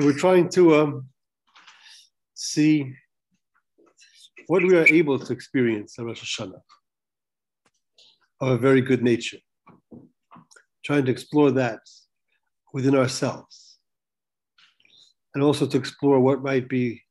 So 0.00 0.06
we're 0.06 0.14
trying 0.14 0.48
to 0.50 0.76
um, 0.76 1.08
see 2.32 2.94
what 4.46 4.62
we 4.62 4.74
are 4.78 4.86
able 4.86 5.18
to 5.18 5.30
experience 5.30 5.96
Rosh 5.98 6.22
Hashanah 6.22 6.62
of 8.40 8.48
a 8.48 8.56
very 8.56 8.80
good 8.80 9.02
nature. 9.02 9.36
Trying 10.86 11.04
to 11.04 11.10
explore 11.10 11.50
that 11.50 11.80
within 12.72 12.94
ourselves. 12.94 13.78
And 15.34 15.44
also 15.44 15.66
to 15.66 15.76
explore 15.76 16.18
what 16.18 16.42
might 16.42 16.66
be 16.66 17.02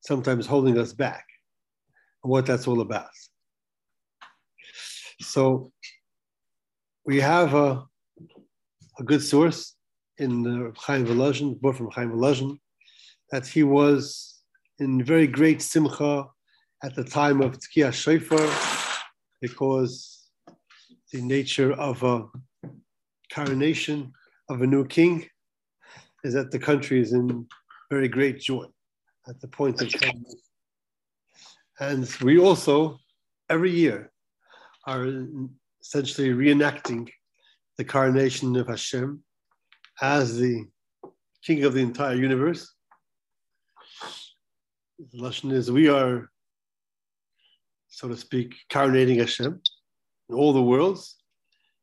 sometimes 0.00 0.44
holding 0.44 0.78
us 0.78 0.92
back 0.92 1.24
and 2.24 2.30
what 2.32 2.44
that's 2.44 2.66
all 2.66 2.80
about. 2.80 3.14
So 5.20 5.70
we 7.06 7.20
have 7.20 7.54
a, 7.54 7.84
a 8.98 9.04
good 9.04 9.22
source 9.22 9.76
in 10.22 10.42
the 10.42 10.72
Chaim 10.78 11.04
Volozhin, 11.04 11.60
book 11.60 11.76
from 11.76 11.90
Chaim 11.90 12.12
Volozhin, 12.12 12.56
that 13.30 13.46
he 13.46 13.62
was 13.62 14.40
in 14.78 15.04
very 15.04 15.26
great 15.26 15.60
simcha 15.60 16.26
at 16.84 16.94
the 16.94 17.04
time 17.04 17.40
of 17.40 17.58
Tkiyah 17.58 17.92
Shofar 17.92 18.46
because 19.40 20.28
the 21.12 21.20
nature 21.20 21.72
of 21.72 22.02
a 22.02 22.24
coronation 23.34 24.12
of 24.48 24.62
a 24.62 24.66
new 24.66 24.84
king 24.86 25.26
is 26.24 26.34
that 26.34 26.50
the 26.50 26.58
country 26.58 27.00
is 27.00 27.12
in 27.12 27.46
very 27.90 28.08
great 28.08 28.38
joy 28.40 28.66
at 29.28 29.40
the 29.40 29.48
point 29.48 29.80
of 29.82 29.88
time. 30.00 30.24
And 31.80 32.08
we 32.22 32.38
also, 32.38 32.98
every 33.50 33.72
year, 33.72 34.12
are 34.86 35.06
essentially 35.80 36.30
reenacting 36.30 37.08
the 37.76 37.84
coronation 37.84 38.54
of 38.56 38.68
Hashem 38.68 39.22
as 40.00 40.38
the 40.38 40.64
king 41.42 41.64
of 41.64 41.74
the 41.74 41.80
entire 41.80 42.14
universe. 42.14 42.72
The 45.12 45.22
lesson 45.22 45.50
is 45.50 45.70
we 45.70 45.88
are, 45.88 46.30
so 47.88 48.08
to 48.08 48.16
speak, 48.16 48.54
coronating 48.70 49.18
Hashem 49.18 49.60
in 50.28 50.34
all 50.34 50.52
the 50.52 50.62
worlds 50.62 51.16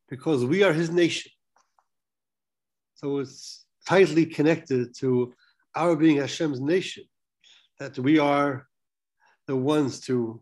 because 0.10 0.44
we 0.46 0.64
are 0.64 0.74
his 0.74 0.90
nation. 0.90 1.32
So 2.96 3.20
it's 3.20 3.66
tightly 3.88 4.26
connected 4.26 4.96
to 4.98 5.34
our 5.76 5.96
being 5.96 6.18
Hashem's 6.18 6.60
nation, 6.60 7.04
that 7.80 7.98
we 7.98 8.20
are 8.20 8.68
the 9.48 9.56
ones 9.56 10.02
to 10.02 10.42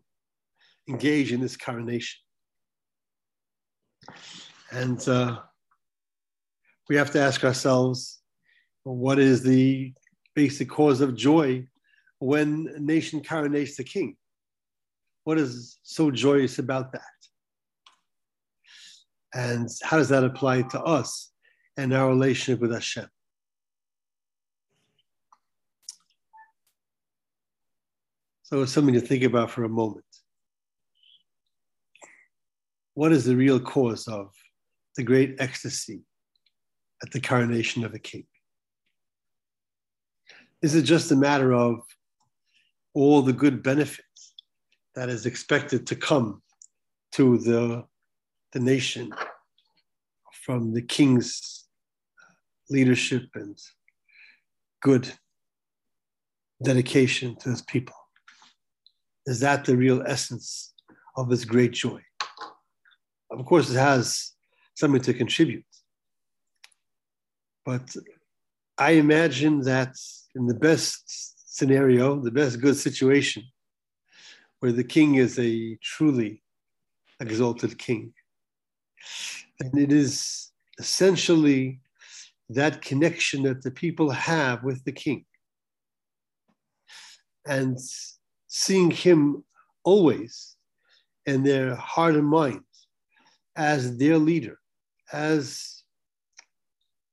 engage 0.88 1.32
in 1.32 1.40
this 1.40 1.56
coronation. 1.56 2.20
And 4.70 5.06
uh, 5.08 5.38
we 6.88 6.96
have 6.96 7.10
to 7.12 7.20
ask 7.20 7.44
ourselves 7.44 8.20
what 8.82 9.18
is 9.18 9.42
the 9.42 9.92
basic 10.34 10.68
cause 10.68 11.00
of 11.00 11.14
joy 11.14 11.66
when 12.18 12.72
a 12.74 12.78
nation 12.78 13.20
coronates 13.20 13.76
the 13.76 13.84
king? 13.84 14.16
What 15.24 15.38
is 15.38 15.78
so 15.82 16.10
joyous 16.10 16.58
about 16.58 16.92
that? 16.92 17.02
And 19.34 19.68
how 19.82 19.98
does 19.98 20.08
that 20.08 20.24
apply 20.24 20.62
to 20.62 20.80
us 20.80 21.32
and 21.76 21.92
our 21.92 22.08
relationship 22.08 22.60
with 22.60 22.72
Hashem? 22.72 23.08
So 28.44 28.62
it's 28.62 28.72
something 28.72 28.94
to 28.94 29.00
think 29.00 29.24
about 29.24 29.50
for 29.50 29.64
a 29.64 29.68
moment. 29.68 30.06
What 32.94 33.12
is 33.12 33.26
the 33.26 33.36
real 33.36 33.60
cause 33.60 34.08
of 34.08 34.32
the 34.96 35.02
great 35.02 35.36
ecstasy 35.38 36.00
at 37.02 37.10
the 37.12 37.20
coronation 37.20 37.84
of 37.84 37.94
a 37.94 37.98
king? 37.98 38.26
Is 40.62 40.74
it 40.74 40.82
just 40.82 41.12
a 41.12 41.16
matter 41.16 41.52
of 41.52 41.80
all 42.94 43.22
the 43.22 43.32
good 43.32 43.62
benefits 43.62 44.34
that 44.94 45.08
is 45.08 45.26
expected 45.26 45.86
to 45.86 45.94
come 45.94 46.42
to 47.12 47.38
the, 47.38 47.84
the 48.52 48.58
nation 48.60 49.12
from 50.44 50.72
the 50.72 50.82
king's 50.82 51.68
leadership 52.70 53.22
and 53.34 53.56
good 54.82 55.12
dedication 56.64 57.36
to 57.36 57.50
his 57.50 57.62
people? 57.62 57.94
Is 59.26 59.40
that 59.40 59.64
the 59.64 59.76
real 59.76 60.02
essence 60.06 60.74
of 61.16 61.30
his 61.30 61.44
great 61.44 61.72
joy? 61.72 62.00
Of 63.30 63.44
course, 63.46 63.70
it 63.70 63.78
has 63.78 64.32
something 64.74 65.02
to 65.02 65.14
contribute. 65.14 65.67
But 67.68 67.94
I 68.78 68.92
imagine 68.92 69.60
that 69.72 69.94
in 70.34 70.46
the 70.46 70.54
best 70.54 71.02
scenario, 71.54 72.18
the 72.18 72.30
best 72.30 72.62
good 72.62 72.76
situation, 72.76 73.42
where 74.60 74.72
the 74.72 74.90
king 74.96 75.16
is 75.16 75.38
a 75.38 75.76
truly 75.82 76.42
exalted 77.20 77.78
king, 77.78 78.14
and 79.60 79.78
it 79.78 79.92
is 79.92 80.50
essentially 80.78 81.82
that 82.48 82.80
connection 82.80 83.42
that 83.42 83.60
the 83.62 83.70
people 83.70 84.08
have 84.12 84.64
with 84.64 84.82
the 84.84 84.92
king. 85.04 85.26
And 87.46 87.76
seeing 88.46 88.90
him 88.90 89.44
always 89.84 90.56
in 91.26 91.42
their 91.42 91.74
heart 91.74 92.14
and 92.14 92.28
mind 92.28 92.64
as 93.56 93.98
their 93.98 94.16
leader, 94.16 94.58
as 95.12 95.77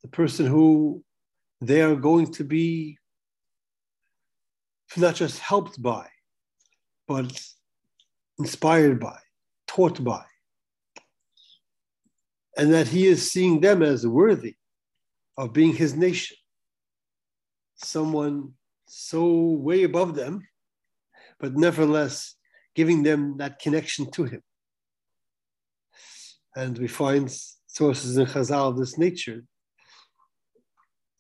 the 0.06 0.12
person 0.12 0.46
who 0.46 1.04
they 1.62 1.82
are 1.82 1.96
going 1.96 2.32
to 2.32 2.44
be 2.44 3.00
not 4.96 5.16
just 5.16 5.40
helped 5.40 5.82
by, 5.82 6.06
but 7.08 7.42
inspired 8.38 9.00
by, 9.00 9.18
taught 9.66 10.04
by. 10.04 10.24
And 12.56 12.72
that 12.72 12.88
he 12.88 13.08
is 13.08 13.32
seeing 13.32 13.62
them 13.62 13.82
as 13.82 14.06
worthy 14.06 14.54
of 15.38 15.54
being 15.54 15.74
his 15.74 15.96
nation. 15.96 16.38
Someone 17.74 18.54
so 18.86 19.26
way 19.68 19.84
above 19.84 20.14
them, 20.14 20.48
but 21.40 21.56
nevertheless 21.56 22.36
giving 22.76 23.02
them 23.02 23.38
that 23.38 23.58
connection 23.58 24.12
to 24.12 24.26
him. 24.26 24.44
And 26.56 26.78
we 26.78 26.88
find 26.88 27.28
sources 27.66 28.18
in 28.18 28.28
Chazal 28.28 28.70
of 28.70 28.78
this 28.78 29.00
nature, 29.00 29.42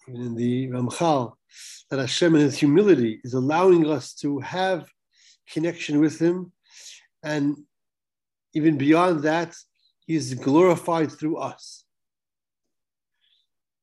in 0.07 0.35
the 0.35 0.67
Ramchal, 0.67 1.33
that 1.89 1.99
Hashem 1.99 2.35
in 2.35 2.41
His 2.41 2.57
humility 2.57 3.19
is 3.23 3.33
allowing 3.33 3.89
us 3.89 4.13
to 4.16 4.39
have 4.39 4.88
connection 5.49 5.99
with 5.99 6.19
Him, 6.19 6.51
and 7.23 7.57
even 8.53 8.77
beyond 8.77 9.23
that, 9.23 9.55
He 10.05 10.16
is 10.16 10.33
glorified 10.33 11.11
through 11.11 11.38
us. 11.38 11.83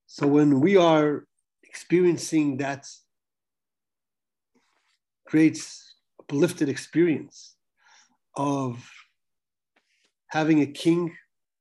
So 0.06 0.26
when 0.26 0.60
we 0.60 0.76
are 0.76 1.24
experiencing 1.62 2.58
that 2.58 2.86
great 5.26 5.66
uplifted 6.20 6.68
experience 6.68 7.56
of 8.36 8.90
having 10.28 10.60
a 10.60 10.66
king 10.66 11.14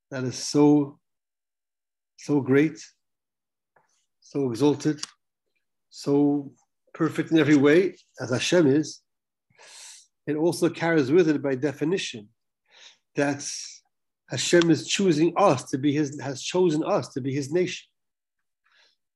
that 0.10 0.24
is 0.24 0.36
so, 0.36 1.00
so 2.18 2.42
great, 2.42 2.78
so 4.32 4.50
exalted, 4.50 5.02
so 5.90 6.54
perfect 6.94 7.32
in 7.32 7.38
every 7.38 7.58
way, 7.58 7.94
as 8.22 8.30
Hashem 8.30 8.66
is, 8.66 9.02
it 10.26 10.38
also 10.38 10.70
carries 10.70 11.12
with 11.12 11.28
it 11.28 11.42
by 11.42 11.56
definition 11.56 12.30
that 13.16 13.46
Hashem 14.30 14.72
is 14.72 14.88
choosing 14.88 15.34
us 15.36 15.70
to 15.72 15.78
be 15.78 15.92
his, 15.92 16.18
has 16.22 16.42
chosen 16.42 16.82
us 16.82 17.10
to 17.10 17.20
be 17.20 17.34
his 17.34 17.52
nation. 17.52 17.86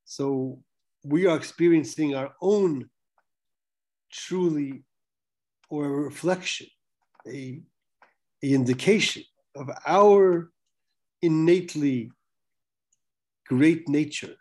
So 0.03 0.59
we 1.05 1.27
are 1.27 1.37
experiencing 1.37 2.13
our 2.13 2.31
own 2.41 2.89
truly 4.11 4.83
or 5.69 5.85
a 5.85 6.01
reflection, 6.09 6.67
a, 7.25 7.61
a 8.43 8.47
indication 8.59 9.23
of 9.55 9.69
our 9.87 10.51
innately 11.21 12.11
great 13.47 13.87
nature, 13.87 14.35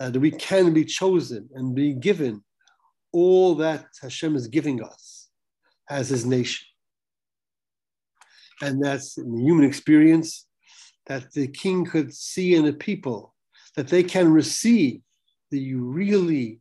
Uh, 0.00 0.10
that 0.10 0.20
we 0.20 0.30
can 0.30 0.74
be 0.74 0.84
chosen 0.84 1.48
and 1.54 1.74
be 1.74 1.94
given 1.94 2.42
all 3.12 3.54
that 3.54 3.86
Hashem 4.02 4.34
is 4.34 4.48
giving 4.48 4.82
us 4.82 5.28
as 5.88 6.08
His 6.08 6.26
nation. 6.26 6.66
And 8.60 8.82
that's 8.82 9.18
in 9.18 9.32
the 9.34 9.42
human 9.42 9.64
experience 9.64 10.46
that 11.06 11.32
the 11.32 11.48
king 11.48 11.84
could 11.84 12.12
see 12.14 12.54
in 12.54 12.64
the 12.64 12.72
people 12.72 13.34
that 13.76 13.88
they 13.88 14.02
can 14.02 14.32
receive 14.32 15.00
the 15.50 15.74
really 15.74 16.60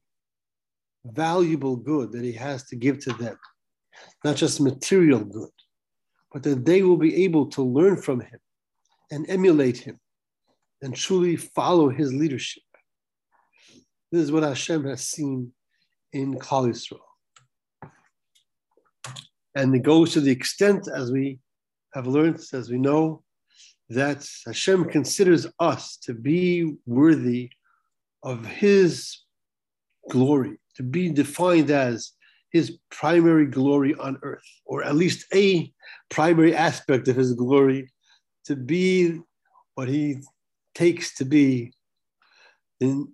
valuable 1.05 1.75
good 1.75 2.11
that 2.11 2.23
he 2.23 2.33
has 2.33 2.63
to 2.65 2.75
give 2.75 2.99
to 2.99 3.13
them, 3.13 3.37
not 4.23 4.35
just 4.35 4.61
material 4.61 5.19
good, 5.19 5.49
but 6.31 6.43
that 6.43 6.65
they 6.65 6.81
will 6.81 6.97
be 6.97 7.23
able 7.23 7.47
to 7.47 7.61
learn 7.61 8.01
from 8.01 8.21
him 8.21 8.39
and 9.11 9.29
emulate 9.29 9.77
him 9.77 9.99
and 10.81 10.95
truly 10.95 11.35
follow 11.35 11.89
his 11.89 12.13
leadership. 12.13 12.63
This 14.13 14.25
is 14.25 14.31
what 14.31 14.43
Hashem 14.43 14.85
has 14.85 15.07
seen 15.07 15.53
in 16.11 16.35
Klal 16.35 16.69
Yisrael. 16.69 16.99
And 19.55 19.73
it 19.73 19.81
goes 19.81 20.13
to 20.13 20.21
the 20.21 20.29
extent, 20.29 20.87
as 20.87 21.11
we 21.11 21.39
have 21.95 22.05
learned, 22.05 22.39
as 22.53 22.69
we 22.69 22.77
know, 22.77 23.23
that 23.89 24.23
Hashem 24.45 24.85
considers 24.91 25.47
us 25.59 25.97
to 26.03 26.13
be 26.13 26.75
worthy 26.85 27.49
of 28.21 28.45
His 28.45 29.17
glory, 30.11 30.59
to 30.75 30.83
be 30.83 31.09
defined 31.09 31.71
as 31.71 32.11
His 32.51 32.77
primary 32.91 33.47
glory 33.47 33.95
on 33.95 34.19
earth, 34.21 34.47
or 34.63 34.83
at 34.83 34.93
least 34.93 35.25
a 35.33 35.73
primary 36.11 36.55
aspect 36.55 37.07
of 37.07 37.15
His 37.15 37.33
glory, 37.33 37.91
to 38.45 38.55
be 38.55 39.21
what 39.73 39.87
He 39.87 40.17
takes 40.75 41.15
to 41.15 41.25
be 41.25 41.73
the 42.79 43.07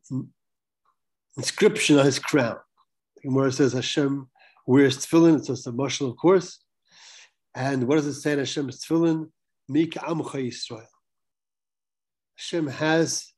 inscription 1.40 1.98
on 1.98 2.06
His 2.06 2.20
crown. 2.20 2.58
Where 3.24 3.48
it 3.48 3.54
says 3.54 3.74
Hashem 3.74 4.30
wears 4.66 4.98
tefillin, 4.98 5.38
it's 5.38 5.48
just 5.48 5.68
a 5.68 5.72
mushal, 5.72 6.10
of 6.10 6.18
course. 6.18 6.64
And 7.56 7.88
what 7.88 7.96
does 7.96 8.08
it 8.08 8.14
say 8.14 8.34
in 8.34 8.40
Hashem's 8.40 8.84
tefillin? 8.84 9.30
Mika 9.68 10.00
Amcha 10.00 10.48
Yisrael. 10.48 10.86
Hashem 12.38 12.68
has 12.68 13.34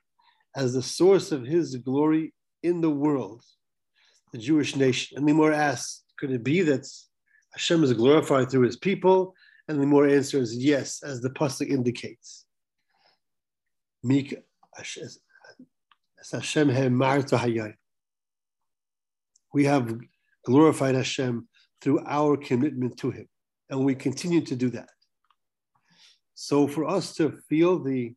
as 0.55 0.73
the 0.73 0.81
source 0.81 1.31
of 1.31 1.45
his 1.45 1.75
glory 1.77 2.33
in 2.61 2.81
the 2.81 2.89
world, 2.89 3.43
the 4.31 4.37
Jewish 4.37 4.75
nation. 4.75 5.17
And 5.17 5.27
the 5.27 5.33
more 5.33 5.53
asks, 5.53 6.03
could 6.19 6.31
it 6.31 6.43
be 6.43 6.61
that 6.61 6.85
Hashem 7.53 7.83
is 7.83 7.93
glorified 7.93 8.49
through 8.49 8.65
his 8.65 8.77
people? 8.77 9.33
And 9.67 9.81
the 9.81 9.85
more 9.85 10.07
answers 10.07 10.55
yes, 10.55 11.01
as 11.03 11.21
the 11.21 11.29
pasuk 11.29 11.69
indicates. 11.69 12.45
Mika 14.03 14.37
Hashem 14.75 16.69
We 19.53 19.65
have 19.65 19.97
glorified 20.45 20.95
Hashem 20.95 21.47
through 21.81 22.03
our 22.05 22.37
commitment 22.37 22.97
to 22.97 23.11
him, 23.11 23.27
and 23.69 23.83
we 23.83 23.95
continue 23.95 24.41
to 24.41 24.55
do 24.55 24.69
that. 24.69 24.89
So 26.33 26.67
for 26.67 26.85
us 26.85 27.13
to 27.15 27.39
feel 27.49 27.79
the 27.79 28.13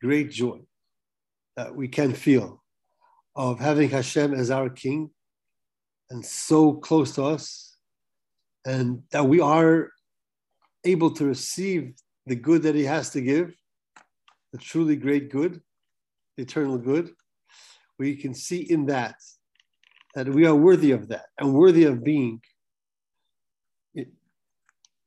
great 0.00 0.30
joy 0.30 0.60
that 1.56 1.74
we 1.74 1.88
can 1.88 2.12
feel 2.12 2.62
of 3.36 3.60
having 3.60 3.90
Hashem 3.90 4.34
as 4.34 4.50
our 4.50 4.68
King 4.68 5.10
and 6.10 6.24
so 6.24 6.74
close 6.74 7.14
to 7.14 7.24
us, 7.24 7.76
and 8.64 9.02
that 9.10 9.26
we 9.26 9.40
are 9.40 9.90
able 10.84 11.10
to 11.12 11.24
receive 11.24 11.94
the 12.26 12.36
good 12.36 12.62
that 12.62 12.74
He 12.74 12.84
has 12.84 13.10
to 13.10 13.20
give, 13.20 13.54
the 14.52 14.58
truly 14.58 14.96
great 14.96 15.30
good, 15.30 15.60
the 16.36 16.42
eternal 16.42 16.78
good, 16.78 17.10
we 17.98 18.16
can 18.16 18.34
see 18.34 18.60
in 18.60 18.86
that 18.86 19.16
that 20.14 20.28
we 20.28 20.46
are 20.46 20.54
worthy 20.54 20.90
of 20.92 21.08
that 21.08 21.26
and 21.38 21.54
worthy 21.54 21.84
of 21.84 22.04
being 22.04 22.40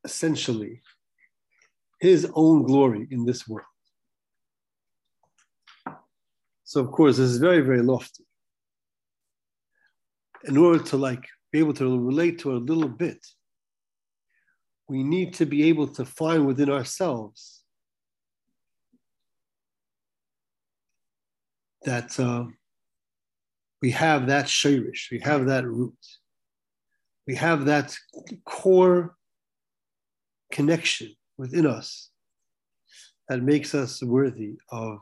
essentially 0.04 0.81
his 2.00 2.30
own 2.34 2.63
glory 2.63 3.07
in 3.10 3.25
this 3.25 3.48
world. 3.48 3.68
So 6.63 6.81
of 6.81 6.92
course, 6.92 7.18
this 7.18 7.30
is 7.30 7.38
very, 7.38 7.62
very 7.62 7.81
lofty. 7.81 8.24
In 10.44 10.57
order 10.57 10.84
to 10.84 10.98
like 10.98 11.25
be 11.51 11.60
able 11.60 11.74
to 11.74 12.00
relate 12.00 12.40
to 12.40 12.54
a 12.54 12.58
little 12.58 12.88
bit, 12.88 13.25
we 14.88 15.04
need 15.04 15.34
to 15.36 15.46
be 15.46 15.63
able 15.69 15.88
to 15.88 16.06
find 16.06 16.46
within 16.46 16.69
ourselves 16.69 17.63
that 21.84 22.19
uh, 22.19 22.46
we 23.86 23.92
have 23.92 24.26
that 24.26 24.46
shirish, 24.46 25.12
we 25.12 25.20
have 25.20 25.46
that 25.46 25.64
root, 25.64 25.94
we 27.28 27.36
have 27.36 27.66
that 27.66 27.96
core 28.44 29.16
connection 30.52 31.16
within 31.38 31.68
us 31.68 32.10
that 33.30 33.44
makes 33.44 33.76
us 33.76 34.02
worthy 34.02 34.56
of 34.72 34.98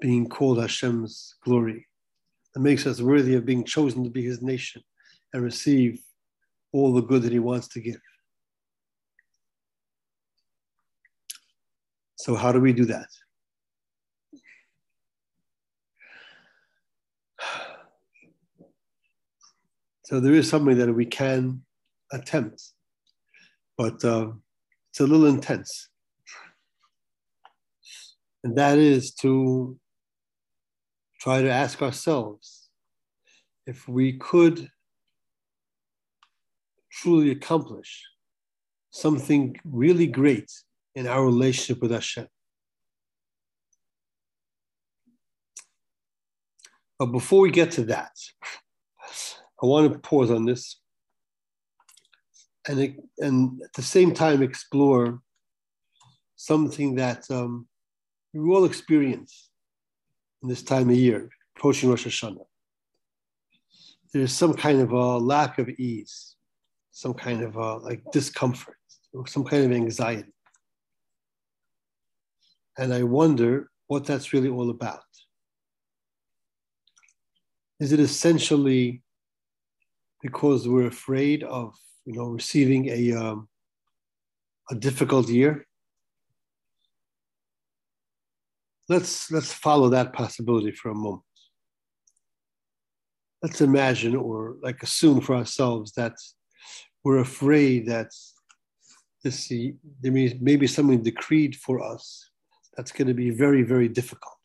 being 0.00 0.28
called 0.28 0.60
Hashem's 0.60 1.36
glory, 1.44 1.86
that 2.52 2.62
makes 2.62 2.84
us 2.84 3.00
worthy 3.00 3.36
of 3.36 3.46
being 3.46 3.62
chosen 3.62 4.02
to 4.02 4.10
be 4.10 4.24
his 4.24 4.42
nation 4.42 4.82
and 5.32 5.44
receive 5.44 6.00
all 6.72 6.92
the 6.92 7.00
good 7.00 7.22
that 7.22 7.30
he 7.30 7.38
wants 7.38 7.68
to 7.68 7.80
give. 7.80 8.00
So, 12.16 12.34
how 12.34 12.50
do 12.50 12.58
we 12.58 12.72
do 12.72 12.86
that? 12.86 13.06
So, 20.04 20.20
there 20.20 20.34
is 20.34 20.48
something 20.48 20.76
that 20.78 20.92
we 20.92 21.06
can 21.06 21.62
attempt, 22.12 22.62
but 23.78 24.04
uh, 24.04 24.32
it's 24.90 25.00
a 25.00 25.06
little 25.06 25.26
intense. 25.26 25.88
And 28.44 28.56
that 28.56 28.76
is 28.76 29.14
to 29.22 29.78
try 31.18 31.40
to 31.40 31.50
ask 31.50 31.80
ourselves 31.80 32.68
if 33.66 33.88
we 33.88 34.18
could 34.18 34.70
truly 36.92 37.30
accomplish 37.30 38.02
something 38.90 39.56
really 39.64 40.06
great 40.06 40.50
in 40.94 41.06
our 41.06 41.24
relationship 41.24 41.80
with 41.82 41.90
Hashem. 41.90 42.28
But 46.98 47.06
before 47.06 47.40
we 47.40 47.50
get 47.50 47.72
to 47.72 47.84
that, 47.84 48.12
I 49.64 49.66
want 49.66 49.90
to 49.90 49.98
pause 49.98 50.30
on 50.30 50.44
this 50.44 50.78
and, 52.68 52.98
and 53.18 53.62
at 53.62 53.72
the 53.72 53.82
same 53.82 54.12
time 54.12 54.42
explore 54.42 55.20
something 56.36 56.96
that 56.96 57.30
um, 57.30 57.66
we 58.34 58.54
all 58.54 58.66
experience 58.66 59.48
in 60.42 60.50
this 60.50 60.62
time 60.62 60.90
of 60.90 60.96
year, 60.96 61.30
approaching 61.56 61.88
Rosh 61.88 62.06
Hashanah. 62.06 62.44
There's 64.12 64.34
some 64.34 64.52
kind 64.52 64.82
of 64.82 64.92
a 64.92 65.16
lack 65.16 65.58
of 65.58 65.70
ease, 65.70 66.36
some 66.90 67.14
kind 67.14 67.42
of 67.42 67.56
a, 67.56 67.76
like 67.76 68.02
discomfort, 68.12 68.76
or 69.14 69.26
some 69.26 69.44
kind 69.44 69.64
of 69.64 69.72
anxiety. 69.72 70.34
And 72.76 72.92
I 72.92 73.02
wonder 73.02 73.70
what 73.86 74.04
that's 74.04 74.34
really 74.34 74.50
all 74.50 74.68
about. 74.68 75.00
Is 77.80 77.92
it 77.92 78.00
essentially 78.00 79.03
because 80.24 80.66
we're 80.66 80.86
afraid 80.86 81.44
of 81.44 81.76
you 82.06 82.14
know, 82.14 82.28
receiving 82.28 82.88
a, 82.88 83.12
um, 83.12 83.46
a 84.70 84.74
difficult 84.74 85.28
year. 85.28 85.66
Let's, 88.88 89.30
let's 89.30 89.52
follow 89.52 89.90
that 89.90 90.14
possibility 90.14 90.72
for 90.72 90.90
a 90.90 90.94
moment. 90.94 91.22
Let's 93.42 93.60
imagine 93.60 94.16
or 94.16 94.56
like 94.62 94.82
assume 94.82 95.20
for 95.20 95.36
ourselves 95.36 95.92
that 95.92 96.14
we're 97.04 97.18
afraid 97.18 97.86
that 97.88 98.08
this, 99.22 99.48
there 99.48 100.12
may, 100.12 100.38
may 100.40 100.56
be 100.56 100.66
something 100.66 101.02
decreed 101.02 101.54
for 101.56 101.82
us 101.82 102.30
that's 102.78 102.92
going 102.92 103.08
to 103.08 103.14
be 103.14 103.28
very, 103.28 103.62
very 103.62 103.88
difficult. 103.88 104.40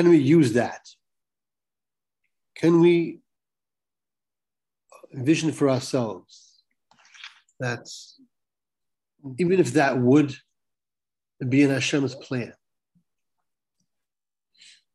Can 0.00 0.08
we 0.08 0.16
use 0.16 0.54
that 0.54 0.88
can 2.60 2.80
we 2.80 3.20
envision 5.14 5.52
for 5.52 5.68
ourselves 5.68 6.62
that 7.58 7.86
even 9.38 9.60
if 9.60 9.74
that 9.74 9.98
would 9.98 10.34
be 11.46 11.62
in 11.62 11.70
Hashem's 11.70 12.14
plan, 12.14 12.54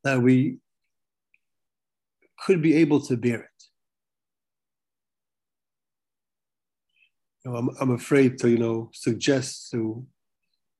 that 0.03 0.19
we 0.19 0.57
could 2.39 2.63
be 2.63 2.73
able 2.75 3.01
to 3.01 3.15
bear 3.15 3.41
it. 3.41 3.63
You 7.43 7.51
know, 7.51 7.57
I'm, 7.57 7.69
I'm 7.79 7.91
afraid 7.91 8.39
to, 8.39 8.49
you 8.49 8.57
know, 8.57 8.89
suggest 8.93 9.69
to 9.71 10.05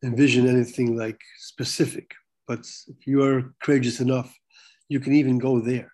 envision 0.03 0.47
anything 0.47 0.97
like 0.97 1.21
specific, 1.37 2.15
but 2.47 2.59
if 2.87 3.07
you 3.07 3.23
are 3.23 3.53
courageous 3.61 3.99
enough, 3.99 4.33
you 4.89 4.99
can 4.99 5.13
even 5.13 5.39
go 5.39 5.59
there 5.59 5.91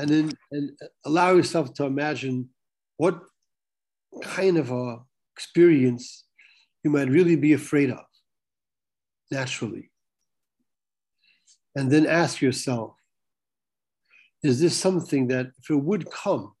and 0.00 0.08
then 0.08 0.32
and 0.50 0.70
allow 1.04 1.32
yourself 1.32 1.74
to 1.74 1.84
imagine 1.84 2.48
what 2.96 3.20
kind 4.22 4.56
of 4.56 4.70
a 4.70 4.98
experience 5.36 6.24
you 6.82 6.90
might 6.90 7.10
really 7.10 7.36
be 7.36 7.52
afraid 7.52 7.90
of 7.90 8.04
naturally. 9.30 9.90
And 11.76 11.90
then 11.90 12.06
ask 12.06 12.40
yourself, 12.40 12.96
is 14.42 14.58
this 14.58 14.76
something 14.76 15.28
that 15.28 15.48
if 15.58 15.68
it 15.70 15.76
would 15.76 16.10
come, 16.10 16.54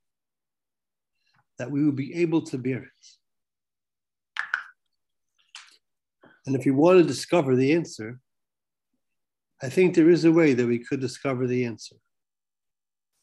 that 1.58 1.70
we 1.70 1.82
would 1.84 1.96
be 1.96 2.14
able 2.16 2.42
to 2.42 2.58
bear 2.58 2.82
it? 2.82 3.06
And 6.46 6.54
if 6.54 6.66
you 6.66 6.74
want 6.74 6.98
to 6.98 7.04
discover 7.04 7.56
the 7.56 7.72
answer, 7.72 8.20
I 9.62 9.68
think 9.68 9.94
there 9.94 10.10
is 10.10 10.24
a 10.24 10.32
way 10.32 10.54
that 10.54 10.66
we 10.66 10.78
could 10.78 11.00
discover 11.00 11.46
the 11.46 11.64
answer. 11.64 11.96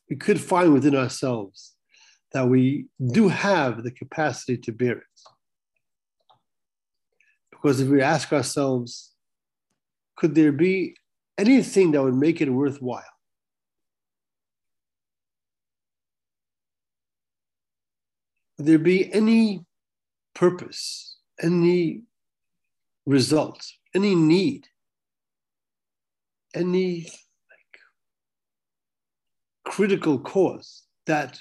We 0.09 0.15
could 0.15 0.39
find 0.39 0.73
within 0.73 0.95
ourselves 0.95 1.73
that 2.31 2.47
we 2.47 2.85
do 3.11 3.27
have 3.27 3.83
the 3.83 3.91
capacity 3.91 4.57
to 4.57 4.71
bear 4.71 4.97
it. 4.97 5.19
Because 7.51 7.79
if 7.79 7.87
we 7.87 8.01
ask 8.01 8.31
ourselves, 8.31 9.13
could 10.15 10.35
there 10.35 10.51
be 10.51 10.95
anything 11.37 11.91
that 11.91 12.03
would 12.03 12.15
make 12.15 12.39
it 12.41 12.49
worthwhile? 12.49 13.03
Would 18.57 18.67
there 18.67 18.79
be 18.79 19.11
any 19.13 19.65
purpose, 20.33 21.17
any 21.41 22.03
result, 23.05 23.65
any 23.93 24.15
need, 24.15 24.67
any 26.57 27.01
like, 27.51 27.75
critical 29.65 30.19
cause 30.19 30.83
that 31.05 31.39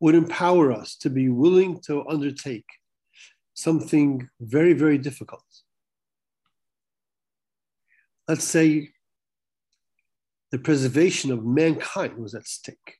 would 0.00 0.14
empower 0.14 0.72
us 0.72 0.96
to 0.96 1.10
be 1.10 1.28
willing 1.28 1.80
to 1.86 2.06
undertake 2.06 2.66
something 3.54 4.28
very, 4.40 4.72
very 4.72 4.98
difficult. 4.98 5.44
Let's 8.28 8.44
say 8.44 8.90
the 10.52 10.58
preservation 10.58 11.32
of 11.32 11.44
mankind 11.44 12.16
was 12.18 12.34
at 12.34 12.46
stake. 12.46 12.98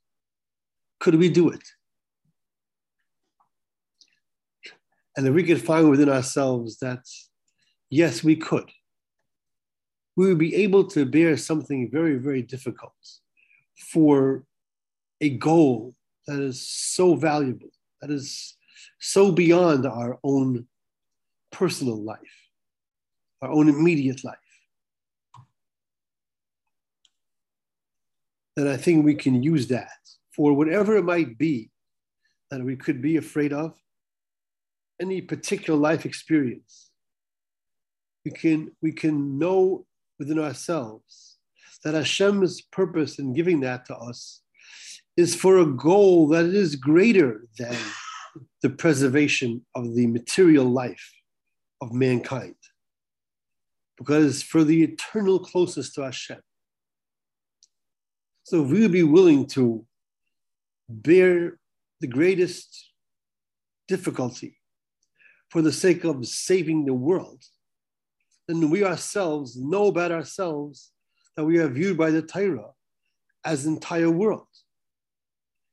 Could 1.00 1.16
we 1.16 1.28
do 1.28 1.48
it? 1.50 1.62
And 5.16 5.26
if 5.26 5.34
we 5.34 5.44
could 5.44 5.60
find 5.60 5.90
within 5.90 6.08
ourselves 6.08 6.78
that, 6.78 7.04
yes, 7.90 8.24
we 8.24 8.36
could, 8.36 8.70
we 10.16 10.26
would 10.26 10.38
be 10.38 10.54
able 10.56 10.84
to 10.84 11.06
bear 11.06 11.36
something 11.36 11.90
very, 11.90 12.16
very 12.16 12.42
difficult 12.42 12.92
for 13.76 14.44
a 15.20 15.30
goal 15.30 15.94
that 16.26 16.38
is 16.38 16.66
so 16.66 17.14
valuable, 17.14 17.70
that 18.00 18.10
is 18.10 18.56
so 18.98 19.32
beyond 19.32 19.86
our 19.86 20.18
own 20.22 20.66
personal 21.50 22.02
life, 22.02 22.18
our 23.40 23.50
own 23.50 23.68
immediate 23.68 24.22
life. 24.24 24.36
Then 28.56 28.68
I 28.68 28.76
think 28.76 29.04
we 29.04 29.14
can 29.14 29.42
use 29.42 29.68
that 29.68 29.90
for 30.36 30.52
whatever 30.52 30.96
it 30.96 31.04
might 31.04 31.38
be 31.38 31.70
that 32.50 32.62
we 32.62 32.76
could 32.76 33.00
be 33.00 33.16
afraid 33.16 33.52
of, 33.52 33.74
any 35.00 35.22
particular 35.22 35.78
life 35.78 36.04
experience. 36.04 36.90
We 38.24 38.30
can, 38.30 38.72
we 38.82 38.92
can 38.92 39.38
know 39.38 39.86
within 40.22 40.38
ourselves 40.38 41.38
that 41.82 41.94
Hashem's 41.94 42.60
purpose 42.60 43.18
in 43.18 43.34
giving 43.34 43.58
that 43.60 43.84
to 43.86 43.96
us 43.96 44.42
is 45.16 45.34
for 45.34 45.58
a 45.58 45.66
goal 45.66 46.28
that 46.28 46.44
is 46.44 46.76
greater 46.76 47.48
than 47.58 47.76
the 48.62 48.70
preservation 48.70 49.66
of 49.74 49.96
the 49.96 50.06
material 50.06 50.64
life 50.64 51.12
of 51.80 51.92
mankind. 51.92 52.54
Because 53.98 54.44
for 54.44 54.62
the 54.62 54.84
eternal 54.84 55.40
closest 55.40 55.96
to 55.96 56.02
Hashem. 56.02 56.40
So 58.44 58.64
if 58.64 58.70
we 58.70 58.82
would 58.82 58.92
be 58.92 59.02
willing 59.02 59.46
to 59.48 59.84
bear 60.88 61.58
the 62.00 62.06
greatest 62.06 62.92
difficulty 63.88 64.56
for 65.50 65.62
the 65.62 65.72
sake 65.72 66.04
of 66.04 66.24
saving 66.28 66.84
the 66.84 66.94
world, 66.94 67.42
then 68.48 68.70
we 68.70 68.84
ourselves 68.84 69.56
know 69.56 69.86
about 69.86 70.12
ourselves 70.12 70.92
that 71.36 71.44
we 71.44 71.58
are 71.58 71.68
viewed 71.68 71.96
by 71.96 72.10
the 72.10 72.22
Torah 72.22 72.70
as 73.44 73.64
the 73.64 73.70
entire 73.70 74.10
world. 74.10 74.46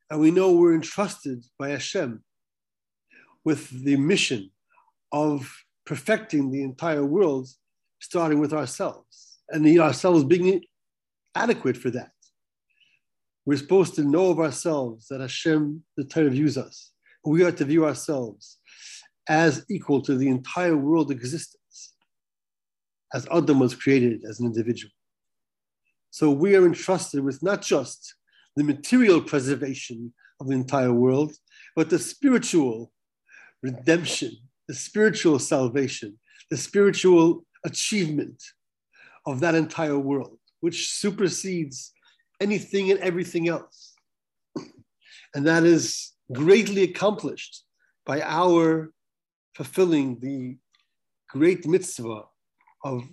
And 0.09 0.19
we 0.19 0.31
know 0.31 0.53
we're 0.53 0.73
entrusted 0.73 1.43
by 1.57 1.69
Hashem 1.69 2.23
with 3.43 3.69
the 3.83 3.97
mission 3.97 4.51
of 5.11 5.51
perfecting 5.85 6.51
the 6.51 6.63
entire 6.63 7.05
world, 7.05 7.47
starting 7.99 8.39
with 8.39 8.53
ourselves, 8.53 9.39
and 9.49 9.79
ourselves 9.79 10.23
being 10.23 10.63
adequate 11.35 11.77
for 11.77 11.89
that. 11.91 12.11
We're 13.45 13.57
supposed 13.57 13.95
to 13.95 14.03
know 14.03 14.29
of 14.29 14.39
ourselves 14.39 15.07
that 15.07 15.21
Hashem, 15.21 15.83
the 15.97 16.03
Torah, 16.03 16.29
views 16.29 16.57
us. 16.57 16.91
We 17.25 17.43
are 17.43 17.51
to 17.51 17.65
view 17.65 17.85
ourselves 17.85 18.59
as 19.27 19.65
equal 19.69 20.01
to 20.01 20.15
the 20.15 20.27
entire 20.27 20.77
world 20.77 21.11
existence, 21.11 21.58
as 23.13 23.27
Adam 23.31 23.59
was 23.59 23.75
created 23.75 24.23
as 24.29 24.39
an 24.39 24.45
individual. 24.45 24.91
So 26.11 26.31
we 26.31 26.55
are 26.55 26.65
entrusted 26.65 27.23
with 27.23 27.41
not 27.43 27.61
just 27.61 28.15
the 28.55 28.63
material 28.63 29.21
preservation 29.21 30.13
of 30.39 30.47
the 30.47 30.53
entire 30.53 30.93
world, 30.93 31.33
but 31.75 31.89
the 31.89 31.99
spiritual 31.99 32.91
redemption, 33.61 34.31
the 34.67 34.73
spiritual 34.73 35.39
salvation, 35.39 36.19
the 36.49 36.57
spiritual 36.57 37.45
achievement 37.65 38.41
of 39.25 39.39
that 39.41 39.55
entire 39.55 39.99
world, 39.99 40.37
which 40.61 40.91
supersedes 40.91 41.91
anything 42.39 42.91
and 42.91 42.99
everything 42.99 43.47
else. 43.47 43.93
And 45.35 45.45
that 45.45 45.63
is 45.63 46.13
greatly 46.33 46.81
accomplished 46.83 47.63
by 48.03 48.21
our 48.21 48.91
fulfilling 49.53 50.19
the 50.19 50.57
great 51.29 51.67
mitzvah 51.67 52.23
of 52.83 53.03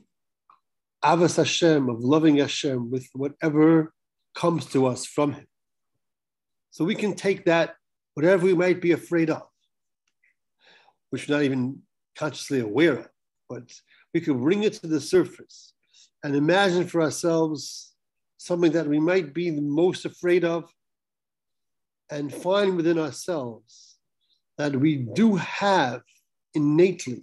Avas 1.04 1.36
Hashem, 1.36 1.88
of 1.88 2.00
loving 2.00 2.36
Hashem 2.36 2.90
with 2.90 3.08
whatever 3.12 3.92
comes 4.34 4.66
to 4.66 4.86
us 4.86 5.06
from 5.06 5.32
Him. 5.32 5.46
So 6.70 6.84
we 6.84 6.94
can 6.94 7.14
take 7.14 7.44
that, 7.46 7.74
whatever 8.14 8.44
we 8.44 8.54
might 8.54 8.80
be 8.80 8.92
afraid 8.92 9.30
of, 9.30 9.42
which 11.10 11.28
we're 11.28 11.36
not 11.36 11.44
even 11.44 11.82
consciously 12.16 12.60
aware 12.60 12.98
of, 12.98 13.08
but 13.48 13.72
we 14.12 14.20
could 14.20 14.38
bring 14.38 14.62
it 14.62 14.74
to 14.74 14.86
the 14.86 15.00
surface 15.00 15.74
and 16.22 16.34
imagine 16.34 16.86
for 16.86 17.02
ourselves 17.02 17.94
something 18.38 18.72
that 18.72 18.86
we 18.86 18.98
might 18.98 19.32
be 19.32 19.50
the 19.50 19.62
most 19.62 20.04
afraid 20.04 20.44
of 20.44 20.70
and 22.10 22.32
find 22.32 22.76
within 22.76 22.98
ourselves 22.98 23.96
that 24.58 24.74
we 24.74 24.96
do 24.96 25.36
have 25.36 26.02
innately 26.54 27.22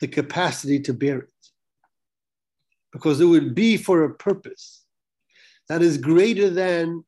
the 0.00 0.08
capacity 0.08 0.80
to 0.80 0.92
bear 0.92 1.18
it. 1.18 1.28
Because 2.92 3.20
it 3.20 3.26
would 3.26 3.54
be 3.54 3.76
for 3.76 4.04
a 4.04 4.14
purpose 4.14 4.84
that 5.68 5.82
is 5.82 5.98
greater 5.98 6.50
than 6.50 7.04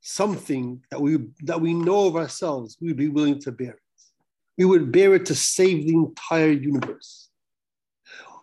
something 0.00 0.82
that 0.90 1.00
we 1.00 1.18
that 1.40 1.60
we 1.60 1.74
know 1.74 2.06
of 2.06 2.16
ourselves, 2.16 2.76
we 2.80 2.88
would 2.88 2.96
be 2.96 3.08
willing 3.08 3.38
to 3.40 3.52
bear 3.52 3.72
it. 3.72 4.02
We 4.58 4.64
would 4.64 4.92
bear 4.92 5.14
it 5.14 5.26
to 5.26 5.34
save 5.34 5.86
the 5.86 5.94
entire 5.94 6.50
universe. 6.50 7.28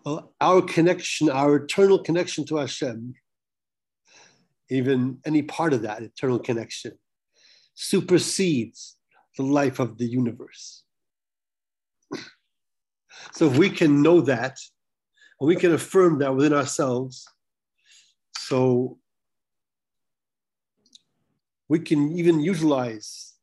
Uh, 0.06 0.22
our 0.40 0.62
connection, 0.62 1.30
our 1.30 1.58
eternal 1.58 2.00
connection 2.00 2.46
to 2.46 2.56
Hashem, 2.58 3.14
even 4.70 5.20
any 5.26 5.42
part 5.42 5.74
of 5.74 5.82
that 5.82 6.02
eternal 6.02 6.40
connection, 6.40 6.94
supersedes 7.74 8.96
the 9.38 9.44
life 9.44 9.80
of 9.80 9.98
the 9.98 10.06
universe. 10.06 10.84
So 13.34 13.48
if 13.48 13.58
we 13.58 13.70
can 13.70 14.02
know 14.02 14.22
that, 14.22 14.58
and 15.40 15.48
we 15.48 15.56
can 15.56 15.74
affirm 15.74 16.20
that 16.20 16.36
within 16.36 16.54
ourselves. 16.54 17.26
So 18.38 18.98
we 21.68 21.80
can 21.80 22.12
even 22.18 22.40
utilize 22.40 23.34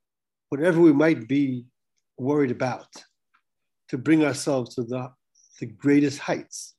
whatever 0.49 0.80
we 0.80 0.92
might 0.92 1.26
be 1.28 1.64
worried 2.18 2.50
about 2.50 2.88
to 3.88 3.99
bring 3.99 4.25
ourselves 4.25 4.75
to 4.75 4.83
the, 4.83 5.11
the 5.61 5.66
greatest 5.66 6.18
heights 6.18 6.75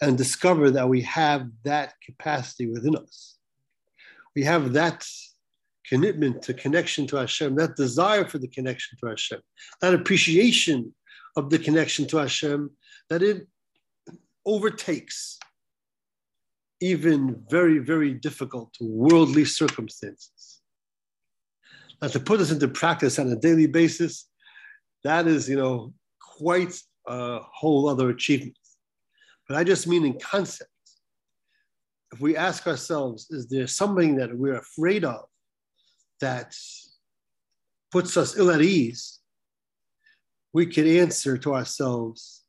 and 0.00 0.16
discover 0.16 0.70
that 0.70 0.88
we 0.88 1.02
have 1.02 1.46
that 1.64 1.94
capacity 2.04 2.66
within 2.66 2.96
us. 2.96 3.36
We 4.34 4.44
have 4.44 4.72
that 4.72 5.06
commitment 5.86 6.42
to 6.42 6.54
connection 6.54 7.06
to 7.08 7.16
Hashem, 7.16 7.56
that 7.56 7.76
desire 7.76 8.24
for 8.24 8.38
the 8.38 8.48
connection 8.48 8.96
to 9.00 9.08
Hashem, 9.08 9.40
that 9.82 9.94
appreciation 9.94 10.94
of 11.36 11.50
the 11.50 11.58
connection 11.58 12.06
to 12.08 12.18
Hashem, 12.18 12.70
that 13.08 13.22
it 13.22 13.46
overtakes 14.46 15.38
even 16.80 17.42
very, 17.50 17.78
very 17.78 18.14
difficult 18.14 18.74
worldly 18.80 19.44
circumstances. 19.44 20.62
Now, 22.00 22.08
to 22.08 22.20
put 22.20 22.38
this 22.38 22.50
into 22.50 22.68
practice 22.68 23.18
on 23.18 23.28
a 23.28 23.36
daily 23.36 23.66
basis, 23.66 24.28
that 25.04 25.26
is, 25.26 25.48
you 25.48 25.56
know, 25.56 25.92
quite 26.38 26.74
a 27.06 27.40
whole 27.40 27.88
other 27.88 28.08
achievement. 28.08 28.56
But 29.46 29.58
I 29.58 29.64
just 29.64 29.86
mean 29.86 30.06
in 30.06 30.18
concept. 30.18 30.70
If 32.12 32.20
we 32.20 32.36
ask 32.36 32.66
ourselves, 32.66 33.30
is 33.30 33.48
there 33.48 33.66
something 33.66 34.16
that 34.16 34.36
we're 34.36 34.58
afraid 34.58 35.04
of 35.04 35.26
that 36.20 36.56
puts 37.92 38.16
us 38.16 38.36
ill 38.36 38.50
at 38.50 38.62
ease? 38.62 39.19
We 40.52 40.66
could 40.66 40.86
answer 40.86 41.38
to 41.38 41.54
ourselves, 41.54 42.44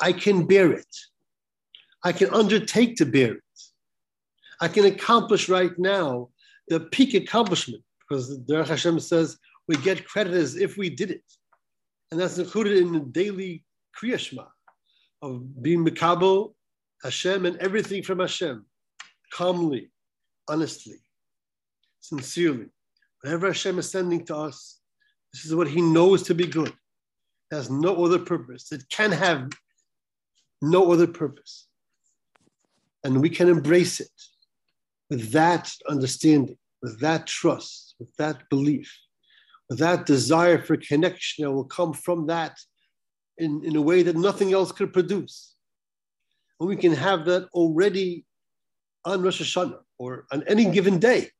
I 0.00 0.12
can 0.12 0.46
bear 0.46 0.72
it. 0.72 0.96
I 2.04 2.12
can 2.12 2.32
undertake 2.32 2.96
to 2.96 3.06
bear 3.06 3.34
it. 3.34 3.42
I 4.60 4.68
can 4.68 4.86
accomplish 4.86 5.48
right 5.48 5.76
now 5.78 6.28
the 6.68 6.80
peak 6.80 7.14
accomplishment 7.14 7.82
because 8.00 8.44
the 8.46 8.64
Hashem 8.64 9.00
says 9.00 9.38
we 9.68 9.76
get 9.76 10.06
credit 10.06 10.34
as 10.34 10.56
if 10.56 10.76
we 10.76 10.90
did 10.90 11.10
it. 11.10 11.24
And 12.10 12.20
that's 12.20 12.38
included 12.38 12.78
in 12.78 12.92
the 12.92 13.00
daily 13.00 13.64
Kriya 13.96 14.46
of 15.22 15.62
being 15.62 15.84
Mikabo, 15.84 16.54
Hashem, 17.02 17.46
and 17.46 17.56
everything 17.58 18.02
from 18.02 18.18
Hashem, 18.18 18.64
calmly, 19.32 19.90
honestly, 20.48 21.00
sincerely. 22.00 22.66
Whatever 23.22 23.48
Hashem 23.48 23.78
is 23.78 23.90
sending 23.90 24.24
to 24.26 24.36
us, 24.36 24.80
this 25.32 25.44
is 25.44 25.54
what 25.54 25.68
He 25.68 25.80
knows 25.80 26.22
to 26.24 26.34
be 26.34 26.46
good. 26.46 26.72
Has 27.50 27.70
no 27.70 28.04
other 28.04 28.18
purpose. 28.18 28.70
It 28.72 28.84
can 28.88 29.12
have 29.12 29.50
no 30.62 30.92
other 30.92 31.06
purpose. 31.06 31.66
And 33.02 33.20
we 33.20 33.30
can 33.30 33.48
embrace 33.48 34.00
it 34.00 34.10
with 35.08 35.32
that 35.32 35.72
understanding, 35.88 36.58
with 36.82 37.00
that 37.00 37.26
trust, 37.26 37.94
with 37.98 38.14
that 38.16 38.48
belief, 38.50 38.96
with 39.68 39.78
that 39.78 40.06
desire 40.06 40.62
for 40.62 40.76
connection 40.76 41.44
that 41.44 41.50
will 41.50 41.64
come 41.64 41.92
from 41.92 42.26
that 42.26 42.56
in, 43.38 43.62
in 43.64 43.74
a 43.76 43.82
way 43.82 44.02
that 44.02 44.16
nothing 44.16 44.52
else 44.52 44.70
could 44.70 44.92
produce. 44.92 45.54
And 46.60 46.68
we 46.68 46.76
can 46.76 46.92
have 46.92 47.24
that 47.24 47.48
already 47.54 48.26
on 49.04 49.22
Rosh 49.22 49.40
Hashanah 49.40 49.80
or 49.98 50.26
on 50.30 50.44
any 50.46 50.66
given 50.66 50.98
day. 50.98 51.30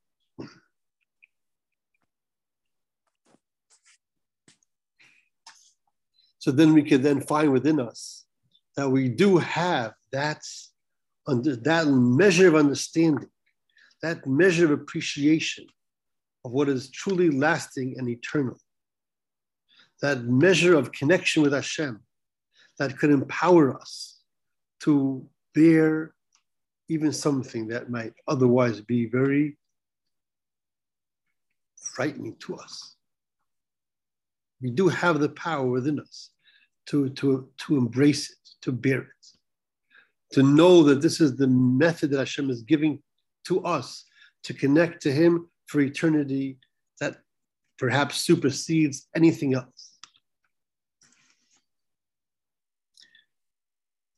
So 6.41 6.51
then 6.51 6.73
we 6.73 6.83
can 6.83 7.03
then 7.03 7.21
find 7.21 7.53
within 7.53 7.79
us 7.79 8.25
that 8.77 8.89
we 8.89 9.09
do 9.09 9.37
have 9.37 9.93
that, 10.11 10.43
under, 11.27 11.55
that 11.55 11.87
measure 11.87 12.49
of 12.49 12.55
understanding, 12.55 13.29
that 14.03 14.27
measure 14.27 14.65
of 14.65 14.71
appreciation 14.71 15.67
of 16.45 16.53
what 16.53 16.71
is 16.71 16.91
truly 16.91 17.31
lasting 17.31 17.97
and 17.99 18.09
eternal, 18.09 18.59
that 20.01 20.25
measure 20.25 20.75
of 20.75 20.93
connection 20.93 21.43
with 21.43 21.53
Hashem 21.53 22.01
that 22.79 22.99
could 22.99 23.11
empower 23.11 23.79
us 23.79 24.23
to 24.81 25.29
bear 25.55 26.15
even 26.89 27.13
something 27.13 27.69
that 27.69 27.91
might 27.91 28.15
otherwise 28.27 28.81
be 28.81 29.05
very 29.05 29.59
frightening 31.77 32.35
to 32.37 32.57
us. 32.57 32.97
We 34.61 34.71
do 34.71 34.89
have 34.89 35.21
the 35.21 35.31
power 35.31 35.67
within 35.67 36.01
us 36.01 36.31
to, 36.87 37.09
to, 37.11 37.49
to 37.59 37.77
embrace 37.77 38.31
it, 38.31 38.39
to 38.63 38.73
bear 38.73 39.01
it, 39.01 39.27
to 40.33 40.43
know 40.43 40.83
that 40.83 41.01
this 41.01 41.21
is 41.21 41.37
the 41.37 41.47
method 41.47 42.11
that 42.11 42.19
Hashem 42.19 42.51
is 42.51 42.63
giving 42.63 43.03
to 43.47 43.65
us 43.65 44.05
to 44.45 44.55
connect 44.55 45.03
to 45.03 45.13
Him 45.13 45.49
for 45.67 45.81
eternity 45.81 46.59
that 47.01 47.19
perhaps 47.79 48.17
supersedes 48.17 49.09
anything 49.17 49.55
else. 49.55 49.99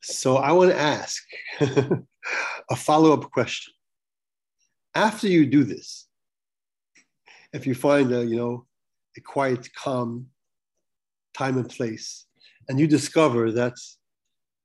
So 0.03 0.37
I 0.37 0.51
want 0.53 0.73
to 0.73 0.79
ask 0.81 1.23
a 1.61 2.77
follow 2.77 3.13
up 3.13 3.31
question. 3.31 3.73
After 4.95 5.29
you 5.29 5.47
do 5.47 5.63
this, 5.63 6.09
if 7.53 7.67
you 7.67 7.75
find 7.75 8.13
a, 8.13 8.25
you 8.25 8.37
know, 8.37 8.67
a 9.17 9.21
quiet, 9.21 9.69
calm 9.75 10.27
time 11.35 11.57
and 11.59 11.69
place, 11.69 12.27
and 12.69 12.79
you 12.79 12.87
discover 12.87 13.51
that, 13.53 13.75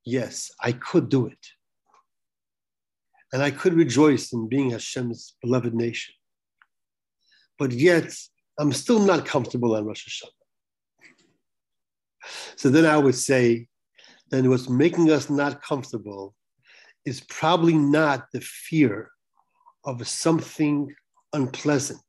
yes, 0.04 0.50
I 0.62 0.72
could 0.72 1.08
do 1.08 1.26
it. 1.26 1.46
And 3.32 3.42
I 3.42 3.50
could 3.50 3.74
rejoice 3.74 4.32
in 4.32 4.48
being 4.48 4.70
Hashem's 4.70 5.36
beloved 5.42 5.74
nation. 5.74 6.14
But 7.58 7.72
yet, 7.72 8.14
I'm 8.58 8.72
still 8.72 9.00
not 9.00 9.26
comfortable 9.26 9.74
on 9.76 9.84
Rosh 9.84 10.06
Hashanah. 10.08 10.30
So 12.56 12.70
then 12.70 12.86
I 12.86 12.96
would 12.96 13.14
say, 13.14 13.68
then 14.30 14.48
what's 14.48 14.68
making 14.68 15.10
us 15.10 15.30
not 15.30 15.62
comfortable 15.62 16.34
is 17.04 17.20
probably 17.20 17.74
not 17.74 18.26
the 18.32 18.40
fear 18.40 19.10
of 19.84 20.06
something 20.06 20.94
unpleasant 21.32 22.00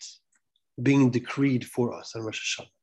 being 0.82 1.10
decreed 1.10 1.66
for 1.66 1.94
us 1.94 2.16
on 2.16 2.24
Rosh 2.24 2.60
Hashanah 2.60 2.79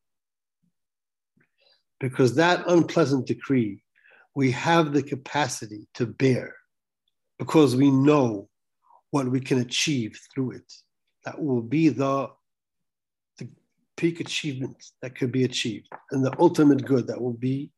because 2.00 2.34
that 2.34 2.64
unpleasant 2.66 3.26
decree 3.26 3.82
we 4.36 4.50
have 4.50 4.92
the 4.92 5.02
capacity 5.02 5.88
to 5.94 6.06
bear 6.06 6.54
because 7.38 7.74
we 7.74 7.90
know 7.90 8.48
what 9.10 9.26
we 9.28 9.40
can 9.40 9.58
achieve 9.60 10.20
through 10.32 10.52
it. 10.52 10.72
That 11.24 11.42
will 11.42 11.62
be 11.62 11.88
the, 11.88 12.28
the 13.38 13.48
peak 13.96 14.20
achievement 14.20 14.76
that 15.00 15.16
could 15.16 15.32
be 15.32 15.44
achieved 15.44 15.88
and 16.10 16.22
the 16.22 16.38
ultimate 16.38 16.84
good 16.84 17.06
that 17.06 17.20
will 17.20 17.32
be 17.32 17.72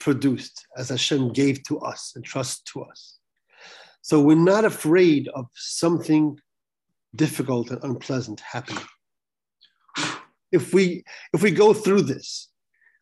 produced 0.00 0.66
as 0.76 0.88
Hashem 0.88 1.32
gave 1.32 1.62
to 1.64 1.78
us 1.78 2.12
and 2.16 2.24
trust 2.24 2.66
to 2.72 2.82
us. 2.82 3.18
So 4.02 4.20
we're 4.20 4.34
not 4.34 4.64
afraid 4.64 5.28
of 5.28 5.46
something 5.54 6.38
difficult 7.14 7.70
and 7.70 7.82
unpleasant 7.84 8.40
happening. 8.40 8.84
If 10.50 10.74
we 10.74 11.04
if 11.32 11.42
we 11.42 11.50
go 11.50 11.72
through 11.72 12.02
this 12.02 12.48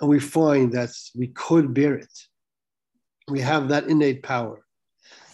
and 0.04 0.10
we 0.10 0.20
find 0.20 0.70
that 0.72 0.90
we 1.16 1.28
could 1.28 1.72
bear 1.72 1.94
it, 1.94 2.12
we 3.26 3.40
have 3.40 3.68
that 3.68 3.84
innate 3.84 4.22
power, 4.22 4.62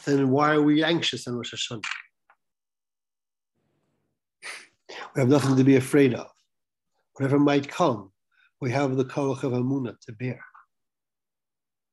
then 0.04 0.30
why 0.30 0.52
are 0.54 0.62
we 0.62 0.84
anxious 0.84 1.26
on 1.26 1.34
Rosh 1.34 1.52
Hashanah? 1.52 1.82
We 5.12 5.22
have 5.22 5.28
nothing 5.28 5.56
to 5.56 5.64
be 5.64 5.74
afraid 5.74 6.14
of. 6.14 6.28
Whatever 7.14 7.40
might 7.40 7.68
come, 7.68 8.12
we 8.60 8.70
have 8.70 8.96
the 8.96 9.04
Koach 9.04 9.42
of 9.42 9.50
Amunah 9.50 9.98
to 10.02 10.12
bear, 10.12 10.40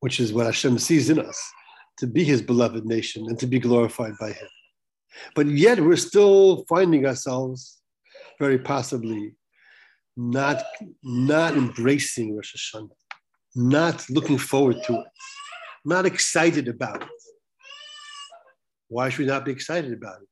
which 0.02 0.20
is 0.20 0.32
what 0.32 0.46
Hashem 0.46 0.78
sees 0.78 1.10
in 1.10 1.18
us, 1.18 1.52
to 1.98 2.06
be 2.06 2.24
his 2.24 2.44
beloved 2.44 2.86
nation 2.86 3.26
and 3.28 3.40
to 3.40 3.48
be 3.48 3.58
glorified 3.58 4.14
by 4.20 4.34
him. 4.34 4.50
But 5.34 5.48
yet 5.48 5.80
we're 5.80 5.96
still 5.96 6.64
finding 6.70 7.08
ourselves 7.08 7.80
very 8.38 8.60
possibly 8.60 9.34
not, 10.18 10.64
not 11.04 11.56
embracing 11.56 12.36
Rosh 12.36 12.56
Hashanah, 12.56 12.90
not 13.56 14.10
looking 14.10 14.40
forward 14.40 14.84
to 14.86 14.94
it, 14.94 15.08
not 15.86 16.08
excited 16.08 16.68
about 16.68 17.04
it. 17.04 17.10
Why 18.90 19.10
should 19.10 19.20
we 19.20 19.26
not 19.26 19.46
be 19.46 19.52
excited 19.52 19.94
about 19.94 20.22
it? 20.22 20.28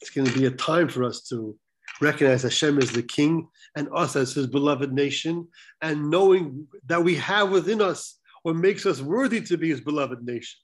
It's 0.00 0.10
going 0.10 0.26
to 0.26 0.38
be 0.38 0.46
a 0.46 0.50
time 0.50 0.88
for 0.88 1.04
us 1.04 1.22
to 1.28 1.56
recognize 2.00 2.42
Hashem 2.42 2.78
as 2.78 2.92
the 2.92 3.02
King 3.02 3.46
and 3.76 3.88
us 3.94 4.16
as 4.16 4.32
His 4.32 4.46
beloved 4.46 4.90
nation, 4.92 5.46
and 5.82 6.10
knowing 6.10 6.66
that 6.86 7.04
we 7.04 7.16
have 7.16 7.50
within 7.50 7.82
us 7.82 8.18
what 8.42 8.56
makes 8.56 8.86
us 8.86 9.02
worthy 9.02 9.42
to 9.42 9.58
be 9.58 9.68
His 9.68 9.82
beloved 9.82 10.22
nation. 10.22 10.58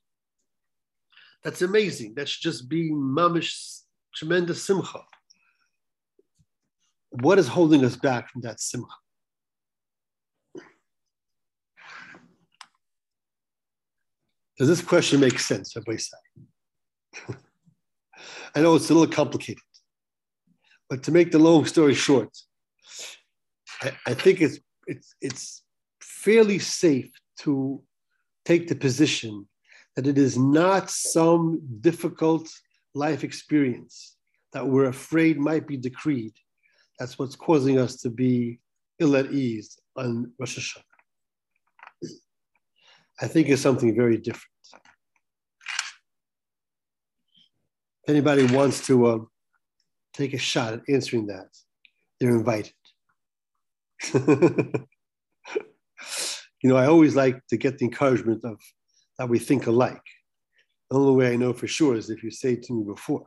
That's 1.44 1.60
amazing. 1.60 2.14
That 2.14 2.28
should 2.28 2.42
just 2.42 2.70
be 2.70 2.90
mamish, 2.90 3.80
tremendous 4.14 4.62
simcha 4.62 5.00
what 7.22 7.38
is 7.38 7.48
holding 7.48 7.84
us 7.84 7.96
back 7.96 8.30
from 8.30 8.42
that 8.42 8.60
simcha? 8.60 8.86
Does 14.58 14.68
this 14.68 14.80
question 14.80 15.20
make 15.20 15.38
sense, 15.38 15.76
Rabbi 15.76 15.96
I 18.54 18.60
know 18.62 18.74
it's 18.74 18.88
a 18.88 18.94
little 18.94 19.12
complicated, 19.12 19.62
but 20.88 21.02
to 21.02 21.12
make 21.12 21.30
the 21.30 21.38
long 21.38 21.66
story 21.66 21.92
short, 21.92 22.30
I, 23.82 23.92
I 24.06 24.14
think 24.14 24.40
it's, 24.40 24.58
it's, 24.86 25.14
it's 25.20 25.62
fairly 26.00 26.58
safe 26.58 27.10
to 27.40 27.82
take 28.46 28.68
the 28.68 28.76
position 28.76 29.46
that 29.94 30.06
it 30.06 30.16
is 30.16 30.38
not 30.38 30.90
some 30.90 31.60
difficult 31.80 32.48
life 32.94 33.24
experience 33.24 34.16
that 34.52 34.66
we're 34.66 34.86
afraid 34.86 35.38
might 35.38 35.66
be 35.66 35.76
decreed 35.76 36.32
that's 36.98 37.18
what's 37.18 37.36
causing 37.36 37.78
us 37.78 37.96
to 38.02 38.10
be 38.10 38.60
ill 38.98 39.16
at 39.16 39.32
ease 39.32 39.78
on 39.96 40.32
Rosh 40.38 40.58
Hashanah. 40.58 40.82
I 43.20 43.26
think 43.26 43.48
it's 43.48 43.62
something 43.62 43.94
very 43.94 44.18
different. 44.18 44.44
If 48.04 48.10
anybody 48.10 48.46
wants 48.46 48.86
to 48.86 49.06
uh, 49.06 49.18
take 50.12 50.34
a 50.34 50.38
shot 50.38 50.74
at 50.74 50.82
answering 50.88 51.26
that, 51.26 51.48
they're 52.20 52.30
invited. 52.30 52.74
you 54.14 54.86
know, 56.64 56.76
I 56.76 56.86
always 56.86 57.16
like 57.16 57.40
to 57.48 57.56
get 57.56 57.78
the 57.78 57.86
encouragement 57.86 58.44
of 58.44 58.60
that 59.18 59.28
we 59.28 59.38
think 59.38 59.66
alike. 59.66 60.02
The 60.90 60.98
only 60.98 61.16
way 61.16 61.32
I 61.32 61.36
know 61.36 61.52
for 61.52 61.66
sure 61.66 61.96
is 61.96 62.10
if 62.10 62.22
you 62.22 62.30
say 62.30 62.56
to 62.56 62.72
me 62.72 62.84
before. 62.84 63.24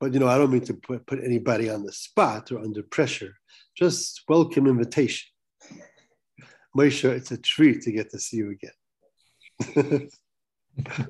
But 0.00 0.12
you 0.12 0.20
know, 0.20 0.28
I 0.28 0.38
don't 0.38 0.52
mean 0.52 0.64
to 0.66 0.74
put, 0.74 1.06
put 1.06 1.22
anybody 1.24 1.70
on 1.70 1.82
the 1.82 1.92
spot 1.92 2.52
or 2.52 2.60
under 2.60 2.82
pressure. 2.82 3.34
just 3.76 4.22
welcome 4.28 4.66
invitation. 4.66 5.28
Moshe, 6.76 7.04
it's 7.04 7.32
a 7.32 7.38
treat 7.38 7.82
to 7.82 7.92
get 7.92 8.10
to 8.10 8.18
see 8.18 8.36
you 8.36 8.56
again. 8.56 10.08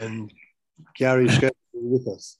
and 0.00 0.32
Gary 0.96 1.28
with 1.72 2.08
us. 2.08 2.38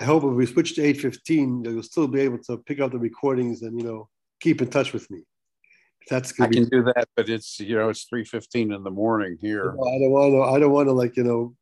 I 0.00 0.04
hope 0.04 0.24
if 0.24 0.30
we 0.30 0.46
switch 0.46 0.74
to 0.76 0.82
8.15, 0.82 1.66
you'll 1.66 1.82
still 1.82 2.08
be 2.08 2.20
able 2.20 2.38
to 2.44 2.58
pick 2.58 2.80
up 2.80 2.92
the 2.92 2.98
recordings 2.98 3.62
and, 3.62 3.78
you 3.78 3.86
know, 3.86 4.08
keep 4.40 4.62
in 4.62 4.68
touch 4.68 4.92
with 4.92 5.10
me. 5.10 5.22
That's 6.08 6.32
I 6.40 6.46
can 6.46 6.64
be- 6.64 6.70
do 6.70 6.82
that, 6.84 7.08
but 7.16 7.28
it's, 7.28 7.60
you 7.60 7.76
know, 7.76 7.88
it's 7.90 8.06
3.15 8.12 8.74
in 8.74 8.82
the 8.82 8.90
morning 8.90 9.36
here. 9.40 9.70
I 9.70 9.98
don't 9.98 10.10
want 10.10 10.32
to, 10.32 10.42
I 10.42 10.58
don't 10.58 10.72
want 10.72 10.88
to 10.88 10.92
like, 10.92 11.16
you 11.16 11.24
know, 11.24 11.54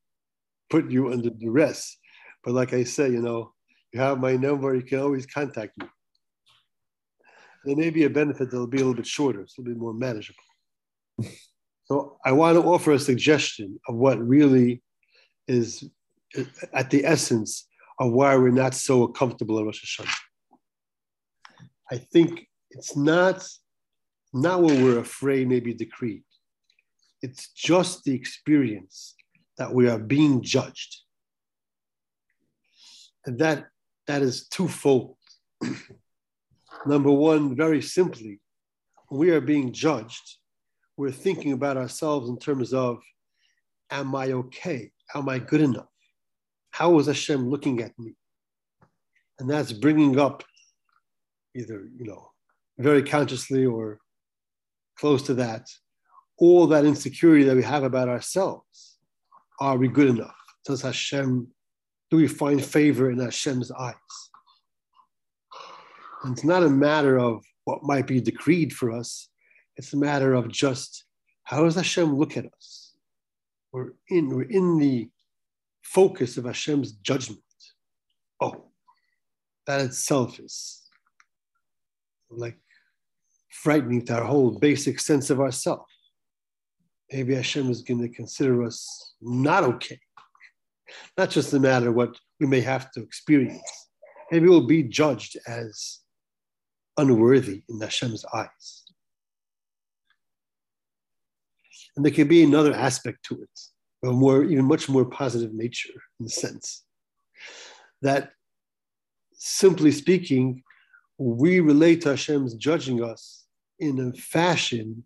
put 0.70 0.90
you 0.90 1.12
under 1.12 1.30
duress. 1.30 1.98
But 2.46 2.54
like 2.54 2.72
I 2.72 2.84
say, 2.84 3.10
you 3.10 3.20
know, 3.20 3.52
you 3.92 3.98
have 3.98 4.20
my 4.20 4.36
number, 4.36 4.72
you 4.76 4.82
can 4.82 5.00
always 5.00 5.26
contact 5.26 5.76
me. 5.78 5.88
There 7.64 7.74
may 7.74 7.90
be 7.90 8.04
a 8.04 8.10
benefit 8.10 8.52
that'll 8.52 8.68
be 8.68 8.76
a 8.76 8.80
little 8.80 8.94
bit 8.94 9.06
shorter, 9.06 9.44
so 9.48 9.60
it'll 9.60 9.74
be 9.74 9.78
more 9.78 9.92
manageable. 9.92 10.38
so 11.86 12.18
I 12.24 12.30
want 12.30 12.56
to 12.56 12.62
offer 12.62 12.92
a 12.92 13.00
suggestion 13.00 13.80
of 13.88 13.96
what 13.96 14.24
really 14.24 14.80
is 15.48 15.90
at 16.72 16.90
the 16.90 17.04
essence 17.04 17.66
of 17.98 18.12
why 18.12 18.36
we're 18.36 18.50
not 18.50 18.74
so 18.74 19.08
comfortable 19.08 19.58
in 19.58 19.64
Rosh 19.64 20.00
Hashanah. 20.00 20.14
I 21.90 21.98
think 21.98 22.46
it's 22.70 22.96
not, 22.96 23.44
not 24.32 24.62
what 24.62 24.74
we're 24.74 25.00
afraid 25.00 25.48
may 25.48 25.58
be 25.58 25.74
decreed. 25.74 26.22
It's 27.22 27.50
just 27.54 28.04
the 28.04 28.14
experience 28.14 29.16
that 29.58 29.74
we 29.74 29.88
are 29.88 29.98
being 29.98 30.42
judged. 30.42 31.05
And 33.26 33.38
that, 33.40 33.66
that 34.06 34.22
is 34.22 34.48
twofold. 34.48 35.16
Number 36.86 37.10
one, 37.10 37.56
very 37.56 37.82
simply, 37.82 38.40
we 39.10 39.30
are 39.30 39.40
being 39.40 39.72
judged, 39.72 40.36
we're 40.96 41.10
thinking 41.10 41.52
about 41.52 41.76
ourselves 41.76 42.28
in 42.28 42.38
terms 42.38 42.72
of, 42.72 43.02
am 43.90 44.14
I 44.14 44.32
okay? 44.32 44.90
Am 45.14 45.28
I 45.28 45.38
good 45.38 45.60
enough? 45.60 45.88
How 46.70 46.98
is 46.98 47.06
Hashem 47.06 47.48
looking 47.48 47.82
at 47.82 47.98
me? 47.98 48.14
And 49.38 49.50
that's 49.50 49.72
bringing 49.72 50.18
up 50.18 50.42
either, 51.54 51.88
you 51.96 52.06
know, 52.06 52.30
very 52.78 53.02
consciously 53.02 53.64
or 53.64 53.98
close 54.98 55.22
to 55.22 55.34
that, 55.34 55.68
all 56.38 56.66
that 56.68 56.84
insecurity 56.84 57.44
that 57.44 57.56
we 57.56 57.62
have 57.62 57.82
about 57.82 58.08
ourselves. 58.08 58.98
Are 59.60 59.76
we 59.76 59.88
good 59.88 60.08
enough? 60.08 60.36
Does 60.64 60.82
Hashem, 60.82 61.48
do 62.10 62.16
we 62.16 62.28
find 62.28 62.64
favor 62.64 63.10
in 63.10 63.18
Hashem's 63.18 63.70
eyes? 63.72 63.94
And 66.22 66.32
it's 66.32 66.44
not 66.44 66.62
a 66.62 66.68
matter 66.68 67.18
of 67.18 67.44
what 67.64 67.82
might 67.82 68.06
be 68.06 68.20
decreed 68.20 68.72
for 68.72 68.90
us. 68.92 69.28
It's 69.76 69.92
a 69.92 69.96
matter 69.96 70.34
of 70.34 70.48
just 70.48 71.04
how 71.44 71.64
does 71.64 71.74
Hashem 71.74 72.14
look 72.14 72.36
at 72.36 72.46
us? 72.46 72.94
We're 73.72 73.92
in, 74.08 74.30
we're 74.30 74.42
in 74.42 74.78
the 74.78 75.08
focus 75.82 76.36
of 76.36 76.44
Hashem's 76.44 76.92
judgment. 76.92 77.40
Oh, 78.40 78.64
that 79.66 79.80
itself 79.80 80.38
is 80.40 80.82
like 82.30 82.58
frightening 83.50 84.04
to 84.06 84.14
our 84.14 84.24
whole 84.24 84.58
basic 84.58 85.00
sense 85.00 85.30
of 85.30 85.40
ourself. 85.40 85.86
Maybe 87.12 87.34
Hashem 87.34 87.70
is 87.70 87.82
going 87.82 88.00
to 88.00 88.08
consider 88.08 88.64
us 88.64 89.14
not 89.20 89.64
okay. 89.64 90.00
Not 91.16 91.30
just 91.30 91.52
a 91.52 91.60
matter 91.60 91.88
of 91.88 91.94
what 91.94 92.16
we 92.40 92.46
may 92.46 92.60
have 92.60 92.90
to 92.92 93.02
experience. 93.02 93.88
Maybe 94.30 94.48
we'll 94.48 94.66
be 94.66 94.82
judged 94.82 95.36
as 95.46 96.00
unworthy 96.96 97.62
in 97.68 97.80
Hashem's 97.80 98.24
eyes. 98.32 98.84
And 101.96 102.04
there 102.04 102.12
can 102.12 102.28
be 102.28 102.42
another 102.42 102.74
aspect 102.74 103.24
to 103.26 103.34
it, 103.42 104.08
a 104.08 104.12
more, 104.12 104.44
even 104.44 104.64
much 104.64 104.88
more 104.88 105.04
positive 105.04 105.54
nature 105.54 105.94
in 106.20 106.26
the 106.26 106.30
sense 106.30 106.84
that 108.02 108.32
simply 109.32 109.92
speaking, 109.92 110.62
we 111.18 111.60
relate 111.60 112.02
to 112.02 112.10
Hashem's 112.10 112.54
judging 112.54 113.02
us 113.02 113.46
in 113.78 113.98
a 114.00 114.16
fashion 114.18 115.04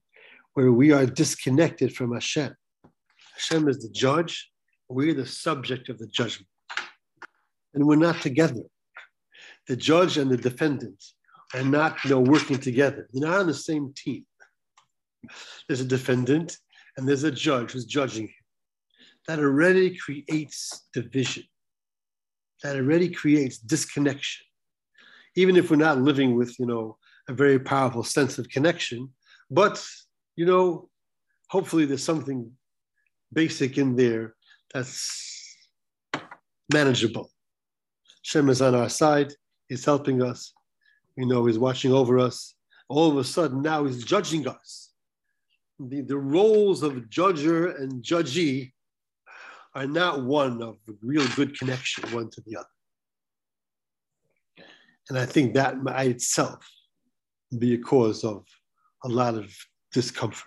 where 0.55 0.73
we 0.73 0.91
are 0.93 1.07
disconnected 1.07 1.95
from 1.95 2.13
Hashem. 2.13 2.55
Hashem 3.35 3.69
is 3.69 3.79
the 3.79 3.91
judge, 3.91 4.51
we're 4.91 5.15
the 5.15 5.27
subject 5.27 5.89
of 5.89 5.99
the 5.99 6.07
judgment. 6.09 6.49
And 7.75 7.87
we're 7.87 7.97
not 7.97 8.21
together. 8.21 8.63
The 9.69 9.77
judge 9.77 10.19
and 10.19 10.31
the 10.31 10.37
defendant 10.37 11.03
are 11.55 11.63
not 11.63 12.03
you 12.05 12.11
know, 12.11 12.21
working 12.21 12.59
together. 12.59 13.09
They're 13.13 13.29
not 13.29 13.41
on 13.41 13.47
the 13.47 13.55
same 13.55 13.93
team. 13.97 14.27
There's 15.69 15.81
a 15.81 15.85
defendant 15.85 16.57
and 16.97 17.09
there's 17.09 17.25
a 17.25 17.31
judge 17.31 17.73
who's 17.73 17.85
judging 17.85 18.25
him. 18.25 18.35
That 19.29 19.39
already 19.39 19.97
creates 19.97 20.89
division. 20.93 21.45
That 22.65 22.77
already 22.77 23.11
creates 23.11 23.59
disconnection. 23.59 24.45
Even 25.37 25.57
if 25.57 25.71
we're 25.71 25.77
not 25.77 26.01
living 26.01 26.35
with, 26.37 26.59
you 26.59 26.67
know, 26.67 26.97
a 27.29 27.33
very 27.33 27.61
powerful 27.61 28.03
sense 28.03 28.39
of 28.39 28.49
connection, 28.49 29.11
but 29.51 29.85
you 30.35 30.47
know, 30.47 30.89
hopefully 31.49 31.85
there's 31.85 32.03
something 32.03 32.51
basic 33.33 33.79
in 33.79 33.95
there 33.95 34.35
that's 34.73 35.57
manageable. 36.73 37.31
Shem 38.23 38.49
is 38.49 38.63
on 38.63 38.75
our 38.75 38.89
side, 38.89 39.33
he's 39.69 39.85
helping 39.85 40.23
us, 40.23 40.53
we 41.17 41.27
know 41.27 41.47
he's 41.47 41.59
watching 41.59 41.93
over 41.93 42.19
us. 42.19 42.55
All 42.89 43.11
of 43.11 43.17
a 43.17 43.25
sudden, 43.25 43.63
now 43.63 43.85
he's 43.85 44.05
judging 44.05 44.47
us. 44.49 44.93
The, 45.79 46.03
the 46.03 46.17
roles 46.17 46.83
of 46.83 46.93
judger 47.09 47.79
and 47.81 48.03
judgee 48.03 48.73
are 49.75 49.87
not 49.87 50.25
one 50.25 50.63
of 50.63 50.79
real 51.03 51.27
good 51.37 51.59
connection, 51.59 52.11
one 52.13 52.31
to 52.31 52.41
the 52.47 52.57
other. 52.57 52.67
And 55.09 55.19
I 55.19 55.27
think 55.27 55.55
that 55.55 55.83
by 55.83 56.05
itself 56.05 56.69
be 57.59 57.75
a 57.75 57.79
cause 57.79 58.25
of 58.25 58.47
a 59.05 59.09
lot 59.09 59.35
of 59.35 59.53
discomfort. 59.93 60.47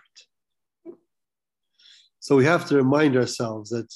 So 2.20 2.36
we 2.36 2.46
have 2.46 2.66
to 2.70 2.78
remind 2.78 3.18
ourselves 3.18 3.70
that 3.72 3.94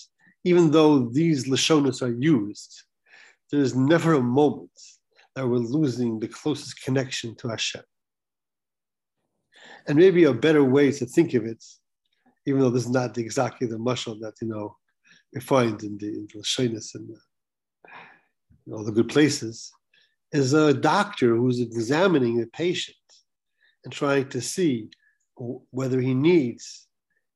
even 0.47 0.71
though 0.71 1.09
these 1.19 1.49
Lashonas 1.49 2.01
are 2.01 2.17
used, 2.35 2.83
there's 3.51 3.75
never 3.75 4.13
a 4.13 4.29
moment 4.41 4.79
that 5.35 5.47
we're 5.47 5.73
losing 5.79 6.19
the 6.19 6.27
closest 6.27 6.81
connection 6.85 7.35
to 7.35 7.49
Hashem. 7.49 7.83
And 9.87 9.97
maybe 9.97 10.23
a 10.23 10.33
better 10.33 10.63
way 10.63 10.91
to 10.93 11.05
think 11.05 11.33
of 11.33 11.45
it, 11.45 11.63
even 12.45 12.61
though 12.61 12.69
this 12.69 12.85
is 12.85 12.97
not 13.01 13.17
exactly 13.17 13.67
the 13.67 13.77
mashal 13.77 14.19
that 14.21 14.35
you 14.41 14.47
know 14.47 14.75
we 15.33 15.41
find 15.41 15.81
in 15.83 15.97
the, 15.97 16.07
in 16.07 16.27
the 16.33 16.39
Lashonas 16.39 16.95
and 16.95 17.11
uh, 17.11 17.19
the, 18.65 18.73
all 18.73 18.85
the 18.85 18.97
good 18.97 19.09
places, 19.09 19.71
is 20.31 20.53
a 20.53 20.73
doctor 20.73 21.35
who's 21.35 21.59
examining 21.59 22.41
a 22.41 22.47
patient 22.47 23.07
and 23.83 23.91
trying 23.93 24.27
to 24.29 24.41
see 24.41 24.89
whether 25.71 25.99
he 25.99 26.13
needs 26.13 26.87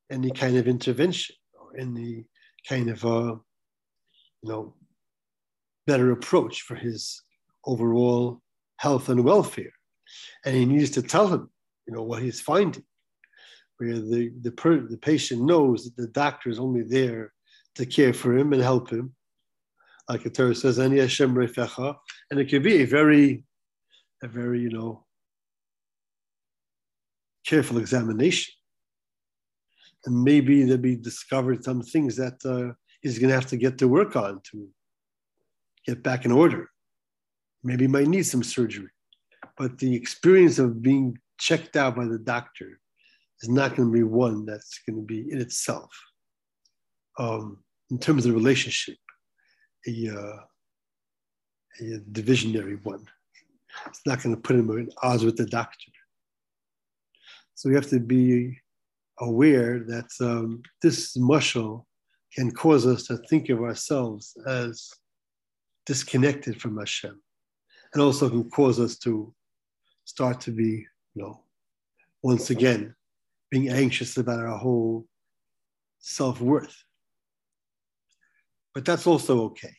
any 0.10 0.32
kind 0.32 0.56
of 0.58 0.68
intervention 0.68 1.36
or 1.54 1.78
any 1.78 2.26
kind 2.68 2.90
of 2.90 3.04
a, 3.04 3.40
you 4.44 4.52
know 4.52 4.74
better 5.88 6.12
approach 6.12 6.62
for 6.62 6.76
his 6.76 7.22
overall 7.66 8.42
health 8.78 9.10
and 9.10 9.24
welfare. 9.24 9.74
And 10.46 10.56
he 10.56 10.66
needs 10.66 10.92
to 10.92 11.02
tell 11.02 11.28
him, 11.28 11.50
you 11.88 11.94
know, 11.94 12.04
what 12.04 12.22
he's 12.22 12.42
finding, 12.42 12.84
where 13.78 14.00
the, 14.00 14.32
the, 14.42 14.52
per, 14.52 14.80
the 14.80 14.98
patient 14.98 15.42
knows 15.42 15.84
that 15.84 15.96
the 15.96 16.08
doctor 16.08 16.50
is 16.50 16.60
only 16.60 16.84
there 16.84 17.34
to 17.76 17.86
care 17.86 18.14
for 18.14 18.38
him 18.38 18.54
and 18.54 18.62
help 18.62 18.90
him. 18.90 19.14
Like 20.10 20.24
the 20.24 20.30
Torah 20.30 20.56
says. 20.56 20.78
And 20.78 20.94
it 20.98 22.50
can 22.50 22.64
be 22.64 22.82
a 22.82 22.86
very, 22.86 23.44
a 24.24 24.28
very, 24.28 24.60
you 24.60 24.70
know, 24.70 25.06
careful 27.46 27.78
examination. 27.78 28.54
And 30.06 30.24
maybe 30.24 30.64
there'll 30.64 30.82
be 30.82 30.96
discovered 30.96 31.64
some 31.64 31.82
things 31.82 32.16
that 32.16 32.44
uh, 32.46 32.74
he's 33.02 33.20
going 33.20 33.30
to 33.30 33.36
have 33.36 33.48
to 33.48 33.58
get 33.58 33.78
to 33.80 33.88
work 33.88 34.16
on 34.16 34.42
to 34.52 34.68
get 35.86 36.02
back 36.02 36.26
in 36.26 36.32
order 36.32 36.72
maybe 37.64 37.88
might 37.88 38.08
need 38.08 38.24
some 38.24 38.44
surgery. 38.44 38.90
But 39.58 39.78
the 39.78 39.96
experience 39.96 40.60
of 40.60 40.82
being 40.82 41.18
checked 41.38 41.76
out 41.76 41.96
by 41.96 42.06
the 42.06 42.20
doctor 42.20 42.80
is 43.42 43.50
not 43.50 43.76
going 43.76 43.90
to 43.90 43.94
be 43.94 44.04
one 44.04 44.46
that's 44.46 44.80
going 44.88 45.00
to 45.00 45.06
be 45.06 45.32
in 45.32 45.40
itself, 45.40 45.92
um, 47.18 47.64
in 47.90 47.98
terms 47.98 48.26
of 48.26 48.32
the 48.32 48.38
relationship, 48.38 48.98
a, 49.88 50.10
uh, 50.10 50.40
a 51.80 52.00
divisionary 52.12 52.84
one. 52.84 53.06
It's 53.88 54.02
not 54.06 54.22
going 54.22 54.36
to 54.36 54.42
put 54.42 54.56
him 54.56 54.70
in 54.72 54.90
odds 55.02 55.24
with 55.24 55.38
the 55.38 55.46
doctor. 55.46 55.92
So 57.56 57.70
we 57.70 57.76
have 57.76 57.90
to 57.90 58.00
be 58.00 58.58
aware 59.22 59.80
that 59.80 60.10
um, 60.20 60.62
this 60.82 61.16
mashal 61.18 61.86
can 62.34 62.52
cause 62.52 62.86
us 62.86 63.04
to 63.04 63.18
think 63.30 63.50
of 63.50 63.62
ourselves 63.62 64.36
as 64.48 64.90
disconnected 65.86 66.62
from 66.62 66.78
Hashem 66.78 67.22
and 67.94 68.02
also 68.02 68.30
can 68.30 68.50
cause 68.50 68.80
us 68.80 68.98
to 69.00 69.34
start 70.06 70.42
to 70.42 70.52
be, 70.52 70.86
you 71.16 71.24
know, 71.24 71.44
once 72.24 72.50
again, 72.50 72.96
being 73.50 73.70
anxious 73.70 74.18
about 74.18 74.40
our 74.40 74.58
whole 74.58 75.06
self 76.00 76.42
worth. 76.42 76.84
But 78.74 78.86
that's 78.86 79.08
also 79.08 79.44
okay 79.46 79.74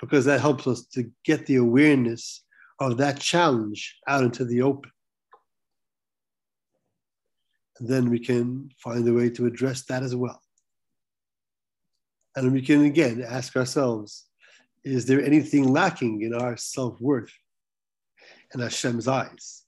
because 0.00 0.24
that 0.24 0.40
helps 0.40 0.66
us 0.66 0.86
to 0.86 1.10
get 1.24 1.46
the 1.46 1.56
awareness 1.56 2.44
of 2.78 2.96
that 2.96 3.20
challenge 3.20 3.98
out 4.08 4.24
into 4.24 4.44
the 4.44 4.62
open. 4.62 4.90
Then 7.80 8.10
we 8.10 8.18
can 8.18 8.70
find 8.76 9.08
a 9.08 9.12
way 9.12 9.30
to 9.30 9.46
address 9.46 9.82
that 9.84 10.02
as 10.02 10.14
well. 10.14 10.40
And 12.36 12.52
we 12.52 12.60
can 12.62 12.84
again 12.84 13.24
ask 13.26 13.56
ourselves 13.56 14.26
is 14.84 15.06
there 15.06 15.22
anything 15.22 15.70
lacking 15.72 16.22
in 16.22 16.34
our 16.34 16.56
self 16.56 17.00
worth 17.00 17.32
in 18.54 18.60
Hashem's 18.60 19.08
eyes? 19.08 19.64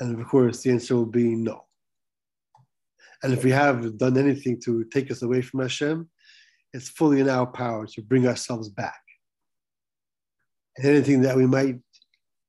And 0.00 0.18
of 0.18 0.26
course, 0.26 0.62
the 0.62 0.70
answer 0.72 0.94
will 0.94 1.06
be 1.06 1.34
no. 1.34 1.64
And 3.22 3.32
if 3.32 3.44
we 3.44 3.50
have 3.50 3.96
done 3.96 4.18
anything 4.18 4.60
to 4.62 4.84
take 4.84 5.10
us 5.10 5.22
away 5.22 5.40
from 5.40 5.60
Hashem, 5.60 6.08
it's 6.74 6.90
fully 6.90 7.20
in 7.20 7.30
our 7.30 7.46
power 7.46 7.86
to 7.86 8.02
bring 8.02 8.28
ourselves 8.28 8.68
back. 8.68 9.00
And 10.76 10.86
anything 10.86 11.22
that 11.22 11.36
we 11.36 11.46
might 11.46 11.76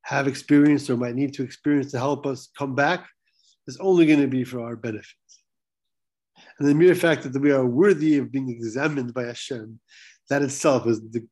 have 0.04 0.28
experienced 0.28 0.89
or 0.89 0.98
might 0.98 1.15
need 1.15 1.34
to 1.36 1.43
experience 1.43 1.91
to 1.91 2.00
help 2.00 2.26
us 2.26 2.50
come 2.58 2.76
back 2.76 3.08
is 3.67 3.77
only 3.77 4.06
going 4.06 4.21
to 4.21 4.27
be 4.27 4.43
for 4.43 4.62
our 4.62 4.75
benefit. 4.75 5.15
And 6.60 6.67
the 6.67 6.73
mere 6.73 6.95
fact 6.95 7.23
that 7.23 7.41
we 7.41 7.51
are 7.51 7.65
worthy 7.65 8.17
of 8.17 8.32
being 8.32 8.49
examined 8.49 9.13
by 9.13 9.25
Hashem, 9.25 9.80
that 10.30 10.41
itself 10.41 10.88
is 10.88 11.01
the 11.01 11.25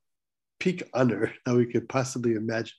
peak 0.60 0.84
honor 0.93 1.34
that 1.45 1.56
we 1.56 1.65
could 1.65 1.89
possibly 1.89 2.34
imagine. 2.34 2.76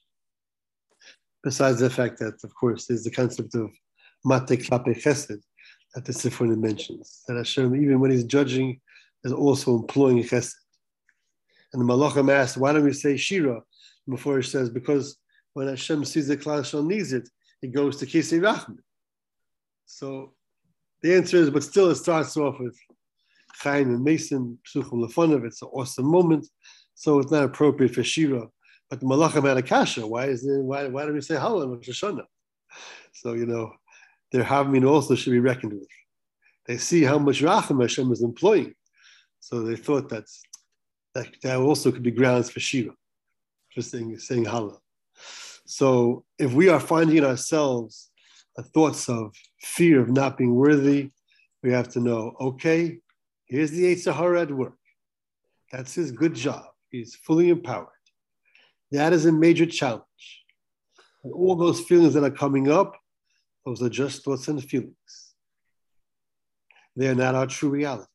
Besides 1.43 1.81
the 1.81 1.91
fact 1.91 2.19
that, 2.19 2.43
of 2.43 2.55
course, 2.55 2.87
there's 2.87 3.05
the 3.05 3.11
concept 3.11 3.55
of 3.55 3.71
mate 4.25 4.61
klape 4.61 5.03
chesed 5.03 5.41
that 5.95 6.05
the 6.05 6.13
Sifronim 6.13 6.59
mentions, 6.59 7.23
that 7.27 7.37
Hashem, 7.37 7.75
even 7.77 8.01
when 8.01 8.11
he's 8.11 8.25
judging, 8.25 8.81
is 9.25 9.33
also 9.33 9.77
employing 9.77 10.23
chesed. 10.23 10.55
And 11.73 11.81
the 11.81 11.93
Malachim 11.93 12.31
asked, 12.33 12.57
why 12.57 12.73
don't 12.73 12.85
we 12.85 12.93
say 12.93 13.17
Shira 13.17 13.61
before 14.09 14.37
he 14.37 14.43
says, 14.43 14.71
because 14.71 15.17
when 15.55 15.69
Hashem 15.69 16.05
sees 16.05 16.29
the 16.29 16.37
Klal 16.37 16.65
Shal 16.65 16.83
needs 16.83 17.13
it, 17.13 17.29
it 17.63 17.73
goes 17.73 17.97
to 17.99 18.07
Kisei 18.07 18.41
Rachman. 18.41 18.79
So 19.87 20.35
the 21.03 21.15
answer 21.15 21.37
is, 21.39 21.49
but 21.49 21.63
still, 21.63 21.91
it 21.91 21.95
starts 21.95 22.37
off 22.37 22.59
with 22.59 22.77
Chaim 23.63 23.89
and 23.95 24.05
Mason, 24.05 24.59
Psuchim 24.67 25.05
Lefonov. 25.05 25.47
It's 25.47 25.63
an 25.63 25.69
awesome 25.73 26.07
moment, 26.07 26.47
so 26.95 27.21
it's 27.21 27.31
not 27.31 27.45
appropriate 27.45 27.95
for 27.95 28.03
Shira. 28.03 28.49
But 28.91 29.01
the 29.01 29.07
Malachim 29.07 29.49
had 29.49 29.57
a 29.57 29.63
kasha. 29.63 30.07
Why 30.07 30.27
is 30.27 30.45
it? 30.45 30.61
Why, 30.61 30.89
why 30.89 31.07
do 31.07 31.13
we 31.13 31.21
say 31.21 31.37
Hallel? 31.37 31.81
So 33.13 33.33
you 33.33 33.47
know, 33.47 33.73
their 34.33 34.45
Havmin 34.45 34.89
also 34.89 35.15
should 35.15 35.33
be 35.33 35.41
reckoned 35.41 35.73
with. 35.73 35.89
They 36.67 36.77
see 36.79 37.05
how 37.05 37.19
much 37.19 37.41
Racham 37.41 37.81
Hashem 37.81 38.11
is 38.11 38.23
employing, 38.23 38.75
so 39.41 39.63
they 39.63 39.77
thought 39.77 40.09
that's, 40.09 40.43
that 41.15 41.29
that 41.43 41.59
also 41.59 41.93
could 41.93 42.03
be 42.03 42.11
grounds 42.11 42.51
for 42.51 42.61
Shira, 42.61 42.93
for 43.73 43.83
saying 43.83 44.19
saying 44.19 44.47
Hallel. 44.47 44.79
So 45.65 46.25
if 46.39 46.53
we 46.53 46.69
are 46.69 46.81
finding 46.81 47.19
in 47.19 47.25
ourselves 47.25 48.11
thoughts 48.63 49.09
of 49.09 49.35
fear 49.67 50.01
of 50.01 50.09
not 50.09 50.39
being 50.39 50.55
worthy, 50.55 51.11
we 51.63 51.73
have 51.73 51.89
to 51.89 52.01
know, 52.01 52.37
okay, 52.41 53.01
here's 53.47 53.73
the 53.73 53.85
Yetzer 53.85 54.15
Hara 54.15 54.43
at 54.43 54.51
work. 54.53 54.79
That's 55.73 55.95
his 55.95 56.13
good 56.13 56.35
job. 56.35 56.65
He's 56.91 57.17
fully 57.17 57.51
empowered. 57.51 57.89
That 58.93 59.13
is 59.13 59.27
a 59.27 59.33
major 59.33 59.67
challenge. 59.67 60.45
And 61.25 61.33
all 61.33 61.57
those 61.57 61.81
feelings 61.81 62.15
that 62.15 62.25
are 62.25 62.31
coming 62.31 62.71
up, 62.71 62.97
those 63.65 63.83
are 63.83 63.89
just 63.89 64.25
thoughts 64.25 64.47
and 64.49 64.63
feelings. 64.63 65.35
They 66.95 67.09
are 67.09 67.15
not 67.15 67.35
our 67.35 67.47
true 67.47 67.69
reality. 67.69 68.07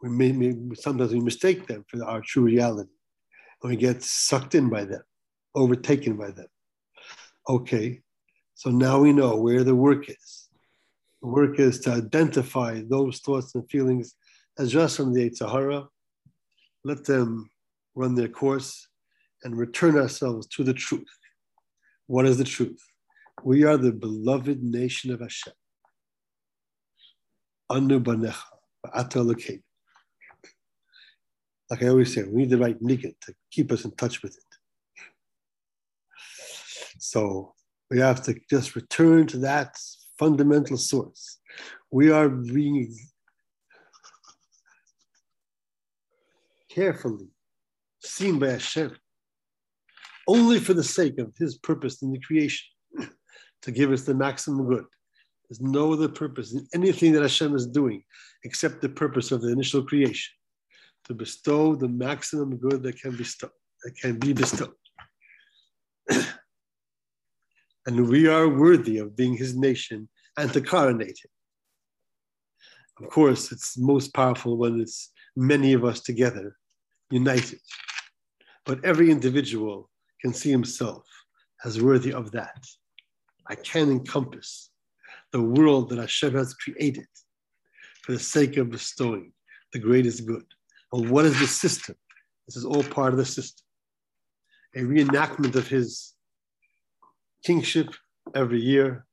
We 0.00 0.08
may, 0.10 0.54
sometimes 0.74 1.12
we 1.12 1.20
mistake 1.20 1.66
them 1.66 1.84
for 1.88 2.02
our 2.04 2.20
true 2.20 2.44
reality, 2.44 2.92
and 3.62 3.70
we 3.70 3.76
get 3.76 4.04
sucked 4.04 4.54
in 4.54 4.68
by 4.68 4.84
them, 4.84 5.02
overtaken 5.56 6.16
by 6.16 6.30
them. 6.30 6.46
Okay, 7.48 8.00
so 8.58 8.70
now 8.70 8.98
we 8.98 9.12
know 9.12 9.36
where 9.36 9.62
the 9.62 9.76
work 9.76 10.08
is. 10.10 10.48
The 11.22 11.28
work 11.28 11.60
is 11.60 11.78
to 11.82 11.92
identify 11.92 12.82
those 12.88 13.20
thoughts 13.20 13.54
and 13.54 13.70
feelings 13.70 14.16
as 14.58 14.72
just 14.72 14.96
from 14.96 15.14
the 15.14 15.30
Yetzer 15.30 15.48
Hara, 15.48 15.86
let 16.82 17.04
them 17.04 17.48
run 17.94 18.16
their 18.16 18.26
course, 18.26 18.88
and 19.44 19.56
return 19.56 19.96
ourselves 19.96 20.48
to 20.48 20.64
the 20.64 20.74
truth. 20.74 21.06
What 22.08 22.26
is 22.26 22.36
the 22.36 22.42
truth? 22.42 22.82
We 23.44 23.62
are 23.62 23.76
the 23.76 23.92
beloved 23.92 24.60
nation 24.60 25.12
of 25.12 25.20
Hashem. 25.20 25.52
Anu 27.70 28.00
banecha, 28.00 29.62
Like 31.70 31.82
I 31.84 31.86
always 31.86 32.12
say, 32.12 32.24
we 32.24 32.38
need 32.38 32.50
the 32.50 32.58
right 32.58 32.82
niggin 32.82 33.14
to 33.20 33.34
keep 33.52 33.70
us 33.70 33.84
in 33.84 33.92
touch 33.92 34.20
with 34.20 34.36
it. 34.36 34.42
So 36.98 37.54
we 37.90 38.00
have 38.00 38.22
to 38.24 38.38
just 38.50 38.76
return 38.76 39.26
to 39.28 39.38
that 39.38 39.76
fundamental 40.18 40.76
source. 40.76 41.38
We 41.90 42.10
are 42.10 42.28
being 42.28 42.94
carefully 46.70 47.28
seen 48.00 48.38
by 48.38 48.50
Hashem 48.50 48.94
only 50.26 50.60
for 50.60 50.74
the 50.74 50.84
sake 50.84 51.18
of 51.18 51.32
His 51.38 51.56
purpose 51.58 52.02
in 52.02 52.12
the 52.12 52.20
creation 52.20 52.66
to 53.62 53.70
give 53.70 53.90
us 53.90 54.02
the 54.02 54.14
maximum 54.14 54.68
good. 54.68 54.84
There's 55.48 55.62
no 55.62 55.94
other 55.94 56.08
purpose 56.08 56.52
in 56.52 56.66
anything 56.74 57.12
that 57.12 57.22
Hashem 57.22 57.56
is 57.56 57.66
doing 57.66 58.02
except 58.44 58.82
the 58.82 58.90
purpose 58.90 59.32
of 59.32 59.40
the 59.40 59.50
initial 59.50 59.82
creation 59.82 60.30
to 61.04 61.14
bestow 61.14 61.74
the 61.74 61.88
maximum 61.88 62.58
good 62.58 62.82
that 62.82 63.00
can 63.00 63.16
bestow 63.16 63.48
that 63.84 63.96
can 63.96 64.18
be 64.18 64.32
bestowed. 64.32 64.74
and 67.88 68.06
we 68.06 68.28
are 68.28 68.50
worthy 68.50 68.98
of 68.98 69.16
being 69.16 69.34
his 69.34 69.56
nation 69.56 70.10
and 70.36 70.52
to 70.52 70.60
coronate 70.60 71.18
him. 71.24 71.30
Of 73.02 73.10
course, 73.10 73.50
it's 73.50 73.78
most 73.78 74.12
powerful 74.12 74.58
when 74.58 74.78
it's 74.78 75.10
many 75.34 75.72
of 75.72 75.86
us 75.86 76.02
together, 76.02 76.54
united. 77.10 77.60
But 78.66 78.84
every 78.84 79.10
individual 79.10 79.88
can 80.20 80.34
see 80.34 80.50
himself 80.50 81.04
as 81.64 81.80
worthy 81.80 82.12
of 82.12 82.30
that. 82.32 82.62
I 83.46 83.54
can 83.54 83.90
encompass 83.90 84.68
the 85.32 85.40
world 85.40 85.88
that 85.88 85.98
Hashem 85.98 86.34
has 86.34 86.52
created 86.52 87.08
for 88.02 88.12
the 88.12 88.18
sake 88.18 88.58
of 88.58 88.68
bestowing 88.68 89.32
the 89.72 89.78
greatest 89.78 90.26
good. 90.26 90.44
And 90.92 91.08
what 91.08 91.24
is 91.24 91.40
the 91.40 91.46
system? 91.46 91.96
This 92.46 92.56
is 92.56 92.66
all 92.66 92.82
part 92.82 93.14
of 93.14 93.18
the 93.18 93.24
system. 93.24 93.64
A 94.76 94.80
reenactment 94.80 95.54
of 95.54 95.66
his 95.68 96.12
kingship 97.44 97.94
every 98.34 98.60
year, 98.60 99.06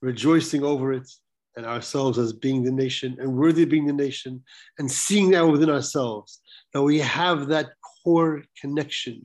rejoicing 0.00 0.64
over 0.64 0.92
it 0.92 1.08
and 1.56 1.66
ourselves 1.66 2.18
as 2.18 2.32
being 2.32 2.64
the 2.64 2.72
nation 2.72 3.16
and 3.20 3.32
worthy 3.32 3.62
of 3.62 3.68
being 3.68 3.86
the 3.86 3.92
nation, 3.92 4.42
and 4.78 4.90
seeing 4.90 5.30
that 5.30 5.46
within 5.46 5.70
ourselves 5.70 6.40
that 6.72 6.82
we 6.82 6.98
have 6.98 7.46
that 7.46 7.70
core 8.02 8.42
connection 8.60 9.24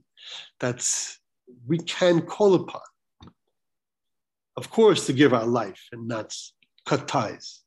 that 0.60 0.88
we 1.68 1.78
can 1.80 2.22
call 2.22 2.54
upon. 2.54 2.82
Of 4.58 4.70
course, 4.70 5.08
to 5.08 5.14
give 5.14 5.34
our 5.34 5.48
life 5.48 5.82
and 5.92 6.08
not 6.08 6.36
cut 6.86 7.08
ties, 7.08 7.62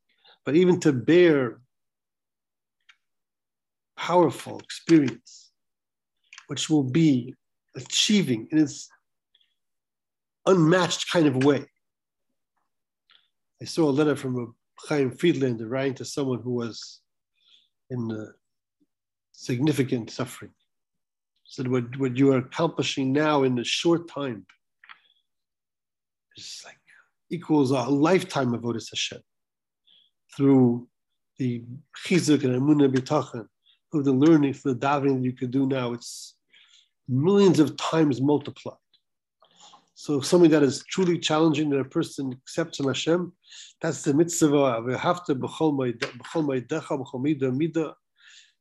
but 0.44 0.54
even 0.54 0.78
to 0.80 0.92
bear 0.92 1.60
powerful 3.96 4.58
experience, 4.60 5.50
which 6.48 6.68
will 6.68 6.84
be 6.84 7.34
achieving 7.76 8.48
in 8.52 8.58
its 8.58 8.88
unmatched 10.46 11.10
kind 11.10 11.26
of 11.26 11.44
way. 11.44 11.66
I 13.60 13.64
saw 13.64 13.88
a 13.88 13.92
letter 13.92 14.16
from 14.16 14.38
a 14.38 14.46
Chaim 14.88 15.10
Friedlander 15.10 15.68
writing 15.68 15.94
to 15.94 16.04
someone 16.04 16.40
who 16.42 16.54
was 16.54 17.00
in 17.90 18.10
uh, 18.10 18.32
significant 19.32 20.10
suffering. 20.10 20.52
Said, 21.44 21.68
what, 21.68 21.96
what 21.98 22.16
you 22.16 22.32
are 22.32 22.38
accomplishing 22.38 23.12
now 23.12 23.42
in 23.42 23.58
a 23.58 23.64
short 23.64 24.08
time 24.08 24.46
is 26.36 26.62
like 26.64 26.78
equals 27.30 27.70
a 27.70 27.82
lifetime 27.82 28.54
of 28.54 28.64
Otis 28.64 28.88
Hashem 28.90 29.20
through 30.34 30.88
the 31.38 31.62
chizuk 32.06 32.44
and 32.44 32.60
emunah 32.60 32.92
bitachon, 32.92 33.46
through 33.90 34.02
the 34.02 34.12
learning, 34.12 34.54
through 34.54 34.74
the 34.74 34.86
davening 34.86 35.16
that 35.16 35.24
you 35.24 35.32
could 35.32 35.50
do 35.50 35.66
now. 35.66 35.92
It's 35.92 36.36
millions 37.08 37.60
of 37.60 37.76
times 37.76 38.20
multiplied. 38.20 38.81
So 39.94 40.20
something 40.20 40.50
that 40.50 40.62
is 40.62 40.82
truly 40.84 41.18
challenging 41.18 41.70
that 41.70 41.78
a 41.78 41.84
person 41.84 42.32
accepts 42.32 42.78
from 42.78 42.86
Hashem, 42.86 43.32
that's 43.80 44.02
the 44.02 44.14
mitzvah. 44.14 44.82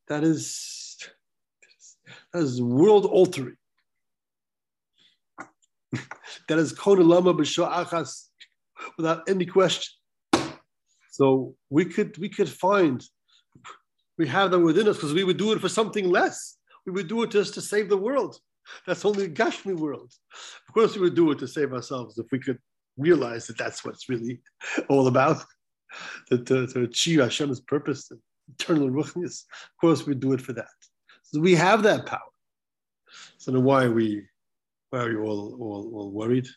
That 0.07 0.23
is 0.23 0.97
that 2.33 2.41
is 2.41 2.61
world 2.61 3.05
altering. 3.05 3.57
that 6.47 6.57
is 6.57 6.73
konulama 6.73 7.33
achas 7.33 8.27
without 8.97 9.27
any 9.29 9.45
question. 9.45 9.93
So 11.11 11.55
we 11.69 11.85
could 11.85 12.17
we 12.17 12.29
could 12.29 12.49
find 12.49 13.03
we 14.17 14.27
have 14.27 14.51
them 14.51 14.63
within 14.63 14.87
us 14.87 14.97
because 14.97 15.13
we 15.13 15.23
would 15.23 15.37
do 15.37 15.51
it 15.53 15.61
for 15.61 15.69
something 15.69 16.09
less. 16.09 16.57
We 16.85 16.91
would 16.91 17.07
do 17.07 17.23
it 17.23 17.31
just 17.31 17.53
to 17.55 17.61
save 17.61 17.89
the 17.89 17.97
world. 17.97 18.39
That's 18.85 19.05
only 19.05 19.27
the 19.27 19.33
Gashmi 19.33 19.75
world. 19.75 20.11
Of 20.67 20.73
course, 20.73 20.95
we 20.95 21.01
would 21.01 21.15
do 21.15 21.31
it 21.31 21.39
to 21.39 21.47
save 21.47 21.73
ourselves 21.73 22.17
if 22.17 22.27
we 22.31 22.39
could 22.39 22.59
realize 22.97 23.47
that 23.47 23.57
that's 23.57 23.83
what 23.83 23.93
it's 23.95 24.09
really 24.09 24.41
all 24.89 25.07
about, 25.07 25.43
that 26.29 26.41
uh, 26.41 26.45
to, 26.45 26.67
to 26.67 26.83
achieve 26.83 27.19
Hashem's 27.19 27.61
purpose, 27.61 28.11
and 28.11 28.19
eternal 28.53 28.89
ruchnis. 28.89 29.43
Of 29.63 29.77
course, 29.79 30.05
we 30.05 30.15
do 30.15 30.33
it 30.33 30.41
for 30.41 30.53
that. 30.53 30.67
So 31.23 31.39
we 31.39 31.55
have 31.55 31.83
that 31.83 32.05
power. 32.05 32.19
So 33.37 33.51
then 33.51 33.63
why 33.63 33.85
are 33.85 33.91
we 33.91 34.23
why 34.89 35.03
are 35.03 35.09
we 35.09 35.15
all, 35.15 35.57
all, 35.59 35.91
all 35.95 36.11
worried? 36.11 36.47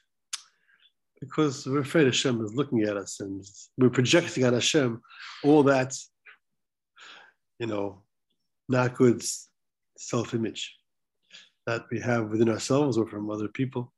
Because 1.21 1.67
we're 1.67 1.81
afraid 1.81 2.07
Hashem 2.07 2.45
is 2.45 2.55
looking 2.55 2.83
at 2.83 2.97
us 2.97 3.21
and 3.21 3.45
we're 3.79 3.91
projecting 3.91 4.45
on 4.45 4.55
Hashem 4.55 5.01
all 5.45 5.63
that, 5.63 5.95
you 7.61 7.67
know, 7.67 8.03
not 8.69 8.95
good 8.95 9.25
self-image 9.97 10.75
that 11.67 11.85
we 11.91 12.01
have 12.01 12.31
within 12.31 12.49
ourselves 12.49 12.99
or 12.99 13.07
from 13.07 13.31
other 13.31 13.49
people. 13.49 13.93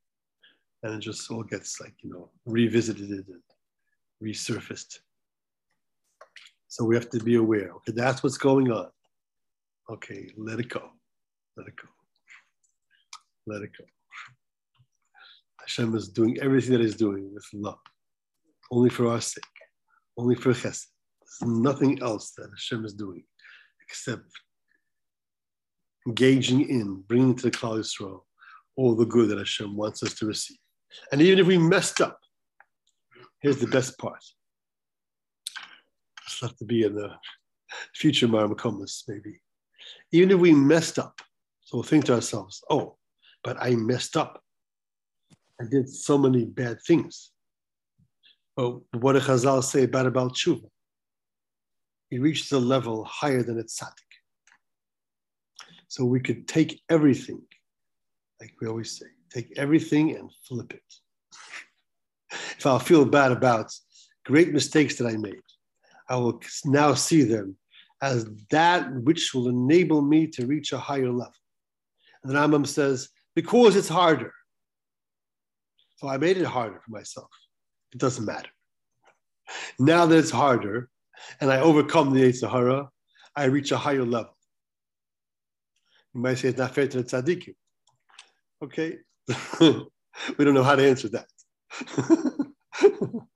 And 0.83 0.95
it 0.95 1.01
just 1.01 1.31
all 1.31 1.43
gets 1.43 1.81
like, 1.81 1.95
you 2.03 2.11
know, 2.11 2.31
revisited 2.45 3.11
and 3.11 3.25
resurfaced. 4.23 4.99
So 6.69 6.85
we 6.85 6.95
have 6.95 7.11
to 7.11 7.19
be 7.19 7.37
aware. 7.37 7.71
Okay, 7.77 7.93
that's 7.93 8.23
what's 8.23 8.39
going 8.39 8.71
on. 8.71 8.89
Okay, 9.91 10.31
let 10.37 10.61
it 10.61 10.69
go. 10.69 10.91
Let 11.57 11.69
it 11.69 11.77
go. 11.77 11.89
Let 13.47 13.63
it 13.63 13.71
go. 13.79 13.85
Hashem 15.61 15.95
is 15.97 16.09
doing 16.09 16.39
everything 16.41 16.73
that 16.73 16.81
He's 16.81 16.97
doing 16.97 17.33
with 17.33 17.47
love, 17.53 17.79
only 18.71 18.91
for 18.91 19.09
our 19.09 19.21
sake, 19.21 19.43
only 20.17 20.35
for 20.35 20.53
Chesed. 20.53 20.87
There's 21.41 21.51
nothing 21.51 22.01
else 22.03 22.33
that 22.37 22.49
Hashem 22.51 22.85
is 22.85 22.95
doing 22.95 23.25
except 23.89 24.25
engaging 26.07 26.69
in, 26.69 27.03
bringing 27.09 27.35
to 27.37 27.43
the 27.45 27.51
Yisrael 27.51 28.21
all 28.77 28.95
the 28.95 29.07
good 29.07 29.29
that 29.31 29.39
Hashem 29.39 29.77
wants 29.77 30.03
us 30.03 30.15
to 30.15 30.27
receive. 30.27 30.59
And 31.13 31.21
even 31.21 31.39
if 31.39 31.47
we 31.47 31.59
messed 31.59 32.01
up, 32.01 32.19
here's 33.41 33.59
the 33.59 33.67
best 33.67 33.99
part. 33.99 34.23
It's 36.25 36.41
have 36.41 36.57
to 36.57 36.65
be 36.65 36.85
in 36.85 36.95
the 36.95 37.11
future 37.95 38.29
Maramakomas, 38.29 39.03
maybe. 39.09 39.41
Even 40.13 40.31
if 40.31 40.39
we 40.39 40.53
messed 40.53 40.99
up, 40.99 41.21
so 41.63 41.79
we'll 41.79 41.85
think 41.85 42.05
to 42.07 42.15
ourselves, 42.15 42.63
oh, 42.71 42.97
but 43.43 43.57
I 43.61 43.75
messed 43.75 44.17
up. 44.17 44.43
I 45.61 45.65
did 45.71 45.89
so 45.89 46.19
many 46.19 46.45
bad 46.45 46.79
things. 46.87 47.31
But 48.57 48.81
what 48.93 49.13
did 49.13 49.23
Chazal 49.23 49.63
say 49.63 49.85
about 49.85 50.07
about 50.07 50.35
tshuva? 50.35 50.69
He 52.11 52.19
reaches 52.19 52.53
a 52.53 52.59
level 52.59 53.05
higher 53.05 53.43
than 53.43 53.59
its 53.59 53.81
tzaddik. 53.81 54.16
So 55.97 56.05
we 56.05 56.21
could 56.21 56.47
take 56.47 56.83
everything, 56.91 57.41
like 58.39 58.53
we 58.61 58.69
always 58.69 58.99
say, 58.99 59.07
take 59.33 59.57
everything 59.57 60.15
and 60.15 60.31
flip 60.47 60.75
it. 60.75 60.95
If 62.59 62.67
I 62.67 62.79
feel 62.79 63.07
bad 63.07 63.33
about 63.33 63.73
great 64.27 64.53
mistakes 64.53 64.97
that 64.97 65.07
I 65.07 65.17
made, 65.17 65.41
I 66.11 66.17
will 66.17 66.39
now 66.67 66.93
see 66.93 67.23
them 67.23 67.57
as 68.03 68.27
that 68.51 68.93
which 68.93 69.33
will 69.33 69.49
enable 69.49 70.03
me 70.03 70.27
to 70.27 70.45
reach 70.45 70.75
a 70.75 70.79
higher 70.79 71.11
level. 71.11 71.33
And 72.23 72.31
the 72.31 72.39
Rambam 72.39 72.67
says, 72.67 73.09
because 73.35 73.75
it's 73.75 73.89
harder. 73.89 74.35
So 75.95 76.09
I 76.09 76.19
made 76.19 76.37
it 76.37 76.45
harder 76.45 76.79
for 76.85 76.91
myself. 76.91 77.31
It 77.95 78.01
doesn't 78.01 78.27
matter. 78.27 78.51
Now 79.79 80.05
that 80.05 80.19
it's 80.19 80.31
harder 80.31 80.91
and 81.41 81.51
I 81.51 81.61
overcome 81.61 82.13
the 82.13 82.31
Sahara, 82.35 82.91
I 83.35 83.45
reach 83.45 83.73
a 83.73 83.79
higher 83.79 84.05
level. 84.05 84.36
You 86.17 86.23
might 86.23 86.39
say 86.39 86.49
it's 86.49 86.57
not 86.57 86.75
fair 86.75 86.89
to 86.89 87.03
the 87.03 87.05
tzaddikim. 87.05 87.55
Okay, 88.65 88.97
we 89.61 90.45
don't 90.47 90.55
know 90.55 90.63
how 90.63 90.75
to 90.75 90.89
answer 90.89 91.11
that. 91.11 91.27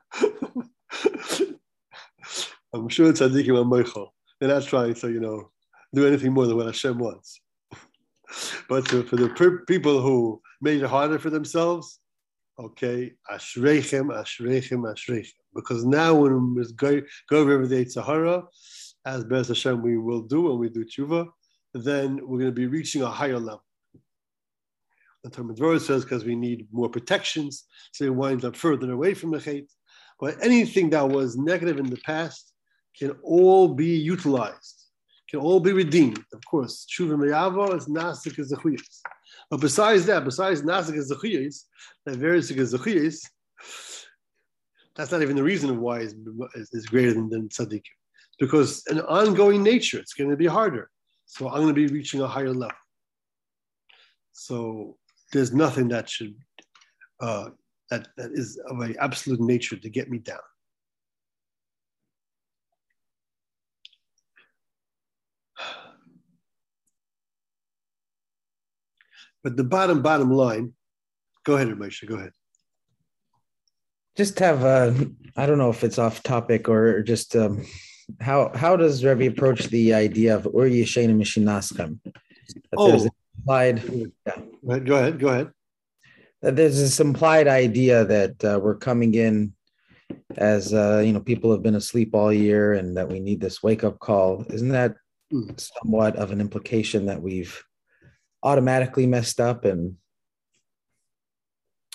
I'm 2.72 2.88
sure 2.88 3.12
tzaddikim 3.12 3.50
are 3.50 3.66
moichel. 3.66 4.08
They're 4.38 4.48
not 4.48 4.62
trying 4.62 4.94
to, 4.94 5.12
you 5.12 5.20
know, 5.20 5.50
do 5.94 6.06
anything 6.06 6.32
more 6.32 6.46
than 6.46 6.56
what 6.56 6.64
Hashem 6.64 6.96
wants. 6.96 7.42
but 8.66 8.88
to, 8.88 9.02
for 9.02 9.16
the 9.16 9.28
per- 9.28 9.66
people 9.66 10.00
who 10.00 10.40
made 10.62 10.80
it 10.80 10.88
harder 10.88 11.18
for 11.18 11.28
themselves, 11.28 12.00
okay, 12.58 13.12
ashreichem, 13.30 14.06
ashreichem, 14.08 14.90
ashreichem. 14.90 15.34
Because 15.54 15.84
now 15.84 16.14
when 16.14 16.54
we 16.54 16.64
go, 16.76 17.02
go 17.28 17.40
over 17.40 17.66
the 17.66 17.84
Sahara, 17.84 18.44
as 19.04 19.24
Bez 19.24 19.48
Hashem 19.48 19.82
we 19.82 19.98
will 19.98 20.22
do 20.22 20.40
when 20.42 20.58
we 20.58 20.70
do 20.70 20.86
tshuva, 20.86 21.28
then 21.74 22.20
we're 22.22 22.38
going 22.38 22.50
to 22.50 22.52
be 22.52 22.66
reaching 22.66 23.02
a 23.02 23.10
higher 23.10 23.38
level. 23.38 23.64
The 25.22 25.30
Talmud 25.30 25.58
Torah 25.58 25.78
says 25.78 26.04
because 26.04 26.24
we 26.24 26.34
need 26.34 26.66
more 26.72 26.88
protections, 26.88 27.64
so 27.92 28.06
we 28.06 28.10
wind 28.10 28.44
up 28.44 28.56
further 28.56 28.90
away 28.90 29.14
from 29.14 29.30
the 29.30 29.38
chait. 29.38 29.68
But 30.18 30.42
anything 30.42 30.90
that 30.90 31.08
was 31.08 31.36
negative 31.36 31.78
in 31.78 31.90
the 31.90 31.98
past 31.98 32.52
can 32.98 33.10
all 33.22 33.68
be 33.68 33.96
utilized, 33.96 34.84
can 35.28 35.40
all 35.40 35.60
be 35.60 35.72
redeemed. 35.72 36.24
Of 36.32 36.44
course, 36.50 36.86
tshuva 36.90 37.16
meyavo 37.16 37.76
is 37.76 37.86
nasik 37.86 38.38
as 38.38 38.52
zechuyas. 38.52 39.00
But 39.50 39.60
besides 39.60 40.06
that, 40.06 40.24
besides 40.24 40.62
nasik 40.62 40.96
as 40.96 41.10
zechuyas, 41.10 41.64
that 42.06 42.16
various 42.16 42.50
as 42.50 42.74
zechuyas, 42.74 43.20
that's 44.96 45.12
not 45.12 45.22
even 45.22 45.36
the 45.36 45.42
reason 45.42 45.80
why 45.80 46.00
it's 46.00 46.86
greater 46.86 47.14
than, 47.14 47.28
than 47.28 47.48
tzaddik. 47.48 47.84
Because 48.38 48.82
an 48.88 49.00
ongoing 49.00 49.62
nature, 49.62 49.98
it's 49.98 50.14
going 50.14 50.30
to 50.30 50.36
be 50.36 50.46
harder. 50.46 50.90
So 51.30 51.48
I'm 51.48 51.62
going 51.62 51.68
to 51.68 51.74
be 51.74 51.86
reaching 51.86 52.20
a 52.20 52.26
higher 52.26 52.52
level. 52.52 52.74
So 54.32 54.96
there's 55.32 55.52
nothing 55.52 55.86
that 55.88 56.08
should 56.08 56.34
uh, 57.20 57.50
that 57.88 58.08
that 58.16 58.32
is 58.32 58.60
of 58.68 58.80
an 58.80 58.96
absolute 58.98 59.40
nature 59.40 59.76
to 59.76 59.88
get 59.88 60.10
me 60.10 60.18
down. 60.18 60.40
But 69.44 69.56
the 69.56 69.62
bottom 69.62 70.02
bottom 70.02 70.32
line, 70.32 70.72
go 71.44 71.54
ahead, 71.54 71.68
Moshe, 71.68 72.08
go 72.08 72.16
ahead. 72.16 72.32
Just 74.16 74.40
have 74.40 74.64
uh, 74.64 74.92
I 75.36 75.46
don't 75.46 75.58
know 75.58 75.70
if 75.70 75.84
it's 75.84 75.98
off 76.00 76.24
topic 76.24 76.68
or 76.68 77.04
just 77.04 77.36
um, 77.36 77.64
how 78.20 78.50
how 78.54 78.76
does 78.76 79.04
Rebbe 79.04 79.26
approach 79.26 79.68
the 79.68 79.94
idea 79.94 80.36
of 80.36 80.46
Ur 80.46 80.68
Yeshena 80.68 81.14
Mishinaschem? 81.16 81.98
Oh, 82.76 82.88
there's 82.88 83.08
implied. 83.38 83.82
Yeah. 84.24 84.78
Go 84.78 84.96
ahead. 84.96 85.18
Go 85.18 85.28
ahead. 85.28 85.50
That 86.42 86.56
there's 86.56 86.78
this 86.78 87.00
implied 87.00 87.48
idea 87.48 88.04
that 88.04 88.44
uh, 88.44 88.60
we're 88.62 88.76
coming 88.76 89.14
in 89.14 89.52
as 90.36 90.72
uh, 90.72 91.02
you 91.04 91.12
know 91.12 91.20
people 91.20 91.50
have 91.52 91.62
been 91.62 91.74
asleep 91.74 92.14
all 92.14 92.32
year 92.32 92.74
and 92.74 92.96
that 92.96 93.08
we 93.08 93.20
need 93.20 93.40
this 93.40 93.62
wake 93.62 93.84
up 93.84 93.98
call. 93.98 94.44
Isn't 94.50 94.70
that 94.70 94.94
mm. 95.32 95.68
somewhat 95.82 96.16
of 96.16 96.30
an 96.30 96.40
implication 96.40 97.06
that 97.06 97.20
we've 97.20 97.62
automatically 98.42 99.06
messed 99.06 99.40
up 99.40 99.64
and 99.64 99.96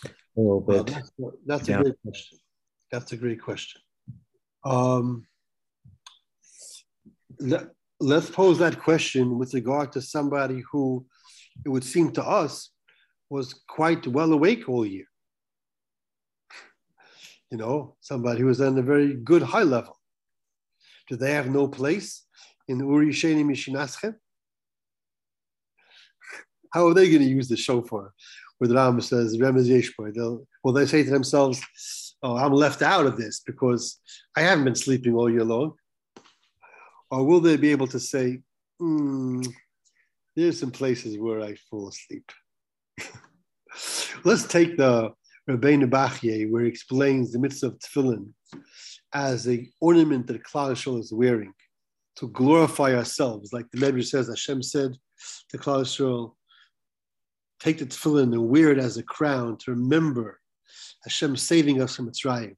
a 0.06 0.10
little 0.40 0.62
bit? 0.62 0.96
Well, 1.18 1.34
that's, 1.46 1.68
that's 1.68 1.70
a 1.70 1.82
great 1.82 1.96
question. 2.04 2.38
That's 2.92 3.12
a 3.12 3.18
great 3.18 3.42
question. 3.42 3.82
Um, 4.64 5.28
let's 8.00 8.30
pose 8.30 8.60
that 8.60 8.80
question 8.80 9.38
with 9.38 9.54
regard 9.54 9.92
to 9.94 10.02
somebody 10.02 10.64
who 10.72 11.06
it 11.66 11.70
would 11.70 11.84
seem 11.84 12.12
to 12.12 12.24
us 12.24 12.72
was 13.30 13.62
quite 13.68 14.06
well 14.08 14.34
awake 14.34 14.68
all 14.68 14.86
year. 14.86 15.06
You 17.52 17.58
know, 17.58 17.96
somebody 18.02 18.42
who 18.42 18.48
was 18.48 18.62
on 18.62 18.78
a 18.78 18.82
very 18.82 19.14
good 19.14 19.42
high 19.42 19.64
level. 19.64 19.98
Do 21.08 21.16
they 21.16 21.34
have 21.34 21.50
no 21.50 21.68
place 21.68 22.24
in 22.68 22.80
Uri 22.80 23.10
Sheni 23.10 23.46
Mishinaschem? 23.46 24.16
How 26.74 26.88
are 26.88 26.94
they 26.94 27.10
going 27.10 27.22
to 27.22 27.28
use 27.28 27.48
the 27.48 27.56
shofar? 27.56 28.14
Where 28.58 28.68
the 28.68 28.76
Rambam 28.76 29.04
says, 29.04 29.38
Remez 29.38 29.68
Yeshboy, 29.70 30.46
will 30.64 30.74
they 30.74 30.86
say 30.86 31.04
to 31.04 31.10
themselves, 31.10 31.62
Oh, 32.24 32.38
I'm 32.38 32.54
left 32.54 32.82
out 32.82 33.06
of 33.06 33.18
this 33.18 33.42
because 33.46 34.00
I 34.36 34.42
haven't 34.42 34.66
been 34.66 34.76
sleeping 34.76 35.14
all 35.14 35.30
year 35.30 35.44
long. 35.44 35.74
Or 37.12 37.24
will 37.24 37.40
they 37.40 37.58
be 37.58 37.72
able 37.72 37.88
to 37.88 38.00
say, 38.00 38.42
mm, 38.82 39.48
there's 40.36 40.60
some 40.60 40.72
places 40.72 41.18
where 41.18 41.42
I 41.42 41.56
fall 41.70 41.88
asleep? 41.88 42.32
Let's 44.24 44.46
take 44.48 44.78
the 44.78 45.14
Rabbeinu 45.50 45.90
Bachye, 45.90 46.50
where 46.50 46.64
he 46.64 46.70
explains 46.70 47.32
the 47.32 47.40
mitzvah 47.40 47.68
of 47.68 47.80
tefillin 47.80 48.30
as 49.14 49.48
a 49.48 49.70
ornament 49.80 50.28
that 50.28 50.44
Klal 50.44 50.72
Yisrael 50.72 51.00
is 51.00 51.14
wearing 51.14 51.54
to 52.18 52.30
glorify 52.30 52.96
ourselves. 52.96 53.54
Like 53.54 53.70
the 53.72 53.78
Medrash 53.78 54.08
says, 54.08 54.28
Hashem 54.28 54.64
said 54.64 54.98
to 55.50 55.58
Klal 55.58 55.82
Yisrael, 55.82 56.34
take 57.60 57.78
the 57.78 57.86
tefillin 57.86 58.34
and 58.34 58.50
wear 58.50 58.72
it 58.72 58.80
as 58.80 58.98
a 58.98 59.04
crown 59.04 59.58
to 59.58 59.72
remember 59.72 60.40
Hashem 61.04 61.38
saving 61.38 61.82
us 61.82 61.96
from 61.96 62.10
Mitzrayim. 62.10 62.56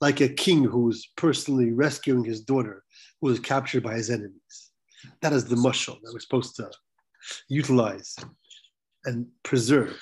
Like 0.00 0.20
a 0.20 0.28
king 0.28 0.64
who's 0.64 1.08
personally 1.16 1.72
rescuing 1.72 2.24
his 2.24 2.42
daughter 2.42 2.82
who 3.20 3.28
was 3.28 3.40
captured 3.40 3.82
by 3.82 3.94
his 3.94 4.10
enemies. 4.10 4.70
That 5.22 5.32
is 5.32 5.46
the 5.46 5.56
mushal 5.56 6.00
that 6.02 6.12
we're 6.12 6.20
supposed 6.20 6.56
to 6.56 6.70
utilize 7.48 8.16
and 9.04 9.26
preserve 9.42 9.98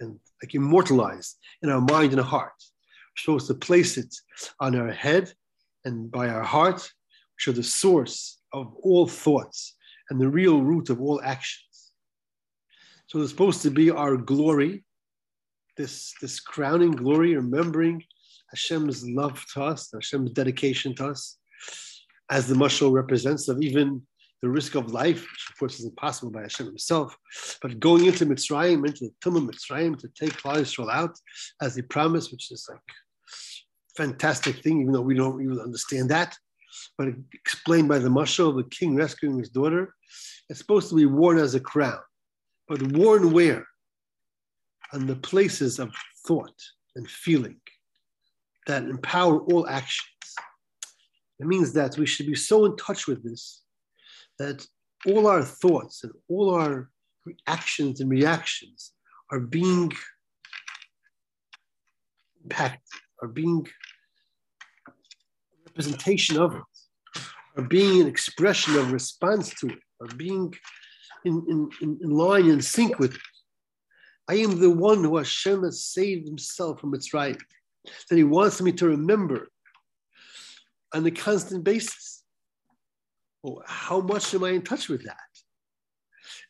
and 0.00 0.18
like 0.42 0.54
immortalize 0.54 1.36
in 1.62 1.70
our 1.70 1.80
mind 1.80 2.12
and 2.12 2.20
heart. 2.20 2.52
We're 2.58 3.22
supposed 3.22 3.46
to 3.48 3.54
place 3.54 3.96
it 3.96 4.14
on 4.60 4.76
our 4.76 4.90
head 4.90 5.32
and 5.84 6.10
by 6.10 6.28
our 6.28 6.42
heart, 6.42 6.90
which 7.36 7.48
are 7.48 7.52
the 7.52 7.62
source 7.62 8.40
of 8.52 8.74
all 8.82 9.06
thoughts 9.06 9.76
and 10.10 10.20
the 10.20 10.28
real 10.28 10.62
root 10.62 10.90
of 10.90 11.00
all 11.00 11.20
actions. 11.22 11.92
So 13.06 13.20
it's 13.20 13.30
supposed 13.30 13.62
to 13.62 13.70
be 13.70 13.90
our 13.90 14.16
glory, 14.16 14.84
this, 15.76 16.14
this 16.20 16.40
crowning 16.40 16.92
glory, 16.92 17.36
remembering 17.36 18.02
Hashem's 18.54 19.04
love 19.08 19.44
to 19.52 19.64
us, 19.64 19.90
Hashem's 19.92 20.30
dedication 20.30 20.94
to 20.94 21.08
us, 21.08 21.38
as 22.30 22.46
the 22.46 22.54
mashal 22.54 22.92
represents 22.92 23.48
of 23.48 23.60
even 23.60 24.00
the 24.42 24.48
risk 24.48 24.76
of 24.76 24.92
life, 24.92 25.22
which 25.22 25.46
of 25.50 25.58
course 25.58 25.80
is 25.80 25.86
impossible 25.86 26.30
by 26.30 26.42
Hashem 26.42 26.66
himself, 26.66 27.18
but 27.60 27.80
going 27.80 28.04
into 28.04 28.26
Mitzrayim, 28.26 28.86
into 28.86 29.06
the 29.06 29.14
tomb 29.20 29.36
of 29.36 29.42
Mitzrayim 29.42 29.98
to 29.98 30.08
take 30.08 30.34
Klal 30.34 30.58
Yisrael 30.58 30.92
out 30.92 31.18
as 31.60 31.74
he 31.74 31.82
promised, 31.82 32.30
which 32.30 32.52
is 32.52 32.64
like 32.70 32.78
fantastic 33.96 34.62
thing, 34.62 34.82
even 34.82 34.92
though 34.92 35.00
we 35.00 35.16
don't 35.16 35.42
even 35.42 35.58
understand 35.58 36.08
that. 36.10 36.36
But 36.96 37.08
explained 37.32 37.88
by 37.88 37.98
the 37.98 38.08
mashal, 38.08 38.56
the 38.56 38.68
king 38.70 38.94
rescuing 38.94 39.38
his 39.38 39.48
daughter, 39.48 39.92
it's 40.48 40.60
supposed 40.60 40.90
to 40.90 40.94
be 40.94 41.06
worn 41.06 41.38
as 41.38 41.56
a 41.56 41.60
crown, 41.60 42.02
but 42.68 42.80
worn 42.92 43.32
where? 43.32 43.66
On 44.92 45.08
the 45.08 45.16
places 45.16 45.80
of 45.80 45.90
thought 46.24 46.54
and 46.94 47.10
feeling 47.10 47.56
that 48.66 48.84
empower 48.84 49.40
all 49.40 49.68
actions. 49.68 50.08
It 51.40 51.46
means 51.46 51.72
that 51.72 51.98
we 51.98 52.06
should 52.06 52.26
be 52.26 52.34
so 52.34 52.64
in 52.64 52.76
touch 52.76 53.06
with 53.06 53.22
this 53.22 53.62
that 54.38 54.66
all 55.06 55.26
our 55.26 55.42
thoughts 55.42 56.04
and 56.04 56.12
all 56.28 56.54
our 56.54 56.90
actions 57.46 58.00
and 58.00 58.10
reactions 58.10 58.92
are 59.30 59.40
being 59.40 59.92
impacted, 62.42 63.00
are 63.22 63.28
being 63.28 63.66
representation 65.66 66.38
of 66.38 66.54
it, 66.54 66.62
are 67.56 67.64
being 67.64 68.02
an 68.02 68.06
expression 68.06 68.76
of 68.76 68.92
response 68.92 69.54
to 69.54 69.68
it, 69.68 69.78
are 70.00 70.14
being 70.16 70.54
in, 71.24 71.68
in, 71.80 71.98
in 72.02 72.10
line 72.10 72.50
and 72.50 72.64
sync 72.64 72.98
with 72.98 73.14
it. 73.14 73.20
I 74.28 74.36
am 74.36 74.58
the 74.58 74.70
one 74.70 75.04
who 75.04 75.16
Hashem 75.16 75.62
has 75.64 75.84
saved 75.84 76.26
himself 76.26 76.80
from 76.80 76.94
its 76.94 77.12
right, 77.12 77.36
that 78.08 78.16
he 78.16 78.24
wants 78.24 78.60
me 78.60 78.72
to 78.72 78.88
remember 78.88 79.48
on 80.92 81.06
a 81.06 81.10
constant 81.10 81.64
basis. 81.64 82.22
Well, 83.42 83.62
how 83.66 84.00
much 84.00 84.32
am 84.34 84.44
I 84.44 84.50
in 84.50 84.62
touch 84.62 84.88
with 84.88 85.04
that? 85.04 85.16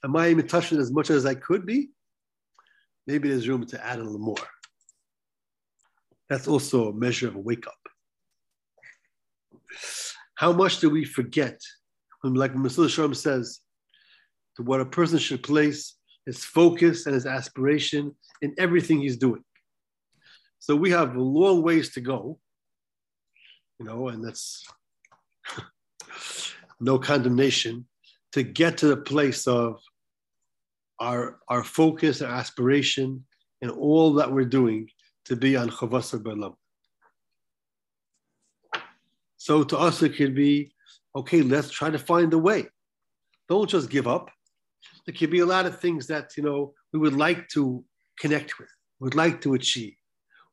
Am 0.05 0.15
I 0.17 0.29
in 0.29 0.47
touch 0.47 0.71
with 0.71 0.81
as 0.81 0.93
much 0.93 1.11
as 1.11 1.27
I 1.27 1.35
could 1.35 1.67
be? 1.67 1.91
Maybe 3.07 3.29
there's 3.29 3.49
room 3.49 3.67
to 3.67 3.85
add 3.85 3.99
a 3.99 4.03
little 4.03 4.19
more. 4.19 4.37
That's 6.29 6.49
also 6.49 6.89
a 6.89 6.95
measure 6.95 7.29
of 7.29 7.37
a 7.37 7.41
wake 7.41 7.67
up. 7.67 7.75
How 10.37 10.53
much 10.53 10.81
do 10.81 10.91
we 10.91 11.05
forget? 11.05 11.61
When, 12.21 12.35
like 12.35 12.55
Mesilas 12.55 12.97
Yesharim 12.97 13.15
says, 13.15 13.61
to 14.57 14.63
what 14.63 14.81
a 14.81 14.87
person 14.87 15.19
should 15.19 15.43
place 15.43 15.97
his 16.27 16.45
focus 16.45 17.07
and 17.07 17.15
his 17.15 17.27
aspiration 17.27 18.15
in 18.41 18.55
everything 18.59 19.01
he's 19.01 19.17
doing. 19.17 19.45
So 20.65 20.75
we 20.75 20.93
have 20.93 21.15
a 21.15 21.21
long 21.21 21.61
ways 21.61 21.93
to 21.93 22.01
go, 22.01 22.39
you 23.79 23.85
know, 23.85 24.09
and 24.09 24.25
that's 24.25 24.67
no 26.81 26.99
condemnation 26.99 27.85
to 28.33 28.43
get 28.43 28.79
to 28.79 28.87
the 28.87 28.97
place 28.97 29.47
of 29.47 29.83
our, 30.99 31.39
our 31.49 31.63
focus, 31.65 32.23
our 32.23 32.35
aspiration, 32.35 33.27
and 33.61 33.73
all 33.73 34.15
that 34.15 34.33
we're 34.33 34.47
doing 34.47 34.89
to 35.27 35.37
be 35.37 35.55
on 35.55 35.69
Chavasar 35.69 36.23
Balam. 36.23 36.55
So 39.37 39.65
to 39.65 39.77
us, 39.77 40.03
it 40.03 40.17
could 40.17 40.35
be 40.35 40.73
okay, 41.15 41.43
let's 41.43 41.69
try 41.69 41.91
to 41.91 41.99
find 41.99 42.33
a 42.33 42.39
way. 42.39 42.69
Don't 43.51 43.69
just 43.69 43.91
give 43.91 44.09
up. 44.09 44.31
There 45.05 45.15
could 45.15 45.31
be 45.31 45.41
a 45.41 45.47
lot 45.47 45.67
of 45.67 45.79
things 45.79 46.07
that 46.07 46.39
you 46.39 46.43
know 46.43 46.73
we 46.95 47.01
would 47.01 47.17
like 47.17 47.51
to 47.51 47.85
connect 48.19 48.59
with, 48.59 48.71
would 49.01 49.15
like 49.15 49.43
to 49.43 49.53
achieve, 49.53 49.93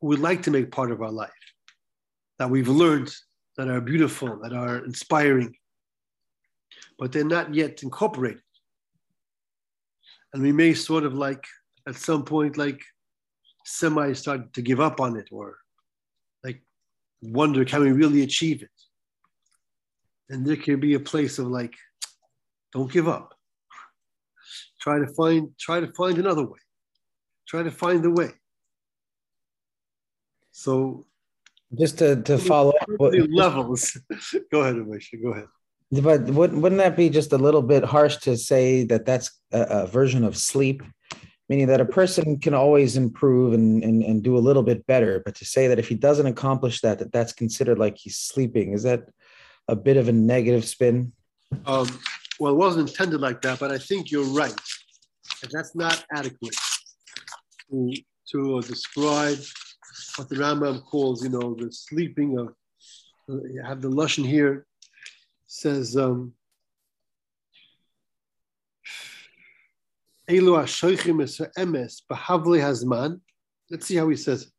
we 0.02 0.18
like 0.18 0.44
to 0.44 0.52
make 0.52 0.72
part 0.72 0.92
of 0.92 1.02
our 1.02 1.12
life, 1.12 1.30
that 2.40 2.50
we've 2.50 2.68
learned 2.68 3.14
that 3.58 3.68
are 3.68 3.82
beautiful, 3.82 4.40
that 4.42 4.54
are 4.54 4.84
inspiring, 4.84 5.56
but 6.98 7.12
they're 7.12 7.24
not 7.24 7.54
yet 7.54 7.84
incorporated. 7.84 8.42
And 10.34 10.42
we 10.42 10.52
may 10.52 10.74
sort 10.74 11.04
of 11.04 11.14
like 11.14 11.44
at 11.88 11.96
some 11.96 12.24
point 12.24 12.58
like 12.58 12.82
semi 13.66 14.14
start 14.14 14.54
to 14.54 14.62
give 14.62 14.80
up 14.80 15.00
on 15.00 15.18
it 15.18 15.28
or 15.32 15.58
like 16.44 16.64
wonder 17.22 17.64
can 17.66 17.82
we 17.82 17.92
really 17.92 18.24
achieve 18.24 18.64
it? 18.64 18.70
And 20.30 20.46
there 20.46 20.56
can 20.56 20.80
be 20.80 20.94
a 20.94 21.00
place 21.00 21.38
of 21.40 21.48
like, 21.48 21.76
don't 22.72 22.92
give 22.92 23.08
up. 23.08 23.36
Try 24.80 25.00
to 25.00 25.08
find, 25.14 25.50
try 25.60 25.82
to 25.82 25.92
find 25.94 26.18
another 26.18 26.44
way. 26.44 26.60
Try 27.48 27.64
to 27.64 27.72
find 27.72 28.02
the 28.02 28.10
way. 28.10 28.32
So 30.52 31.06
just 31.78 31.98
to, 32.00 32.22
to 32.24 32.38
follow 32.38 32.74
up 32.82 32.88
levels. 33.00 33.98
go 34.52 34.62
ahead, 34.62 34.76
Moshe. 34.76 35.22
Go 35.22 35.30
ahead. 35.30 35.48
But 35.92 36.24
wouldn't 36.24 36.62
wouldn't 36.62 36.80
that 36.80 36.96
be 36.96 37.10
just 37.10 37.34
a 37.34 37.38
little 37.38 37.62
bit 37.62 37.84
harsh 37.84 38.18
to 38.18 38.38
say 38.38 38.86
that 38.86 39.06
that's 39.06 39.32
a, 39.52 39.62
a 39.62 39.88
version 39.88 40.24
of 40.24 40.38
sleep? 40.38 40.84
meaning 41.52 41.68
that 41.68 41.82
a 41.82 41.86
person 41.86 42.40
can 42.40 42.54
always 42.54 42.96
improve 42.96 43.52
and, 43.52 43.84
and, 43.84 44.04
and 44.04 44.24
do 44.24 44.38
a 44.38 44.40
little 44.40 44.64
bit 44.64 44.88
better. 44.88 45.22
But 45.26 45.36
to 45.36 45.44
say 45.44 45.68
that 45.68 45.80
if 45.80 45.90
he 45.90 45.96
doesn't 45.96 46.26
accomplish 46.26 46.80
that, 46.80 47.00
that 47.00 47.12
that's 47.12 47.34
considered 47.34 47.78
like 47.78 47.98
he's 47.98 48.18
sleeping, 48.18 48.72
is 48.72 48.84
that 48.84 49.02
a 49.68 49.76
bit 49.76 49.98
of 49.98 50.08
a 50.08 50.14
negative 50.14 50.64
spin? 50.64 51.12
Um, 51.66 51.90
well, 52.40 52.54
it 52.54 52.56
wasn't 52.56 52.90
intended 52.90 53.20
like 53.20 53.42
that, 53.42 53.60
but 53.60 53.70
I 53.70 53.80
think 53.80 54.12
you're 54.12 54.24
right. 54.24 54.58
And 55.44 55.52
that's 55.52 55.76
not 55.76 56.06
adequate 56.16 56.56
to, 57.70 57.94
to 58.32 58.58
uh, 58.60 58.62
describe 58.62 59.40
what 60.18 60.30
the 60.30 60.36
Rambam 60.36 60.84
calls, 60.84 61.24
you 61.24 61.30
know, 61.30 61.56
the 61.56 61.72
sleeping 61.72 62.38
of, 62.38 62.48
uh, 63.30 63.44
you 63.52 63.62
have 63.66 63.82
the 63.82 63.90
Lashon 63.90 64.26
here, 64.26 64.66
says, 65.48 65.96
um. 65.98 66.34
Let's 73.70 73.86
see 73.86 73.96
how 73.96 74.10
he 74.10 74.16
says 74.16 74.42
it. 74.44 74.54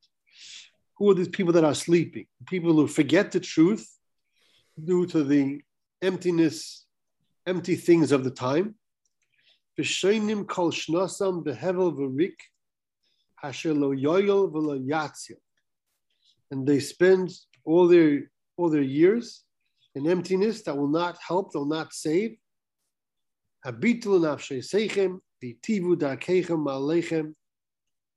Who 0.98 1.10
are 1.10 1.14
these 1.14 1.28
people 1.28 1.52
that 1.54 1.64
are 1.64 1.74
sleeping? 1.74 2.26
People 2.46 2.74
who 2.74 2.86
forget 2.86 3.32
the 3.32 3.40
truth 3.40 3.88
due 4.82 5.06
to 5.06 5.24
the 5.24 5.62
emptiness, 6.02 6.84
empty 7.46 7.76
things 7.76 8.12
of 8.12 8.24
the 8.24 8.30
time. 8.30 8.74
V'sheinim 9.78 10.46
kol 10.46 10.70
shnasam 10.70 11.42
behevel 11.42 11.92
v'rik 11.96 12.34
asher 13.42 13.72
lo 13.72 13.94
yoyel. 13.94 14.52
And 16.52 16.66
they 16.66 16.78
spend 16.80 17.32
all 17.64 17.88
their 17.88 18.30
all 18.56 18.68
their 18.68 18.82
years 18.82 19.42
in 19.94 20.06
emptiness 20.06 20.62
that 20.62 20.76
will 20.76 20.88
not 20.88 21.16
help, 21.26 21.50
that 21.52 21.58
will 21.58 21.66
not 21.66 21.92
save. 21.92 22.36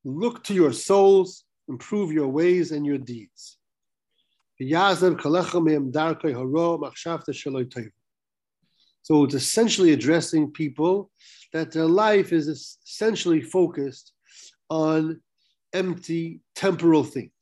Look 0.04 0.44
to 0.44 0.54
your 0.54 0.74
souls, 0.74 1.46
improve 1.68 2.12
your 2.12 2.28
ways 2.28 2.72
and 2.72 2.86
your 2.86 2.98
deeds. 2.98 3.58
So 9.02 9.24
it's 9.24 9.36
essentially 9.36 9.94
addressing 9.94 10.52
people 10.52 11.10
that 11.54 11.72
their 11.72 11.86
life 11.86 12.34
is 12.34 12.48
essentially 12.48 13.42
focused 13.42 14.14
on 14.70 15.22
empty 15.74 16.42
temporal 16.56 17.04
things. 17.04 17.35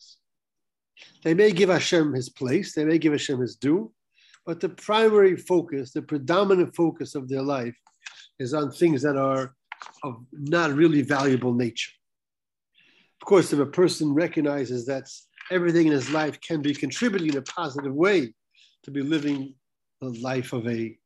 They 1.24 1.34
may 1.34 1.52
give 1.52 1.70
Hashem 1.70 2.14
his 2.14 2.30
place, 2.30 2.74
they 2.74 2.86
may 2.86 2.98
give 2.98 3.14
Hashem 3.14 3.40
his 3.40 3.56
due, 3.56 3.92
but 4.46 4.60
the 4.60 4.70
primary 4.70 5.38
focus, 5.38 5.92
the 5.92 6.02
predominant 6.02 6.76
focus 6.76 7.16
of 7.16 7.30
their 7.30 7.42
life 7.42 7.76
is 8.40 8.54
on 8.54 8.72
things 8.72 9.02
that 9.04 9.18
are 9.18 9.56
of 10.04 10.26
not 10.32 10.72
really 10.74 11.02
valuable 11.02 11.54
nature. 11.54 11.92
Of 13.22 13.26
course, 13.26 13.54
if 13.54 13.60
a 13.60 13.66
person 13.66 14.14
recognizes 14.14 14.86
that 14.88 15.10
everything 15.50 15.88
in 15.88 15.94
his 15.94 16.10
life 16.10 16.40
can 16.42 16.62
be 16.62 16.74
contributing 16.74 17.30
in 17.30 17.38
a 17.38 17.42
positive 17.42 17.94
way 17.94 18.34
to 18.84 18.92
be 18.92 19.02
living 19.02 19.56
the 20.02 20.10
life 20.10 20.52
of 20.52 20.68
a 20.68 20.98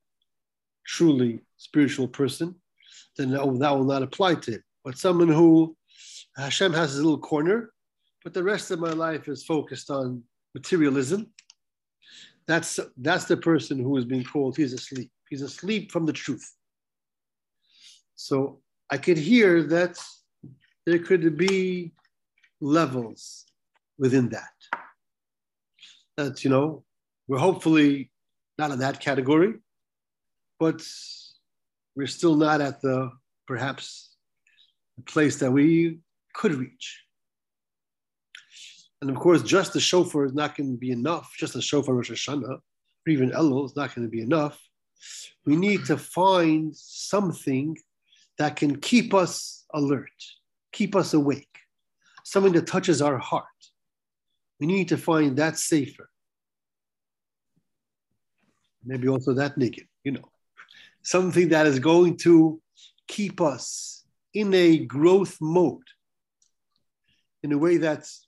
truly 0.86 1.41
spiritual 1.58 2.08
person, 2.08 2.56
then 3.18 3.32
that 3.32 3.45
will, 3.45 3.84
not 3.84 4.04
apply 4.04 4.36
to 4.36 4.52
him. 4.52 4.64
But 4.84 4.98
someone 4.98 5.28
who 5.28 5.76
Hashem 6.38 6.74
has 6.74 6.91
his 6.91 7.04
little 7.04 7.20
corner, 7.20 7.72
but 8.28 8.34
the 8.34 8.43
rest 8.43 8.71
of 8.71 8.80
my 8.82 8.91
life 8.91 9.30
is 9.30 9.45
focused 9.45 9.89
on 9.89 10.21
materialism. 10.53 11.28
That's 12.45 12.78
that's 12.97 13.23
the 13.23 13.38
person 13.38 13.80
who 13.80 13.95
is 13.95 14.03
being 14.03 14.25
called 14.25 14.57
he's 14.57 14.73
asleep. 14.73 15.09
He's 15.30 15.41
asleep 15.41 15.93
from 15.93 16.05
the 16.05 16.11
truth. 16.11 16.45
So 18.15 18.59
I 18.89 18.97
could 18.97 19.17
hear 19.17 19.63
that 19.75 19.97
there 20.86 20.99
could 20.99 21.38
be 21.38 21.93
levels 22.59 23.45
within 23.97 24.28
that. 24.32 24.55
That 26.17 26.43
you 26.43 26.49
know, 26.49 26.84
we're 27.30 27.45
hopefully 27.49 28.11
not 28.57 28.71
in 28.71 28.80
that 28.80 28.99
category, 28.99 29.53
but 30.59 30.86
we're 31.95 32.07
still 32.07 32.36
not 32.36 32.59
at 32.59 32.82
the 32.82 33.09
perhaps 33.47 34.17
the 34.97 35.03
place 35.03 35.38
that 35.38 35.49
we 35.49 35.99
could 36.34 36.55
reach. 36.55 37.07
And 39.02 39.10
of 39.10 39.18
course, 39.18 39.43
just 39.43 39.74
the 39.74 39.80
shofar 39.80 40.26
is 40.26 40.34
not 40.34 40.56
going 40.56 40.72
to 40.72 40.78
be 40.78 40.91
enough. 40.91 41.34
Just 41.38 41.54
the 41.54 41.62
shofar 41.62 41.93
Rosh 41.93 42.12
Hashanah, 42.12 42.60
or 42.60 42.62
even 43.08 43.32
Elul 43.32 43.66
is 43.66 43.76
not 43.76 43.93
going 43.93 44.08
to 44.08 44.12
be 44.12 44.22
enough. 44.22 44.60
We 45.45 45.56
need 45.56 45.86
to 45.86 45.98
find 45.98 46.76
something 46.76 47.78
that 48.39 48.56
can 48.56 48.80
keep 48.80 49.14
us 49.14 49.66
alert, 49.74 50.10
keep 50.72 50.95
us 50.95 51.14
awake, 51.14 51.48
something 52.24 52.54
that 52.54 52.68
touches 52.68 53.02
our 53.02 53.18
heart. 53.18 53.45
We 54.60 54.68
need 54.68 54.89
to 54.89 54.98
find 54.98 55.38
that 55.38 55.58
sefer. 55.58 56.10
Maybe 58.84 59.08
also 59.08 59.34
that 59.34 59.58
naked, 59.58 59.88
you 60.04 60.14
know, 60.14 60.30
something 61.04 61.50
that 61.50 61.68
is 61.68 61.80
going 61.80 62.18
to 62.18 62.60
keep 63.08 63.41
us 63.41 64.06
in 64.34 64.54
a 64.54 64.80
growth 64.80 65.38
mode 65.39 65.84
in 67.43 67.52
a 67.52 67.58
way 67.58 67.78
that's 67.78 68.26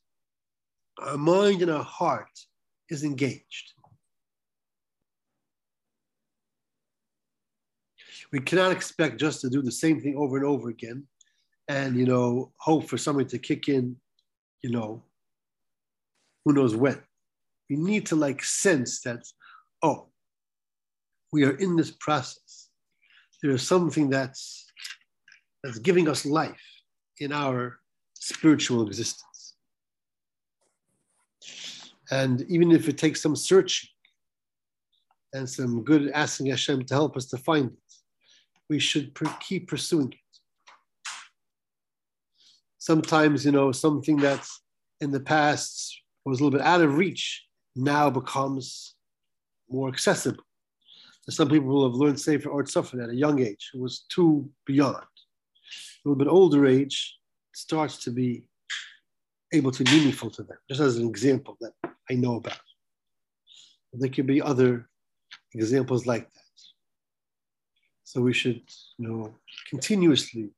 our 1.02 1.18
mind 1.18 1.62
and 1.62 1.72
our 1.72 1.84
heart 1.84 2.30
is 2.90 3.04
engaged. 3.04 3.74
We 8.32 8.40
cannot 8.40 8.72
expect 8.72 9.20
just 9.20 9.42
to 9.42 9.50
do 9.50 9.62
the 9.62 9.72
same 9.72 10.02
thing 10.02 10.16
over 10.18 10.38
and 10.38 10.46
over 10.46 10.70
again 10.70 11.08
and, 11.68 11.96
you 11.96 12.06
know, 12.06 12.52
hope 12.58 12.88
for 12.88 12.98
something 12.98 13.28
to 13.28 13.40
kick 13.40 13.70
in, 13.70 13.96
you 14.62 14.72
know, 14.72 15.04
who 16.46 16.54
knows 16.54 16.76
when. 16.76 17.02
We 17.70 17.76
need 17.76 18.06
to 18.08 18.16
like 18.16 18.44
sense 18.44 19.02
that, 19.02 19.26
oh, 19.82 20.08
we 21.32 21.44
are 21.46 21.56
in 21.58 21.76
this 21.76 21.92
process. 21.92 22.70
There 23.42 23.52
is 23.52 23.66
something 23.66 24.10
that's 24.10 24.66
that's 25.64 25.80
giving 25.80 26.08
us 26.08 26.26
life 26.26 26.62
in 27.20 27.32
our 27.32 27.80
spiritual 28.14 28.88
existence. 28.88 29.29
And 32.12 32.42
even 32.50 32.72
if 32.72 32.88
it 32.90 32.98
takes 32.98 33.22
some 33.22 33.36
searching 33.36 33.90
and 35.34 35.48
some 35.48 35.84
good 35.84 36.10
asking 36.12 36.48
Hashem 36.48 36.86
to 36.86 36.94
help 36.94 37.16
us 37.16 37.28
to 37.28 37.38
find 37.38 37.72
it, 37.72 37.94
we 38.70 38.80
should 38.80 39.18
keep 39.40 39.68
pursuing 39.68 40.12
it. 40.12 40.20
Sometimes, 42.78 43.46
you 43.46 43.52
know, 43.52 43.72
something 43.72 44.18
that's 44.18 44.62
in 45.02 45.12
the 45.12 45.20
past 45.20 46.02
was 46.26 46.40
a 46.40 46.44
little 46.44 46.58
bit 46.58 46.66
out 46.66 46.82
of 46.82 46.98
reach 46.98 47.46
now 47.76 48.10
becomes 48.10 48.96
more 49.70 49.90
accessible. 49.90 50.44
some 51.30 51.50
people 51.50 51.70
who 51.70 51.84
have 51.84 51.94
learned 51.94 52.20
Sefer 52.20 52.50
Or 52.50 52.64
Tzafon 52.64 53.04
at 53.04 53.10
a 53.10 53.16
young 53.16 53.40
age. 53.40 53.70
It 53.74 53.80
was 53.80 54.06
too 54.10 54.50
beyond. 54.66 54.96
A 54.96 56.10
little 56.10 56.18
bit 56.18 56.28
older 56.28 56.66
age 56.66 57.18
starts 57.54 57.98
to 58.04 58.12
be 58.12 58.49
able 59.54 59.72
to 59.72 59.84
meaningful 59.84 60.30
to 60.32 60.44
them, 60.44 60.58
just 60.70 60.82
as 60.82 60.98
an 60.98 61.08
example 61.08 61.58
that 61.62 61.74
I 62.10 62.16
know 62.16 62.36
about. 62.36 62.60
There 63.94 64.10
could 64.10 64.28
be 64.28 64.42
other 64.42 64.88
examples 65.54 66.06
like 66.06 66.24
that. 66.24 66.40
So 68.04 68.22
we 68.22 68.34
should, 68.34 68.62
you 68.98 69.08
know, 69.08 69.34
continuously 69.70 70.50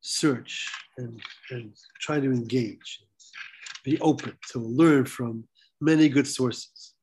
search 0.00 0.70
and, 0.98 1.20
and 1.50 1.72
try 2.00 2.20
to 2.20 2.30
engage, 2.32 3.02
be 3.84 3.98
open 4.00 4.36
to 4.52 4.58
learn 4.58 5.04
from 5.04 5.44
many 5.80 6.08
good 6.08 6.26
sources. 6.26 6.94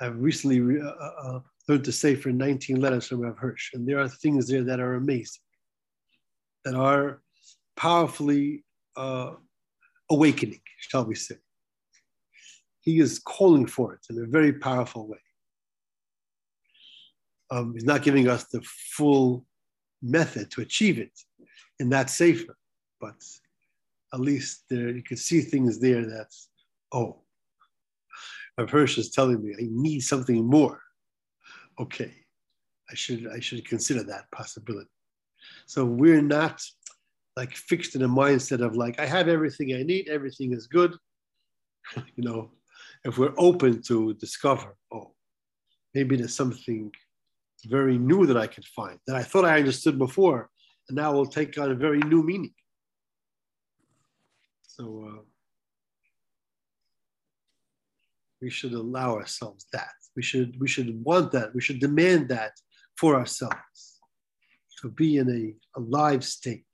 I've 0.00 0.18
recently 0.18 0.80
uh, 0.80 0.84
uh, 0.84 1.12
uh, 1.24 1.40
learned 1.68 1.84
to 1.84 1.92
say 1.92 2.14
for 2.14 2.30
19 2.30 2.80
letters 2.80 3.06
from 3.06 3.20
Rav 3.20 3.38
Hirsch, 3.38 3.70
and 3.74 3.86
there 3.86 4.00
are 4.00 4.08
things 4.08 4.48
there 4.48 4.64
that 4.64 4.80
are 4.80 4.94
amazing, 4.94 5.42
that 6.64 6.74
are 6.74 7.22
powerfully 7.76 8.64
uh, 8.96 9.32
awakening, 10.12 10.60
shall 10.78 11.04
we 11.04 11.14
say. 11.14 11.36
He 12.80 13.00
is 13.00 13.18
calling 13.18 13.66
for 13.66 13.94
it 13.94 14.00
in 14.10 14.22
a 14.22 14.26
very 14.26 14.52
powerful 14.52 15.06
way. 15.08 15.18
Um, 17.50 17.74
he's 17.74 17.84
not 17.84 18.02
giving 18.02 18.28
us 18.28 18.44
the 18.44 18.62
full 18.96 19.44
method 20.02 20.50
to 20.52 20.62
achieve 20.62 20.98
it 20.98 21.16
in 21.78 21.90
that 21.90 22.10
sefer, 22.10 22.56
but 23.00 23.14
at 24.12 24.20
least 24.20 24.64
there 24.68 24.90
you 24.90 25.02
can 25.02 25.16
see 25.16 25.40
things 25.40 25.78
there 25.78 26.04
that's, 26.06 26.48
oh, 26.92 27.22
Hirsch 28.68 28.98
is 28.98 29.10
telling 29.10 29.42
me 29.42 29.54
I 29.58 29.68
need 29.70 30.00
something 30.00 30.44
more. 30.44 30.80
Okay, 31.80 32.12
I 32.90 32.94
should 32.94 33.26
I 33.34 33.40
should 33.40 33.66
consider 33.66 34.02
that 34.04 34.30
possibility. 34.30 34.90
So 35.66 35.84
we're 35.84 36.22
not 36.22 36.62
like 37.36 37.54
fixed 37.54 37.94
in 37.94 38.02
a 38.02 38.08
mindset 38.08 38.64
of 38.64 38.76
like 38.76 39.00
I 39.00 39.06
have 39.06 39.28
everything 39.28 39.74
I 39.74 39.82
need, 39.82 40.08
everything 40.08 40.52
is 40.52 40.66
good. 40.66 40.94
you 41.96 42.24
know, 42.24 42.50
if 43.04 43.18
we're 43.18 43.34
open 43.38 43.82
to 43.82 44.14
discover, 44.14 44.76
oh, 44.92 45.14
maybe 45.94 46.16
there's 46.16 46.36
something 46.36 46.92
very 47.66 47.96
new 47.96 48.26
that 48.26 48.36
I 48.36 48.46
can 48.46 48.64
find 48.64 48.98
that 49.06 49.16
I 49.16 49.22
thought 49.22 49.44
I 49.44 49.58
understood 49.58 49.98
before, 49.98 50.50
and 50.88 50.96
now 50.96 51.12
will 51.12 51.26
take 51.26 51.56
on 51.58 51.70
a 51.70 51.74
very 51.74 52.00
new 52.00 52.22
meaning. 52.22 52.54
So 54.62 55.06
uh, 55.08 55.22
we 58.40 58.50
should 58.50 58.72
allow 58.72 59.14
ourselves 59.14 59.66
that. 59.72 59.92
We 60.16 60.22
should 60.22 60.60
we 60.60 60.68
should 60.68 61.02
want 61.04 61.32
that. 61.32 61.54
We 61.54 61.60
should 61.60 61.80
demand 61.80 62.28
that 62.28 62.52
for 62.98 63.14
ourselves 63.14 64.00
to 64.80 64.88
be 64.88 65.16
in 65.16 65.30
a, 65.30 65.78
a 65.78 65.80
live 65.80 66.24
state. 66.24 66.66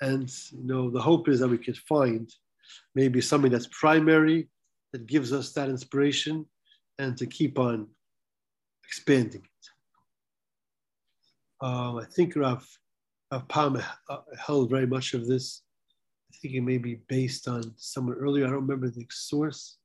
And 0.00 0.32
you 0.52 0.64
know, 0.64 0.90
the 0.90 1.00
hope 1.00 1.28
is 1.28 1.40
that 1.40 1.48
we 1.48 1.58
could 1.58 1.76
find 1.76 2.30
maybe 2.94 3.20
something 3.20 3.50
that's 3.50 3.68
primary 3.70 4.48
that 4.92 5.06
gives 5.06 5.32
us 5.32 5.52
that 5.52 5.68
inspiration 5.68 6.46
and 6.98 7.16
to 7.16 7.26
keep 7.26 7.58
on 7.58 7.86
expanding 8.84 9.42
it. 9.42 9.68
Uh, 11.62 11.96
I 11.96 12.04
think 12.04 12.36
Rav, 12.36 12.66
Rav 13.30 13.46
Pam 13.48 13.82
uh, 14.08 14.18
held 14.38 14.70
very 14.70 14.86
much 14.86 15.14
of 15.14 15.26
this. 15.26 15.62
I 16.32 16.36
think 16.40 16.54
it 16.54 16.62
may 16.62 16.78
be 16.78 17.00
based 17.08 17.48
on 17.48 17.74
someone 17.76 18.16
earlier. 18.16 18.46
I 18.46 18.50
don't 18.50 18.66
remember 18.66 18.88
the 18.88 19.06
source. 19.10 19.76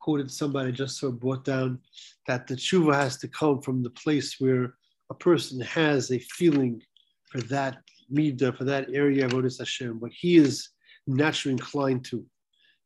Quoted 0.00 0.30
somebody 0.30 0.72
just 0.72 0.98
so 0.98 1.12
brought 1.12 1.44
down 1.44 1.78
that 2.26 2.46
the 2.46 2.54
tshuva 2.54 2.94
has 2.94 3.18
to 3.18 3.28
come 3.28 3.60
from 3.60 3.82
the 3.82 3.90
place 3.90 4.40
where 4.40 4.74
a 5.10 5.14
person 5.14 5.60
has 5.60 6.10
a 6.10 6.18
feeling 6.18 6.82
for 7.30 7.42
that 7.42 7.78
midah, 8.12 8.56
for 8.56 8.64
that 8.64 8.88
area 8.92 9.24
of 9.24 9.32
Avodas 9.32 9.58
Hashem, 9.58 10.00
what 10.00 10.12
he 10.12 10.36
is 10.36 10.68
naturally 11.06 11.52
inclined 11.52 12.04
to. 12.06 12.24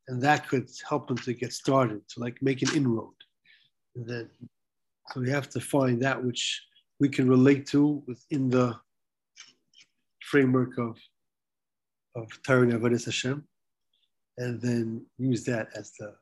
And 0.08 0.22
that 0.22 0.48
could 0.48 0.68
help 0.88 1.10
him 1.10 1.16
to 1.18 1.32
get 1.32 1.52
started, 1.52 2.06
to 2.10 2.20
like 2.20 2.36
make 2.42 2.62
an 2.62 2.74
inroad. 2.76 3.14
And 3.96 4.06
then, 4.06 4.30
so 5.10 5.20
we 5.20 5.30
have 5.30 5.48
to 5.50 5.60
find 5.60 6.02
that 6.02 6.22
which 6.22 6.62
we 7.00 7.08
can 7.08 7.28
relate 7.28 7.66
to 7.68 8.02
within 8.06 8.50
the 8.50 8.76
framework 10.20 10.78
of, 10.78 10.98
of 12.16 12.28
Torah 12.46 12.66
Avodas 12.66 13.04
Hashem, 13.06 13.44
and 14.38 14.60
then 14.60 15.06
use 15.18 15.44
that 15.44 15.68
as 15.74 15.92
the, 15.98 16.14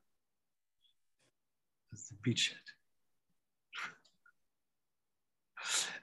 as 1.93 2.09
the 2.09 2.31
beachhead. 2.31 2.72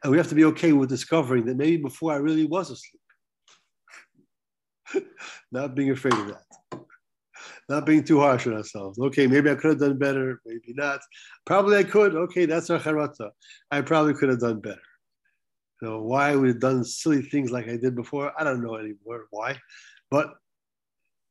And 0.03 0.11
we 0.11 0.17
have 0.17 0.29
to 0.29 0.35
be 0.35 0.45
okay 0.45 0.71
with 0.71 0.89
discovering 0.89 1.45
that 1.45 1.57
maybe 1.57 1.77
before 1.77 2.13
I 2.13 2.17
really 2.17 2.45
was 2.45 2.71
asleep. 2.71 3.01
Not 5.51 5.75
being 5.75 5.91
afraid 5.91 6.13
of 6.13 6.27
that. 6.27 6.43
Not 7.67 7.85
being 7.85 8.03
too 8.03 8.19
harsh 8.19 8.47
on 8.47 8.55
ourselves. 8.55 8.97
Okay, 8.97 9.27
maybe 9.27 9.49
I 9.49 9.55
could 9.55 9.71
have 9.71 9.79
done 9.79 9.97
better, 9.99 10.41
maybe 10.43 10.73
not. 10.73 11.01
Probably 11.45 11.77
I 11.77 11.83
could. 11.83 12.15
Okay, 12.15 12.47
that's 12.47 12.69
our 12.71 12.79
charata. 12.79 13.29
I 13.69 13.81
probably 13.81 14.15
could 14.15 14.29
have 14.29 14.39
done 14.39 14.59
better. 14.59 14.81
You 15.81 15.87
know, 15.87 16.01
why 16.01 16.31
I 16.31 16.35
would 16.35 16.47
have 16.47 16.59
done 16.59 16.83
silly 16.83 17.21
things 17.21 17.51
like 17.51 17.67
I 17.67 17.77
did 17.77 17.95
before, 17.95 18.33
I 18.37 18.43
don't 18.43 18.63
know 18.63 18.75
anymore 18.75 19.27
why. 19.29 19.59
But 20.09 20.33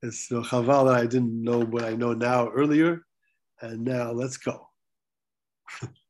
it's 0.00 0.30
you 0.30 0.42
chaval 0.42 0.86
that 0.86 1.00
I 1.00 1.06
didn't 1.06 1.42
know 1.42 1.60
what 1.60 1.84
I 1.84 1.94
know 1.94 2.12
now 2.12 2.50
earlier. 2.50 3.02
And 3.60 3.84
now 3.84 4.12
let's 4.12 4.36
go. 4.36 4.68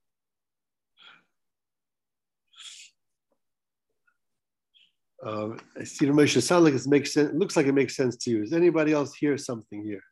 Uh, 5.24 5.50
I 5.76 5.84
see 5.84 6.06
the 6.06 6.12
Moshe 6.12 6.40
sound 6.42 6.64
like 6.64 6.74
it 6.74 6.86
makes 6.86 7.12
sense. 7.12 7.30
It 7.30 7.36
looks 7.36 7.56
like 7.56 7.66
it 7.66 7.72
makes 7.72 7.96
sense 7.96 8.16
to 8.18 8.30
you. 8.30 8.44
Does 8.44 8.52
anybody 8.52 8.92
else 8.92 9.14
hear 9.14 9.36
something 9.36 9.82
here? 9.82 10.02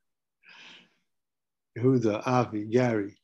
Yehuda, 1.78 2.26
Avi, 2.26 2.64
Gary. 2.64 3.16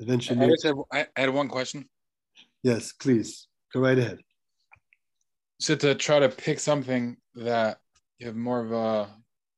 Eventually, 0.00 0.44
I, 0.44 0.48
just 0.48 0.64
have, 0.64 0.76
I 0.92 1.06
had 1.14 1.30
one 1.30 1.48
question. 1.48 1.88
Yes, 2.62 2.92
please 2.92 3.46
go 3.72 3.80
right 3.80 3.98
ahead. 3.98 4.18
So 5.60 5.76
to 5.76 5.94
try 5.94 6.18
to 6.18 6.28
pick 6.28 6.58
something 6.58 7.16
that 7.36 7.78
you 8.18 8.26
have 8.26 8.34
more 8.34 8.60
of 8.60 8.72
a 8.72 9.08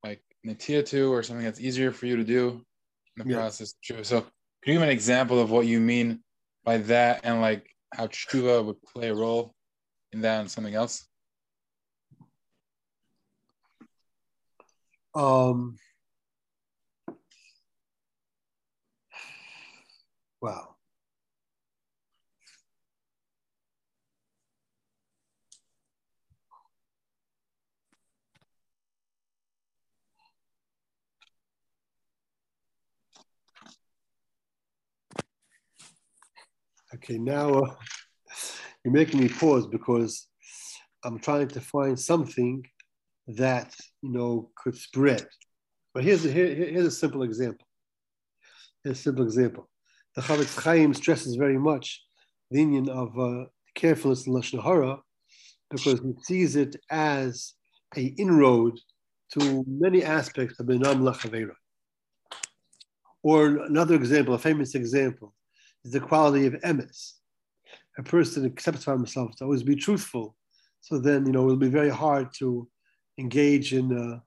like 0.03 0.23
natia 0.47 0.85
to, 0.87 1.11
or 1.11 1.23
something 1.23 1.45
that's 1.45 1.61
easier 1.61 1.93
for 1.93 2.05
you 2.05 2.17
to 2.17 2.25
do 2.25 2.63
in 3.17 3.27
the 3.27 3.35
yeah. 3.35 3.41
process. 3.41 3.75
So, 4.03 4.21
can 4.21 4.73
you 4.73 4.75
give 4.75 4.83
an 4.83 4.89
example 4.91 5.41
of 5.41 5.51
what 5.51 5.67
you 5.67 5.81
mean 5.81 6.23
by 6.65 6.79
that, 6.79 7.21
and 7.25 7.41
like 7.41 7.67
how 7.95 8.09
tshuva 8.09 8.65
would 8.65 8.83
play 8.83 9.09
a 9.09 9.15
role 9.15 9.54
and 10.15 10.51
something 10.51 10.75
else? 10.75 11.07
Um, 15.15 15.77
wow. 20.41 20.77
Okay, 36.95 37.19
now 37.19 37.51
uh, 37.55 37.75
you're 38.85 38.93
making 38.93 39.21
me 39.21 39.29
pause 39.29 39.67
because 39.67 40.29
I'm 41.05 41.19
trying 41.19 41.49
to 41.49 41.61
find 41.61 41.99
something 41.99 42.65
that 43.27 43.75
you 44.03 44.13
know 44.13 44.51
could 44.57 44.77
spread. 44.77 45.27
But 45.95 46.05
here's 46.05 46.25
a, 46.25 46.31
here, 46.31 46.55
here's 46.55 46.87
a 46.87 46.91
simple 46.91 47.23
example. 47.23 47.67
Here's 48.83 48.99
a 48.99 49.03
simple 49.03 49.25
example. 49.25 49.69
The 50.15 50.23
Chofetz 50.23 50.63
Chaim 50.63 50.93
stresses 50.95 51.37
very 51.37 51.59
much 51.59 52.03
the 52.51 52.61
union 52.61 52.89
of 52.89 53.19
uh, 53.19 53.47
carefulness 53.75 54.27
in 54.27 54.33
lashon 54.33 54.63
hara 54.63 54.99
because 55.71 56.01
he 56.01 56.15
sees 56.23 56.57
it 56.57 56.77
as 56.91 57.55
a 57.97 58.15
inroad 58.19 58.79
to 59.33 59.65
many 59.67 60.05
aspects 60.05 60.61
of 60.61 60.67
Benam 60.67 61.01
Lachavera. 61.01 61.55
Or 63.23 63.65
another 63.65 63.95
example, 63.95 64.35
a 64.35 64.39
famous 64.39 64.75
example, 64.75 65.35
is 65.85 65.93
the 65.93 66.01
quality 66.01 66.47
of 66.47 66.55
emes. 66.55 67.15
A 67.99 68.03
person 68.03 68.45
accepts 68.45 68.85
for 68.85 68.93
himself 68.93 69.37
to 69.37 69.45
always 69.45 69.63
be 69.63 69.77
truthful. 69.77 70.37
So 70.81 70.99
then, 70.99 71.27
you 71.27 71.33
know, 71.33 71.45
it'll 71.45 71.57
be 71.57 71.69
very 71.69 71.91
hard 71.91 72.29
to 72.39 72.69
engage 73.19 73.73
in 73.73 73.97
uh, 73.97 74.21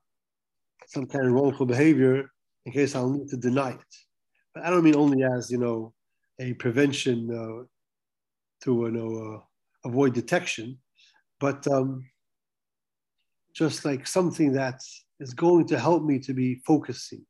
some 0.86 1.06
kind 1.06 1.26
of 1.26 1.32
wrongful 1.32 1.66
behavior 1.66 2.30
in 2.64 2.72
case 2.72 2.94
I'll 2.94 3.10
need 3.10 3.28
to 3.28 3.36
deny 3.36 3.70
it. 3.70 3.94
But 4.54 4.64
I 4.64 4.70
don't 4.70 4.84
mean 4.84 4.96
only 4.96 5.22
as, 5.22 5.50
you 5.50 5.58
know, 5.58 5.92
a 6.40 6.54
prevention 6.54 7.30
uh, 7.30 7.64
to, 8.64 8.70
you 8.70 8.90
know, 8.90 9.34
uh, 9.34 9.88
avoid 9.88 10.14
detection, 10.14 10.78
but 11.40 11.66
um, 11.68 12.08
just 13.54 13.84
like 13.84 14.06
something 14.06 14.52
that 14.52 14.80
is 15.20 15.34
going 15.34 15.66
to 15.66 15.78
help 15.78 16.04
me 16.04 16.18
to 16.20 16.32
be 16.32 16.56
focusing 16.66 17.24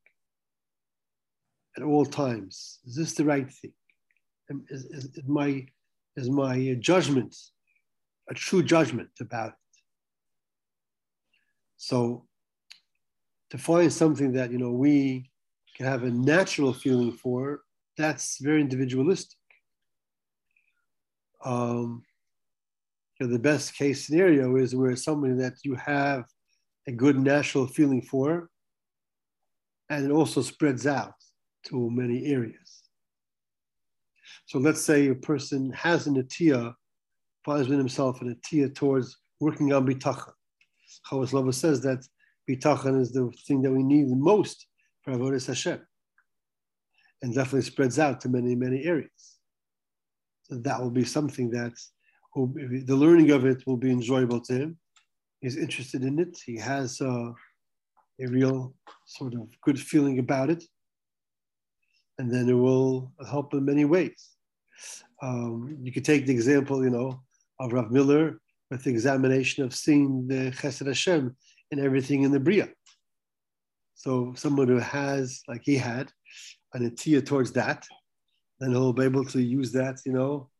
at 1.76 1.82
all 1.82 2.04
times. 2.04 2.80
Is 2.86 2.94
this 2.96 3.14
the 3.14 3.24
right 3.24 3.50
thing? 3.50 3.72
is, 4.70 4.84
is, 4.86 5.04
is 5.16 5.28
my 5.28 5.66
is 6.18 6.30
my 6.30 6.76
judgment 6.80 7.34
a 8.28 8.34
true 8.34 8.62
judgment 8.62 9.08
about 9.20 9.50
it. 9.50 9.54
So 11.76 12.26
to 13.50 13.58
find 13.58 13.92
something 13.92 14.32
that 14.32 14.50
you 14.50 14.58
know 14.58 14.72
we 14.72 15.30
can 15.76 15.86
have 15.86 16.02
a 16.02 16.10
natural 16.10 16.72
feeling 16.72 17.12
for, 17.12 17.60
that's 17.96 18.38
very 18.40 18.60
individualistic. 18.60 19.38
Um, 21.44 22.02
you 23.18 23.26
know, 23.26 23.32
the 23.32 23.38
best 23.38 23.74
case 23.74 24.06
scenario 24.06 24.56
is 24.56 24.74
where 24.74 24.96
somebody 24.96 25.34
that 25.34 25.54
you 25.64 25.74
have 25.76 26.24
a 26.86 26.92
good 26.92 27.18
natural 27.18 27.66
feeling 27.66 28.02
for, 28.02 28.50
and 29.88 30.04
it 30.04 30.10
also 30.10 30.42
spreads 30.42 30.86
out 30.86 31.14
to 31.66 31.90
many 31.90 32.26
areas. 32.26 32.67
So 34.46 34.58
let's 34.58 34.80
say 34.80 35.08
a 35.08 35.14
person 35.14 35.72
has 35.72 36.06
an 36.06 36.22
atiyah, 36.22 36.74
finds 37.44 37.68
within 37.68 37.78
himself 37.78 38.20
an 38.20 38.34
atiyah 38.34 38.74
towards 38.74 39.16
working 39.40 39.72
on 39.72 39.86
bitachon. 39.86 40.32
Chovos 41.10 41.30
Halevavos 41.30 41.54
says 41.54 41.80
that 41.82 42.06
bitachon 42.48 43.00
is 43.00 43.12
the 43.12 43.30
thing 43.46 43.62
that 43.62 43.72
we 43.72 43.82
need 43.82 44.08
the 44.08 44.16
most 44.16 44.66
for 45.02 45.12
avodas 45.12 45.46
Hashem, 45.46 45.80
and 47.22 47.34
definitely 47.34 47.62
spreads 47.62 47.98
out 47.98 48.20
to 48.22 48.28
many 48.28 48.54
many 48.54 48.84
areas. 48.84 49.38
So 50.44 50.56
that 50.56 50.80
will 50.80 50.90
be 50.90 51.04
something 51.04 51.50
that 51.50 51.72
will, 52.34 52.46
the 52.46 52.96
learning 52.96 53.30
of 53.30 53.44
it 53.44 53.66
will 53.66 53.76
be 53.76 53.90
enjoyable 53.90 54.40
to 54.42 54.52
him. 54.54 54.78
He's 55.40 55.56
interested 55.56 56.02
in 56.02 56.18
it. 56.18 56.36
He 56.44 56.56
has 56.56 57.00
uh, 57.00 57.30
a 58.20 58.26
real 58.26 58.74
sort 59.06 59.34
of 59.34 59.48
good 59.62 59.78
feeling 59.78 60.18
about 60.18 60.50
it 60.50 60.64
and 62.18 62.30
then 62.30 62.48
it 62.48 62.54
will 62.54 63.12
help 63.28 63.54
in 63.54 63.64
many 63.64 63.84
ways. 63.84 64.30
Um, 65.22 65.78
you 65.82 65.92
could 65.92 66.04
take 66.04 66.26
the 66.26 66.32
example, 66.32 66.84
you 66.84 66.90
know, 66.90 67.22
of 67.58 67.72
Rav 67.72 67.90
Miller 67.90 68.40
with 68.70 68.84
the 68.84 68.90
examination 68.90 69.64
of 69.64 69.74
seeing 69.74 70.26
the 70.28 70.52
Chesed 70.52 70.86
Hashem 70.86 71.36
in 71.70 71.78
everything 71.78 72.22
in 72.22 72.32
the 72.32 72.40
Bria. 72.40 72.68
So 73.94 74.32
someone 74.36 74.68
who 74.68 74.78
has, 74.78 75.42
like 75.48 75.62
he 75.64 75.76
had, 75.76 76.12
an 76.74 76.88
atiyah 76.88 77.26
towards 77.26 77.52
that, 77.52 77.86
then 78.60 78.70
he'll 78.70 78.92
be 78.92 79.04
able 79.04 79.24
to 79.24 79.42
use 79.42 79.72
that, 79.72 80.00
you 80.04 80.12
know, 80.12 80.50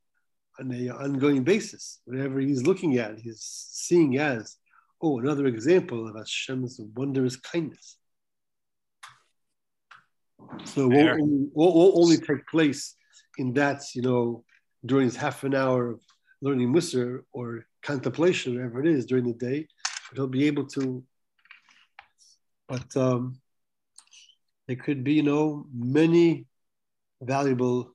on 0.59 0.73
an 0.73 0.91
ongoing 0.91 1.45
basis. 1.45 2.01
Whatever 2.05 2.41
he's 2.41 2.67
looking 2.67 2.99
at, 2.99 3.19
he's 3.19 3.41
seeing 3.41 4.19
as, 4.19 4.57
oh, 5.01 5.19
another 5.21 5.47
example 5.47 6.09
of 6.09 6.17
Hashem's 6.17 6.81
wondrous 6.97 7.37
kindness. 7.37 7.98
So 10.65 10.91
it 10.91 10.95
won't 10.95 11.21
only, 11.21 11.49
won't 11.53 11.97
only 11.97 12.17
take 12.17 12.47
place 12.47 12.95
in 13.39 13.55
that, 13.55 13.83
you 13.95 14.03
know, 14.03 14.45
during 14.85 15.07
this 15.07 15.17
half 15.17 15.45
an 15.45 15.55
hour 15.55 15.91
of 15.91 16.01
learning 16.41 16.73
Musar 16.73 17.23
or 17.33 17.67
contemplation, 17.83 18.55
whatever 18.55 18.81
it 18.81 18.87
is 18.87 19.07
during 19.07 19.25
the 19.25 19.33
day, 19.33 19.67
but 20.09 20.17
he'll 20.17 20.27
be 20.27 20.47
able 20.47 20.67
to. 20.67 21.03
But 22.69 22.97
um, 22.97 23.41
there 24.67 24.77
could 24.77 25.03
be, 25.03 25.15
you 25.15 25.23
know, 25.23 25.67
many 25.75 26.47
valuable 27.23 27.95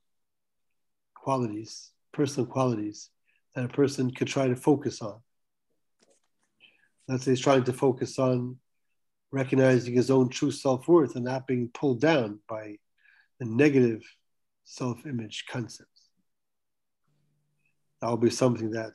qualities, 1.14 1.92
personal 2.12 2.46
qualities 2.46 3.10
that 3.54 3.64
a 3.64 3.68
person 3.68 4.10
could 4.10 4.28
try 4.28 4.48
to 4.48 4.56
focus 4.56 5.00
on. 5.00 5.20
Let's 7.08 7.24
say 7.24 7.32
he's 7.32 7.40
trying 7.40 7.64
to 7.64 7.72
focus 7.72 8.18
on 8.18 8.58
recognizing 9.34 9.94
his 9.94 10.10
own 10.10 10.28
true 10.28 10.50
self 10.50 10.86
worth 10.86 11.16
and 11.16 11.24
not 11.24 11.46
being 11.46 11.68
pulled 11.68 12.00
down 12.00 12.38
by 12.48 12.76
the 13.40 13.44
negative 13.44 14.02
self 14.64 15.04
image 15.06 15.44
concepts. 15.50 15.90
That 18.00 18.08
will 18.08 18.16
be 18.16 18.30
something 18.30 18.70
that 18.70 18.92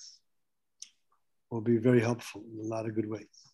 will 1.49 1.61
be 1.61 1.77
very 1.77 1.99
helpful 1.99 2.43
in 2.53 2.59
a 2.59 2.67
lot 2.67 2.85
of 2.85 2.95
good 2.95 3.09
ways. 3.09 3.48